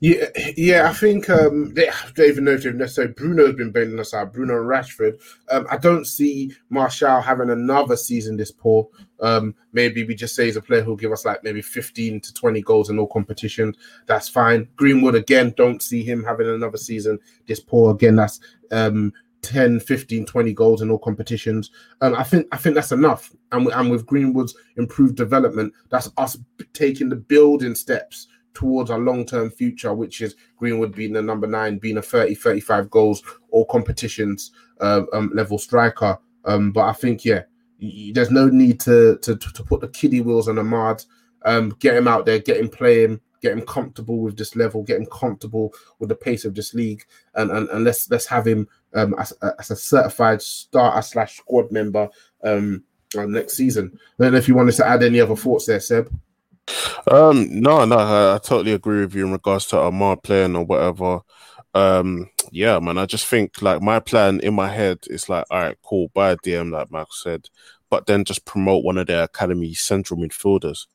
Yeah, 0.00 0.26
yeah, 0.58 0.90
I 0.90 0.92
think 0.92 1.30
um, 1.30 1.72
they 1.72 1.90
don't 2.14 2.28
even 2.28 2.44
know 2.44 2.52
if 2.52 2.64
they've 2.64 2.74
necessarily. 2.74 3.14
Bruno's 3.14 3.54
been 3.54 3.70
bailing 3.70 3.98
us 3.98 4.12
out. 4.12 4.34
Bruno 4.34 4.58
and 4.58 4.68
Rashford. 4.68 5.18
Um, 5.50 5.66
I 5.70 5.78
don't 5.78 6.04
see 6.04 6.52
Martial 6.68 7.22
having 7.22 7.48
another 7.48 7.96
season 7.96 8.36
this 8.36 8.50
poor. 8.50 8.88
Um, 9.20 9.54
maybe 9.72 10.04
we 10.04 10.14
just 10.14 10.34
say 10.34 10.44
he's 10.44 10.56
a 10.56 10.60
player 10.62 10.82
who'll 10.82 10.96
give 10.96 11.12
us 11.12 11.24
like 11.24 11.42
maybe 11.42 11.62
15 11.62 12.20
to 12.20 12.34
20 12.34 12.60
goals 12.60 12.90
in 12.90 12.98
all 12.98 13.06
competitions. 13.06 13.76
That's 14.04 14.28
fine. 14.28 14.68
Greenwood 14.76 15.14
again, 15.14 15.54
don't 15.56 15.82
see 15.82 16.02
him 16.02 16.22
having 16.22 16.48
another 16.48 16.76
season 16.76 17.18
this 17.46 17.60
poor. 17.60 17.94
Again, 17.94 18.16
that's 18.16 18.40
um 18.72 19.14
10 19.42 19.78
15 19.78 20.26
20 20.26 20.52
goals 20.54 20.82
in 20.82 20.90
all 20.90 20.98
competitions 20.98 21.70
um, 22.00 22.16
i 22.16 22.24
think 22.24 22.48
i 22.50 22.56
think 22.56 22.74
that's 22.74 22.90
enough 22.90 23.32
and, 23.52 23.68
and 23.68 23.90
with 23.90 24.04
greenwood's 24.04 24.56
improved 24.76 25.14
development 25.14 25.72
that's 25.88 26.10
us 26.16 26.36
taking 26.72 27.08
the 27.08 27.14
building 27.14 27.74
steps 27.74 28.26
towards 28.56 28.90
our 28.90 28.98
long-term 28.98 29.50
future, 29.50 29.92
which 29.92 30.22
is 30.22 30.34
Greenwood 30.56 30.94
being 30.94 31.12
the 31.12 31.20
number 31.20 31.46
nine, 31.46 31.78
being 31.78 31.98
a 31.98 32.02
30, 32.02 32.34
35 32.34 32.90
goals 32.90 33.22
or 33.50 33.66
competitions 33.66 34.52
uh, 34.80 35.02
um, 35.12 35.30
level 35.34 35.58
striker. 35.58 36.18
Um, 36.46 36.72
but 36.72 36.86
I 36.86 36.92
think, 36.94 37.24
yeah, 37.24 37.42
y- 37.80 38.12
there's 38.14 38.30
no 38.30 38.48
need 38.48 38.80
to, 38.80 39.18
to 39.18 39.36
to 39.36 39.62
put 39.62 39.82
the 39.82 39.88
kiddie 39.88 40.22
wheels 40.22 40.48
on 40.48 40.56
Amad. 40.56 41.04
Um, 41.44 41.76
get 41.78 41.94
him 41.94 42.08
out 42.08 42.24
there, 42.24 42.38
get 42.38 42.56
him 42.56 42.68
playing, 42.68 43.20
get 43.42 43.52
him 43.52 43.66
comfortable 43.66 44.18
with 44.20 44.36
this 44.36 44.56
level, 44.56 44.82
get 44.82 44.98
him 44.98 45.06
comfortable 45.06 45.72
with 45.98 46.08
the 46.08 46.14
pace 46.14 46.44
of 46.44 46.54
this 46.54 46.72
league, 46.72 47.04
and 47.34 47.50
and, 47.50 47.68
and 47.68 47.84
let's 47.84 48.10
let's 48.10 48.26
have 48.26 48.46
him 48.46 48.66
um, 48.94 49.14
as, 49.18 49.32
as 49.58 49.70
a 49.70 49.76
certified 49.76 50.40
starter 50.40 51.02
slash 51.02 51.36
squad 51.36 51.70
member 51.70 52.08
um, 52.42 52.82
uh, 53.16 53.26
next 53.26 53.54
season. 53.54 53.92
I 54.18 54.24
don't 54.24 54.32
know 54.32 54.38
if 54.38 54.48
you 54.48 54.54
wanted 54.54 54.76
to 54.76 54.86
add 54.86 55.02
any 55.02 55.20
other 55.20 55.36
thoughts 55.36 55.66
there, 55.66 55.80
Seb. 55.80 56.08
Um, 57.10 57.60
no, 57.60 57.84
no, 57.84 57.96
I, 57.96 58.34
I, 58.34 58.38
totally 58.38 58.72
agree 58.72 59.00
with 59.00 59.14
you 59.14 59.26
in 59.26 59.32
regards 59.32 59.66
to 59.66 59.76
Amad 59.76 60.22
playing 60.22 60.56
or 60.56 60.64
whatever. 60.64 61.20
Um, 61.74 62.30
yeah, 62.50 62.78
man, 62.78 62.98
I 62.98 63.06
just 63.06 63.26
think 63.26 63.62
like 63.62 63.82
my 63.82 64.00
plan 64.00 64.40
in 64.40 64.54
my 64.54 64.68
head 64.68 64.98
is 65.06 65.28
like, 65.28 65.44
all 65.50 65.60
right, 65.60 65.78
cool, 65.82 66.10
buy 66.14 66.30
a 66.30 66.36
DM, 66.36 66.72
like 66.72 66.90
Mark 66.90 67.08
said, 67.12 67.48
but 67.90 68.06
then 68.06 68.24
just 68.24 68.44
promote 68.44 68.84
one 68.84 68.98
of 68.98 69.06
their 69.06 69.24
academy 69.24 69.74
central 69.74 70.18
midfielders. 70.18 70.86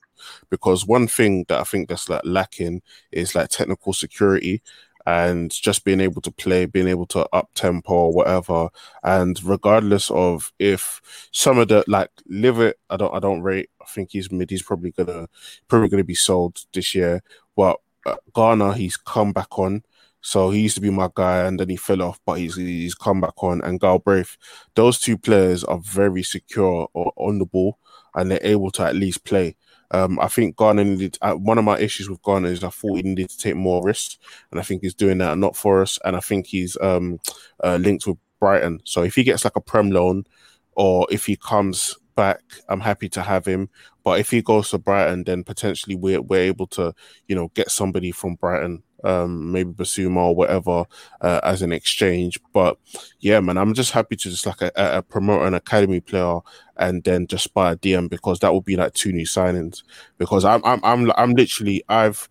Because 0.50 0.86
one 0.86 1.08
thing 1.08 1.46
that 1.48 1.60
I 1.60 1.64
think 1.64 1.90
that's 1.90 2.10
like 2.10 2.22
lacking 2.24 2.82
is 3.12 3.34
like 3.34 3.50
technical 3.50 3.94
security 3.94 4.62
and 5.06 5.52
just 5.52 5.84
being 5.84 6.00
able 6.00 6.22
to 6.22 6.32
play, 6.32 6.66
being 6.66 6.88
able 6.88 7.06
to 7.08 7.28
up 7.34 7.50
tempo 7.54 7.94
or 7.94 8.14
whatever. 8.14 8.70
And 9.04 9.42
regardless 9.44 10.12
of 10.12 10.52
if 10.60 11.02
some 11.32 11.58
of 11.58 11.68
the 11.70 11.84
like 11.88 12.10
Levitt, 12.28 12.80
I 12.90 12.98
don't 12.98 13.14
I 13.14 13.20
don't 13.20 13.42
rate. 13.42 13.70
I 13.82 13.86
think 13.86 14.12
he's 14.12 14.32
mid. 14.32 14.50
He's 14.50 14.64
probably 14.64 14.92
gonna 14.92 15.28
probably 15.68 15.90
gonna 15.90 16.04
be 16.04 16.16
sold 16.16 16.64
this 16.74 16.94
year. 16.96 17.24
But 17.56 17.80
uh, 18.06 18.18
Garner, 18.34 18.74
he's 18.74 18.98
come 18.98 19.34
back 19.34 19.58
on. 19.58 19.84
So 20.22 20.52
he 20.52 20.62
used 20.62 20.76
to 20.76 20.82
be 20.82 20.92
my 20.92 21.10
guy, 21.16 21.46
and 21.46 21.60
then 21.60 21.70
he 21.70 21.76
fell 21.78 22.02
off, 22.04 22.20
but 22.26 22.38
he's 22.38 22.56
he's 22.56 22.96
come 22.96 23.22
back 23.22 23.44
on. 23.44 23.62
And 23.62 23.80
Galbraith, 23.80 24.38
those 24.76 25.00
two 25.00 25.18
players 25.18 25.64
are 25.64 25.80
very 25.80 26.24
secure 26.24 26.88
or 26.94 27.12
on 27.16 27.40
the 27.40 27.46
ball, 27.46 27.80
and 28.16 28.30
they're 28.30 28.40
able 28.44 28.72
to 28.72 28.84
at 28.84 28.96
least 28.96 29.26
play. 29.26 29.56
Um, 29.92 30.20
I 30.20 30.28
think 30.28 30.56
Garner 30.56 30.84
needed 30.84 31.18
uh, 31.22 31.34
one 31.34 31.58
of 31.58 31.66
my 31.66 31.78
issues 31.78 32.10
with 32.10 32.22
Garner 32.22 32.50
is 32.50 32.64
I 32.64 32.70
thought 32.70 32.96
he 32.96 33.04
needed 33.04 33.30
to 33.30 33.38
take 33.38 33.56
more 33.56 33.84
risks, 33.84 34.18
and 34.50 34.60
I 34.60 34.64
think 34.64 34.82
he's 34.82 34.94
doing 34.94 35.20
that 35.20 35.38
not 35.38 35.56
for 35.56 35.82
us. 35.82 36.00
And 36.04 36.16
I 36.16 36.22
think 36.22 36.48
he's 36.48 36.78
um, 36.82 37.20
uh, 37.64 37.76
linked 37.76 38.08
with 38.08 38.18
Brighton. 38.40 38.80
So 38.86 39.04
if 39.04 39.16
he 39.16 39.24
gets 39.24 39.44
like 39.44 39.56
a 39.56 39.62
prem 39.62 39.92
loan, 39.92 40.26
or 40.74 41.08
if 41.12 41.26
he 41.26 41.36
comes 41.36 41.98
back, 42.16 42.42
I'm 42.70 42.80
happy 42.80 43.10
to 43.10 43.22
have 43.22 43.46
him. 43.46 43.70
But 44.04 44.20
if 44.20 44.32
he 44.32 44.42
goes 44.42 44.70
to 44.72 44.78
Brighton, 44.78 45.26
then 45.26 45.44
potentially 45.44 45.96
we're 45.96 46.22
we're 46.22 46.42
able 46.42 46.68
to 46.68 46.94
you 47.28 47.36
know 47.36 47.52
get 47.54 47.70
somebody 47.70 48.12
from 48.12 48.36
Brighton 48.36 48.84
um, 49.04 49.52
maybe 49.52 49.72
Bissouma 49.72 50.18
or 50.18 50.36
whatever 50.36 50.86
uh, 51.22 51.40
as 51.44 51.62
an 51.62 51.72
exchange. 51.72 52.40
But 52.54 52.78
yeah, 53.20 53.40
man, 53.40 53.58
I'm 53.58 53.74
just 53.74 53.92
happy 53.92 54.16
to 54.16 54.30
just 54.30 54.46
like 54.46 54.62
a, 54.62 54.72
a 54.76 55.02
promote 55.02 55.44
an 55.44 55.54
academy 55.54 56.00
player 56.00 56.40
and 56.78 57.04
then 57.04 57.28
just 57.28 57.54
buy 57.54 57.72
a 57.72 57.76
DM 57.76 58.10
because 58.10 58.40
that 58.40 58.54
would 58.54 58.66
be 58.66 58.76
like 58.76 58.94
two 58.94 59.12
new 59.12 59.26
signings. 59.26 59.84
Because 60.18 60.46
I'm 60.46 60.62
I'm 60.64 60.80
I'm 60.84 61.12
I'm 61.18 61.34
literally 61.34 61.84
I've 61.90 62.28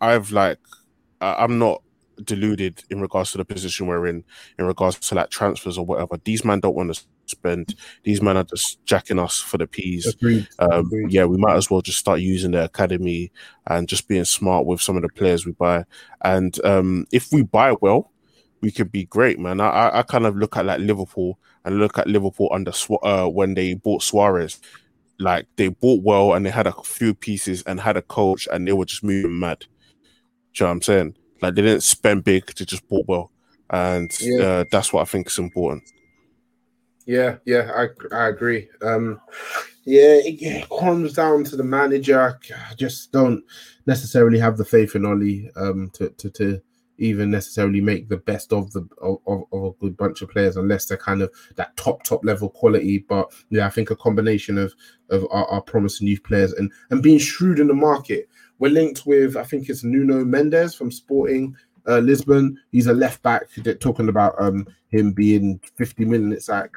I've 0.00 0.30
like 0.30 0.58
I'm 1.20 1.58
not 1.58 1.82
deluded 2.24 2.82
in 2.90 3.00
regards 3.00 3.32
to 3.32 3.38
the 3.38 3.44
position 3.44 3.86
we're 3.86 4.06
in 4.06 4.24
in 4.58 4.66
regards 4.66 4.98
to 4.98 5.14
like 5.14 5.30
transfers 5.30 5.78
or 5.78 5.86
whatever. 5.86 6.18
These 6.24 6.44
men 6.44 6.60
don't 6.60 6.74
want 6.74 6.94
to 6.94 7.02
spend. 7.30 7.74
These 8.02 8.22
men 8.22 8.36
are 8.36 8.44
just 8.44 8.84
jacking 8.84 9.18
us 9.18 9.38
for 9.38 9.58
the 9.58 9.66
peas. 9.66 10.14
Um, 10.58 10.90
Yeah, 11.08 11.24
we 11.24 11.36
might 11.36 11.56
as 11.56 11.70
well 11.70 11.82
just 11.82 11.98
start 11.98 12.20
using 12.20 12.52
the 12.52 12.64
academy 12.64 13.32
and 13.66 13.88
just 13.88 14.08
being 14.08 14.24
smart 14.24 14.66
with 14.66 14.80
some 14.80 14.96
of 14.96 15.02
the 15.02 15.08
players 15.08 15.46
we 15.46 15.52
buy. 15.52 15.84
And 16.22 16.62
um, 16.64 17.06
if 17.12 17.32
we 17.32 17.42
buy 17.42 17.74
well, 17.80 18.12
we 18.60 18.70
could 18.70 18.90
be 18.90 19.04
great, 19.04 19.38
man. 19.38 19.60
I, 19.60 19.98
I 19.98 20.02
kind 20.02 20.26
of 20.26 20.36
look 20.36 20.56
at 20.56 20.66
like 20.66 20.80
Liverpool 20.80 21.38
and 21.64 21.78
look 21.78 21.98
at 21.98 22.08
Liverpool 22.08 22.48
under 22.52 22.72
uh, 23.02 23.26
when 23.28 23.54
they 23.54 23.74
bought 23.74 24.02
Suarez. 24.02 24.60
Like 25.20 25.46
they 25.56 25.68
bought 25.68 26.02
well 26.02 26.34
and 26.34 26.46
they 26.46 26.50
had 26.50 26.66
a 26.66 26.82
few 26.84 27.14
pieces 27.14 27.62
and 27.64 27.80
had 27.80 27.96
a 27.96 28.02
coach 28.02 28.46
and 28.52 28.66
they 28.66 28.72
were 28.72 28.84
just 28.84 29.02
moving 29.02 29.38
mad. 29.38 29.60
Do 29.60 29.66
you 29.66 30.64
know 30.64 30.66
what 30.66 30.72
I'm 30.72 30.82
saying? 30.82 31.16
Like 31.42 31.54
they 31.54 31.62
didn't 31.62 31.82
spend 31.82 32.24
big, 32.24 32.46
they 32.46 32.64
just 32.64 32.88
bought 32.88 33.06
well. 33.06 33.30
And 33.70 34.16
yeah. 34.20 34.44
uh, 34.44 34.64
that's 34.70 34.92
what 34.92 35.02
I 35.02 35.04
think 35.04 35.26
is 35.28 35.38
important. 35.38 35.82
Yeah, 37.08 37.36
yeah, 37.46 37.70
I 37.74 37.86
I 38.14 38.28
agree. 38.28 38.68
Um, 38.82 39.18
yeah, 39.86 40.20
it, 40.22 40.42
it, 40.42 40.68
comes 40.68 41.14
down 41.14 41.42
to 41.44 41.56
the 41.56 41.64
manager. 41.64 42.38
I 42.70 42.74
just 42.74 43.12
don't 43.12 43.42
necessarily 43.86 44.38
have 44.38 44.58
the 44.58 44.64
faith 44.66 44.94
in 44.94 45.06
Ollie 45.06 45.50
um, 45.56 45.90
to, 45.94 46.10
to 46.10 46.30
to 46.32 46.60
even 46.98 47.30
necessarily 47.30 47.80
make 47.80 48.10
the 48.10 48.18
best 48.18 48.52
of 48.52 48.70
the 48.72 48.86
of, 49.00 49.16
of 49.26 49.44
a 49.52 49.70
good 49.80 49.96
bunch 49.96 50.20
of 50.20 50.28
players 50.28 50.58
unless 50.58 50.84
they're 50.84 50.98
kind 50.98 51.22
of 51.22 51.32
that 51.56 51.74
top 51.78 52.02
top 52.02 52.22
level 52.26 52.50
quality. 52.50 52.98
But 52.98 53.32
yeah, 53.48 53.64
I 53.64 53.70
think 53.70 53.90
a 53.90 53.96
combination 53.96 54.58
of 54.58 54.74
of 55.08 55.24
our, 55.30 55.46
our 55.46 55.62
promising 55.62 56.08
youth 56.08 56.22
players 56.24 56.52
and 56.52 56.70
and 56.90 57.02
being 57.02 57.18
shrewd 57.18 57.58
in 57.58 57.68
the 57.68 57.74
market. 57.74 58.28
We're 58.58 58.72
linked 58.72 59.06
with 59.06 59.34
I 59.34 59.44
think 59.44 59.70
it's 59.70 59.82
Nuno 59.82 60.26
Mendes 60.26 60.74
from 60.74 60.90
Sporting 60.90 61.56
uh, 61.88 61.98
Lisbon. 61.98 62.58
He's 62.70 62.86
a 62.86 62.92
left 62.92 63.22
back. 63.22 63.48
Talking 63.80 64.08
about 64.08 64.34
um, 64.38 64.66
him 64.88 65.12
being 65.12 65.60
50 65.76 66.04
million. 66.04 66.32
It's 66.32 66.48
like 66.48 66.76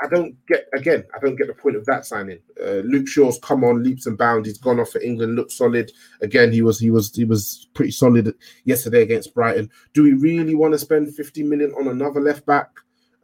I 0.00 0.06
don't 0.06 0.36
get 0.46 0.68
again. 0.74 1.04
I 1.14 1.18
don't 1.18 1.36
get 1.36 1.48
the 1.48 1.54
point 1.54 1.76
of 1.76 1.84
that 1.86 2.06
signing. 2.06 2.38
Uh, 2.60 2.82
Luke 2.84 3.08
Shaw's 3.08 3.38
come 3.42 3.64
on 3.64 3.82
leaps 3.82 4.06
and 4.06 4.16
bounds. 4.16 4.48
He's 4.48 4.58
gone 4.58 4.78
off 4.78 4.90
for 4.90 5.00
England. 5.00 5.34
Looked 5.34 5.52
solid 5.52 5.90
again. 6.22 6.52
He 6.52 6.62
was 6.62 6.78
he 6.78 6.90
was 6.90 7.14
he 7.14 7.24
was 7.24 7.68
pretty 7.74 7.90
solid 7.90 8.34
yesterday 8.64 9.02
against 9.02 9.34
Brighton. 9.34 9.70
Do 9.94 10.02
we 10.02 10.12
really 10.12 10.54
want 10.54 10.72
to 10.74 10.78
spend 10.78 11.14
50 11.14 11.42
million 11.42 11.72
on 11.72 11.88
another 11.88 12.20
left 12.20 12.46
back 12.46 12.70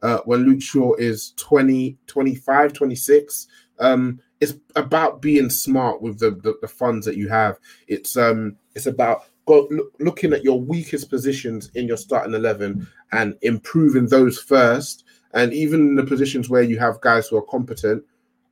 uh, 0.01 0.19
when 0.25 0.41
Luke 0.43 0.61
Shaw 0.61 0.95
is 0.95 1.33
20, 1.37 1.97
25, 2.07 2.73
26? 2.73 3.47
Um, 3.79 4.19
it's 4.41 4.53
about 4.75 5.21
being 5.21 5.49
smart 5.49 6.01
with 6.01 6.19
the, 6.19 6.31
the, 6.31 6.55
the 6.61 6.67
funds 6.67 7.05
that 7.05 7.15
you 7.15 7.29
have. 7.29 7.57
It's 7.87 8.17
um 8.17 8.57
it's 8.75 8.87
about 8.87 9.23
go, 9.45 9.67
look, 9.69 9.93
looking 9.99 10.33
at 10.33 10.43
your 10.43 10.59
weakest 10.59 11.09
positions 11.09 11.69
in 11.75 11.87
your 11.87 11.97
starting 11.97 12.33
11 12.33 12.87
and 13.11 13.35
improving 13.41 14.07
those 14.07 14.39
first. 14.39 15.05
And 15.33 15.53
even 15.53 15.81
in 15.81 15.95
the 15.95 16.03
positions 16.03 16.49
where 16.49 16.63
you 16.63 16.79
have 16.79 17.01
guys 17.01 17.27
who 17.27 17.37
are 17.37 17.45
competent, 17.45 18.03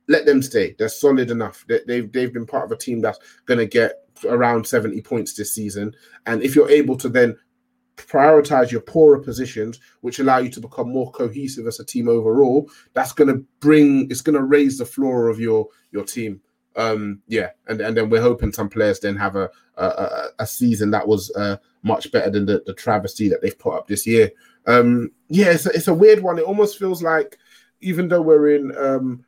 let 0.08 0.26
them 0.26 0.42
stay. 0.42 0.74
They're 0.78 0.88
solid 0.88 1.30
enough. 1.30 1.64
They, 1.68 1.80
they've, 1.86 2.12
they've 2.12 2.32
been 2.32 2.46
part 2.46 2.64
of 2.64 2.72
a 2.72 2.76
team 2.76 3.00
that's 3.00 3.18
going 3.46 3.58
to 3.58 3.66
get 3.66 4.04
around 4.28 4.66
70 4.66 5.00
points 5.02 5.34
this 5.34 5.52
season. 5.52 5.94
And 6.26 6.42
if 6.42 6.54
you're 6.54 6.70
able 6.70 6.96
to 6.98 7.08
then 7.08 7.36
prioritize 7.96 8.70
your 8.70 8.80
poorer 8.80 9.18
positions, 9.18 9.80
which 10.00 10.18
allow 10.18 10.38
you 10.38 10.50
to 10.50 10.60
become 10.60 10.88
more 10.88 11.10
cohesive 11.12 11.66
as 11.66 11.80
a 11.80 11.84
team 11.84 12.08
overall, 12.08 12.68
that's 12.92 13.12
going 13.12 13.28
to 13.28 13.44
bring, 13.60 14.10
it's 14.10 14.20
going 14.20 14.36
to 14.36 14.44
raise 14.44 14.78
the 14.78 14.86
floor 14.86 15.28
of 15.28 15.40
your 15.40 15.68
your 15.92 16.04
team 16.04 16.40
um, 16.76 17.20
yeah, 17.28 17.50
and 17.68 17.80
and 17.80 17.96
then 17.96 18.10
we're 18.10 18.20
hoping 18.20 18.52
some 18.52 18.68
players 18.68 19.00
then 19.00 19.16
have 19.16 19.36
a 19.36 19.50
a, 19.76 20.26
a 20.40 20.46
season 20.46 20.90
that 20.92 21.06
was 21.06 21.30
uh, 21.36 21.56
much 21.82 22.10
better 22.12 22.30
than 22.30 22.46
the, 22.46 22.62
the 22.66 22.74
travesty 22.74 23.28
that 23.28 23.42
they've 23.42 23.58
put 23.58 23.74
up 23.74 23.86
this 23.86 24.06
year. 24.06 24.30
Um, 24.66 25.10
yeah, 25.28 25.46
it's 25.46 25.66
a, 25.66 25.70
it's 25.70 25.88
a 25.88 25.94
weird 25.94 26.22
one. 26.22 26.38
It 26.38 26.44
almost 26.44 26.78
feels 26.78 27.02
like 27.02 27.38
even 27.80 28.08
though 28.08 28.22
we're 28.22 28.56
in 28.56 28.76
um, 28.76 29.24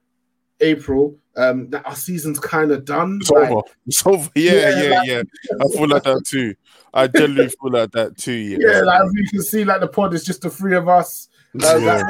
April, 0.61 1.17
um, 1.37 1.69
that 1.71 1.87
our 1.87 1.95
season's 1.95 2.39
kind 2.39 2.73
of 2.73 2.85
done. 2.85 3.19
It's 3.21 3.31
like, 3.31 3.51
over. 3.51 3.63
It's 3.87 4.07
over. 4.07 4.31
Yeah, 4.35 4.53
yeah, 4.53 4.83
yeah, 4.83 5.03
yeah. 5.05 5.23
I 5.61 5.77
feel 5.77 5.89
like 5.89 6.05
that 6.05 6.25
too. 6.27 6.55
I 6.95 7.07
generally 7.09 7.49
feel 7.49 7.73
like 7.73 7.93
that 7.93 8.17
too. 8.17 8.33
Yeah, 8.33 8.59
yeah 8.61 8.81
like 8.81 9.03
you 9.13 9.29
can 9.29 9.43
see, 9.43 9.65
like 9.65 9.81
the 9.81 9.89
pod 9.89 10.15
is 10.15 10.25
just 10.25 10.43
the 10.43 10.51
three 10.51 10.75
of 10.75 10.89
us 10.89 11.29
uh, 11.63 11.77
yeah. 11.79 12.03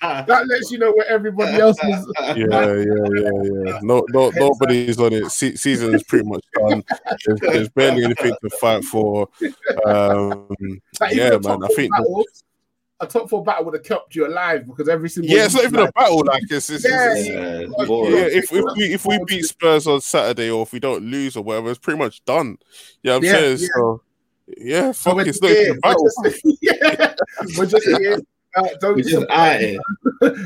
that, 0.00 0.24
that, 0.26 0.46
lets 0.46 0.70
you 0.70 0.78
know 0.78 0.92
where 0.92 1.06
everybody 1.08 1.58
else 1.58 1.76
is. 1.84 2.12
yeah, 2.20 2.34
yeah, 2.34 2.74
yeah, 2.74 3.30
yeah. 3.64 3.78
No, 3.82 4.04
no, 4.10 4.30
nobody's 4.34 4.98
on 4.98 5.12
it. 5.12 5.30
Se- 5.30 5.56
season 5.56 5.94
is 5.94 6.02
pretty 6.02 6.28
much 6.28 6.44
done. 6.54 6.84
There's, 7.24 7.40
there's, 7.40 7.68
barely 7.70 8.04
anything 8.04 8.34
to 8.42 8.50
fight 8.50 8.84
for. 8.84 9.28
Um, 9.84 10.48
yeah, 11.10 11.38
man. 11.38 11.64
I 11.64 11.68
think. 11.68 11.92
Battle, 11.92 12.24
a 13.00 13.06
top 13.06 13.30
four 13.30 13.44
battle 13.44 13.66
would 13.66 13.74
have 13.74 13.84
kept 13.84 14.14
you 14.14 14.26
alive 14.26 14.66
because 14.66 14.88
every 14.88 15.08
single 15.08 15.34
yeah, 15.34 15.44
it's 15.44 15.54
not 15.54 15.64
even 15.64 15.80
like, 15.80 15.90
a 15.90 15.92
battle. 15.92 16.24
Like 16.24 16.42
it's, 16.50 16.68
it's, 16.68 16.84
yeah, 16.84 17.14
it's, 17.14 17.28
yeah, 17.28 17.60
yeah, 17.60 18.26
if, 18.26 18.52
if 18.52 18.76
we 18.76 18.84
if 18.92 19.06
we 19.06 19.20
beat 19.26 19.44
Spurs 19.44 19.86
on 19.86 20.00
Saturday 20.00 20.50
or 20.50 20.62
if 20.62 20.72
we 20.72 20.80
don't 20.80 21.04
lose 21.04 21.36
or 21.36 21.44
whatever, 21.44 21.70
it's 21.70 21.78
pretty 21.78 21.98
much 21.98 22.24
done. 22.24 22.58
Yeah, 23.02 23.16
I'm 23.16 23.24
yeah, 23.24 23.32
saying 23.32 23.58
yeah. 23.60 23.66
so. 23.74 24.02
Yeah, 24.56 24.92
fuck, 24.92 25.14
so 25.14 25.18
it's 25.20 25.42
not 25.42 25.50
even 25.50 25.76
a 25.76 25.80
battle. 25.80 26.10
We're 26.16 26.30
just, 26.30 26.42
yeah, 26.62 27.14
we're 27.58 27.66
just 27.66 27.86
here. 27.86 28.18
Uh, 28.56 28.68
don't, 28.80 28.96
we 28.96 29.02
just 29.02 29.28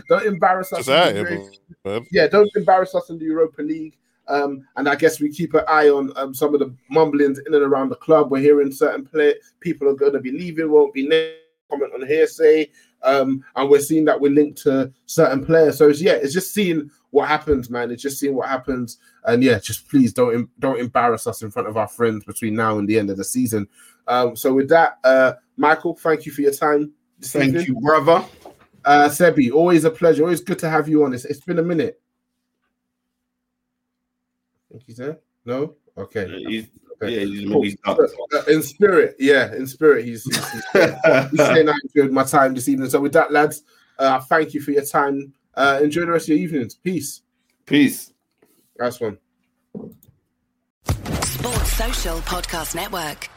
don't 0.08 0.26
embarrass 0.26 0.72
us. 0.72 0.88
It, 0.88 2.06
yeah, 2.10 2.26
don't 2.26 2.50
embarrass 2.56 2.94
us 2.94 3.10
in 3.10 3.18
the 3.18 3.24
Europa 3.24 3.62
League. 3.62 3.96
Um, 4.28 4.66
and 4.76 4.88
I 4.88 4.96
guess 4.96 5.20
we 5.20 5.30
keep 5.30 5.54
an 5.54 5.64
eye 5.68 5.88
on 5.88 6.12
um, 6.16 6.34
some 6.34 6.52
of 6.54 6.60
the 6.60 6.74
mumblings 6.90 7.38
in 7.38 7.54
and 7.54 7.62
around 7.62 7.90
the 7.90 7.96
club. 7.96 8.30
We're 8.30 8.42
hearing 8.42 8.72
certain 8.72 9.04
play- 9.04 9.36
people 9.60 9.88
are 9.88 9.94
going 9.94 10.12
to 10.12 10.20
be 10.20 10.32
leaving, 10.32 10.70
won't 10.70 10.94
be 10.94 11.06
named, 11.06 11.36
comment 11.70 11.92
on 11.94 12.06
hearsay. 12.06 12.70
Um, 13.02 13.44
and 13.56 13.68
we're 13.68 13.80
seeing 13.80 14.04
that 14.06 14.20
we're 14.20 14.32
linked 14.32 14.62
to 14.62 14.92
certain 15.06 15.44
players. 15.44 15.78
So 15.78 15.88
it's, 15.88 16.00
yeah, 16.00 16.12
it's 16.12 16.32
just 16.32 16.54
seeing 16.54 16.90
what 17.10 17.28
happens, 17.28 17.68
man. 17.68 17.90
It's 17.90 18.02
just 18.02 18.18
seeing 18.18 18.34
what 18.34 18.48
happens, 18.48 18.98
and 19.24 19.42
yeah, 19.42 19.58
just 19.58 19.88
please 19.88 20.12
don't 20.12 20.48
don't 20.60 20.80
embarrass 20.80 21.26
us 21.26 21.42
in 21.42 21.50
front 21.50 21.68
of 21.68 21.76
our 21.76 21.88
friends 21.88 22.24
between 22.24 22.54
now 22.54 22.78
and 22.78 22.88
the 22.88 22.98
end 22.98 23.10
of 23.10 23.16
the 23.18 23.24
season. 23.24 23.68
Um, 24.06 24.36
so 24.36 24.54
with 24.54 24.68
that, 24.68 24.98
uh, 25.04 25.34
Michael, 25.56 25.96
thank 25.96 26.26
you 26.26 26.32
for 26.32 26.42
your 26.42 26.52
time. 26.52 26.92
Thank 27.20 27.48
evening. 27.48 27.66
you, 27.66 27.80
brother. 27.80 28.24
Uh, 28.84 29.08
Sebby, 29.08 29.52
always 29.52 29.84
a 29.84 29.90
pleasure. 29.90 30.22
Always 30.22 30.40
good 30.40 30.58
to 30.60 30.70
have 30.70 30.88
you 30.88 31.04
on. 31.04 31.14
It's, 31.14 31.24
it's 31.24 31.40
been 31.40 31.58
a 31.58 31.62
minute. 31.62 32.00
Think 34.70 34.84
he's 34.86 34.96
there? 34.96 35.18
No. 35.44 35.74
Okay. 35.96 36.26
Yeah, 36.26 36.48
he's, 36.48 36.66
okay. 37.02 37.14
yeah, 37.14 37.24
he's, 37.24 37.48
cool. 37.48 37.62
he's 37.62 37.76
uh, 37.84 38.42
in 38.48 38.62
spirit. 38.62 39.16
Yeah, 39.18 39.54
in 39.54 39.66
spirit. 39.66 40.04
He's, 40.04 40.24
he's, 40.24 40.36
he's, 40.36 40.64
he's 41.30 41.40
saying 41.40 41.68
I 41.68 41.74
enjoyed 41.84 42.10
my 42.10 42.24
time 42.24 42.54
this 42.54 42.68
evening. 42.68 42.90
So 42.90 43.00
with 43.00 43.12
that, 43.12 43.30
lads, 43.30 43.62
uh, 43.98 44.20
thank 44.20 44.54
you 44.54 44.60
for 44.60 44.72
your 44.72 44.84
time. 44.84 45.32
Uh, 45.54 45.80
enjoy 45.82 46.02
the 46.02 46.12
rest 46.12 46.24
of 46.24 46.30
your 46.30 46.38
evenings. 46.38 46.74
Peace. 46.74 47.22
Peace. 47.66 48.12
Last 48.78 49.00
one. 49.00 49.18
Sports 51.22 51.72
Social 51.72 52.18
Podcast 52.18 52.74
Network. 52.74 53.28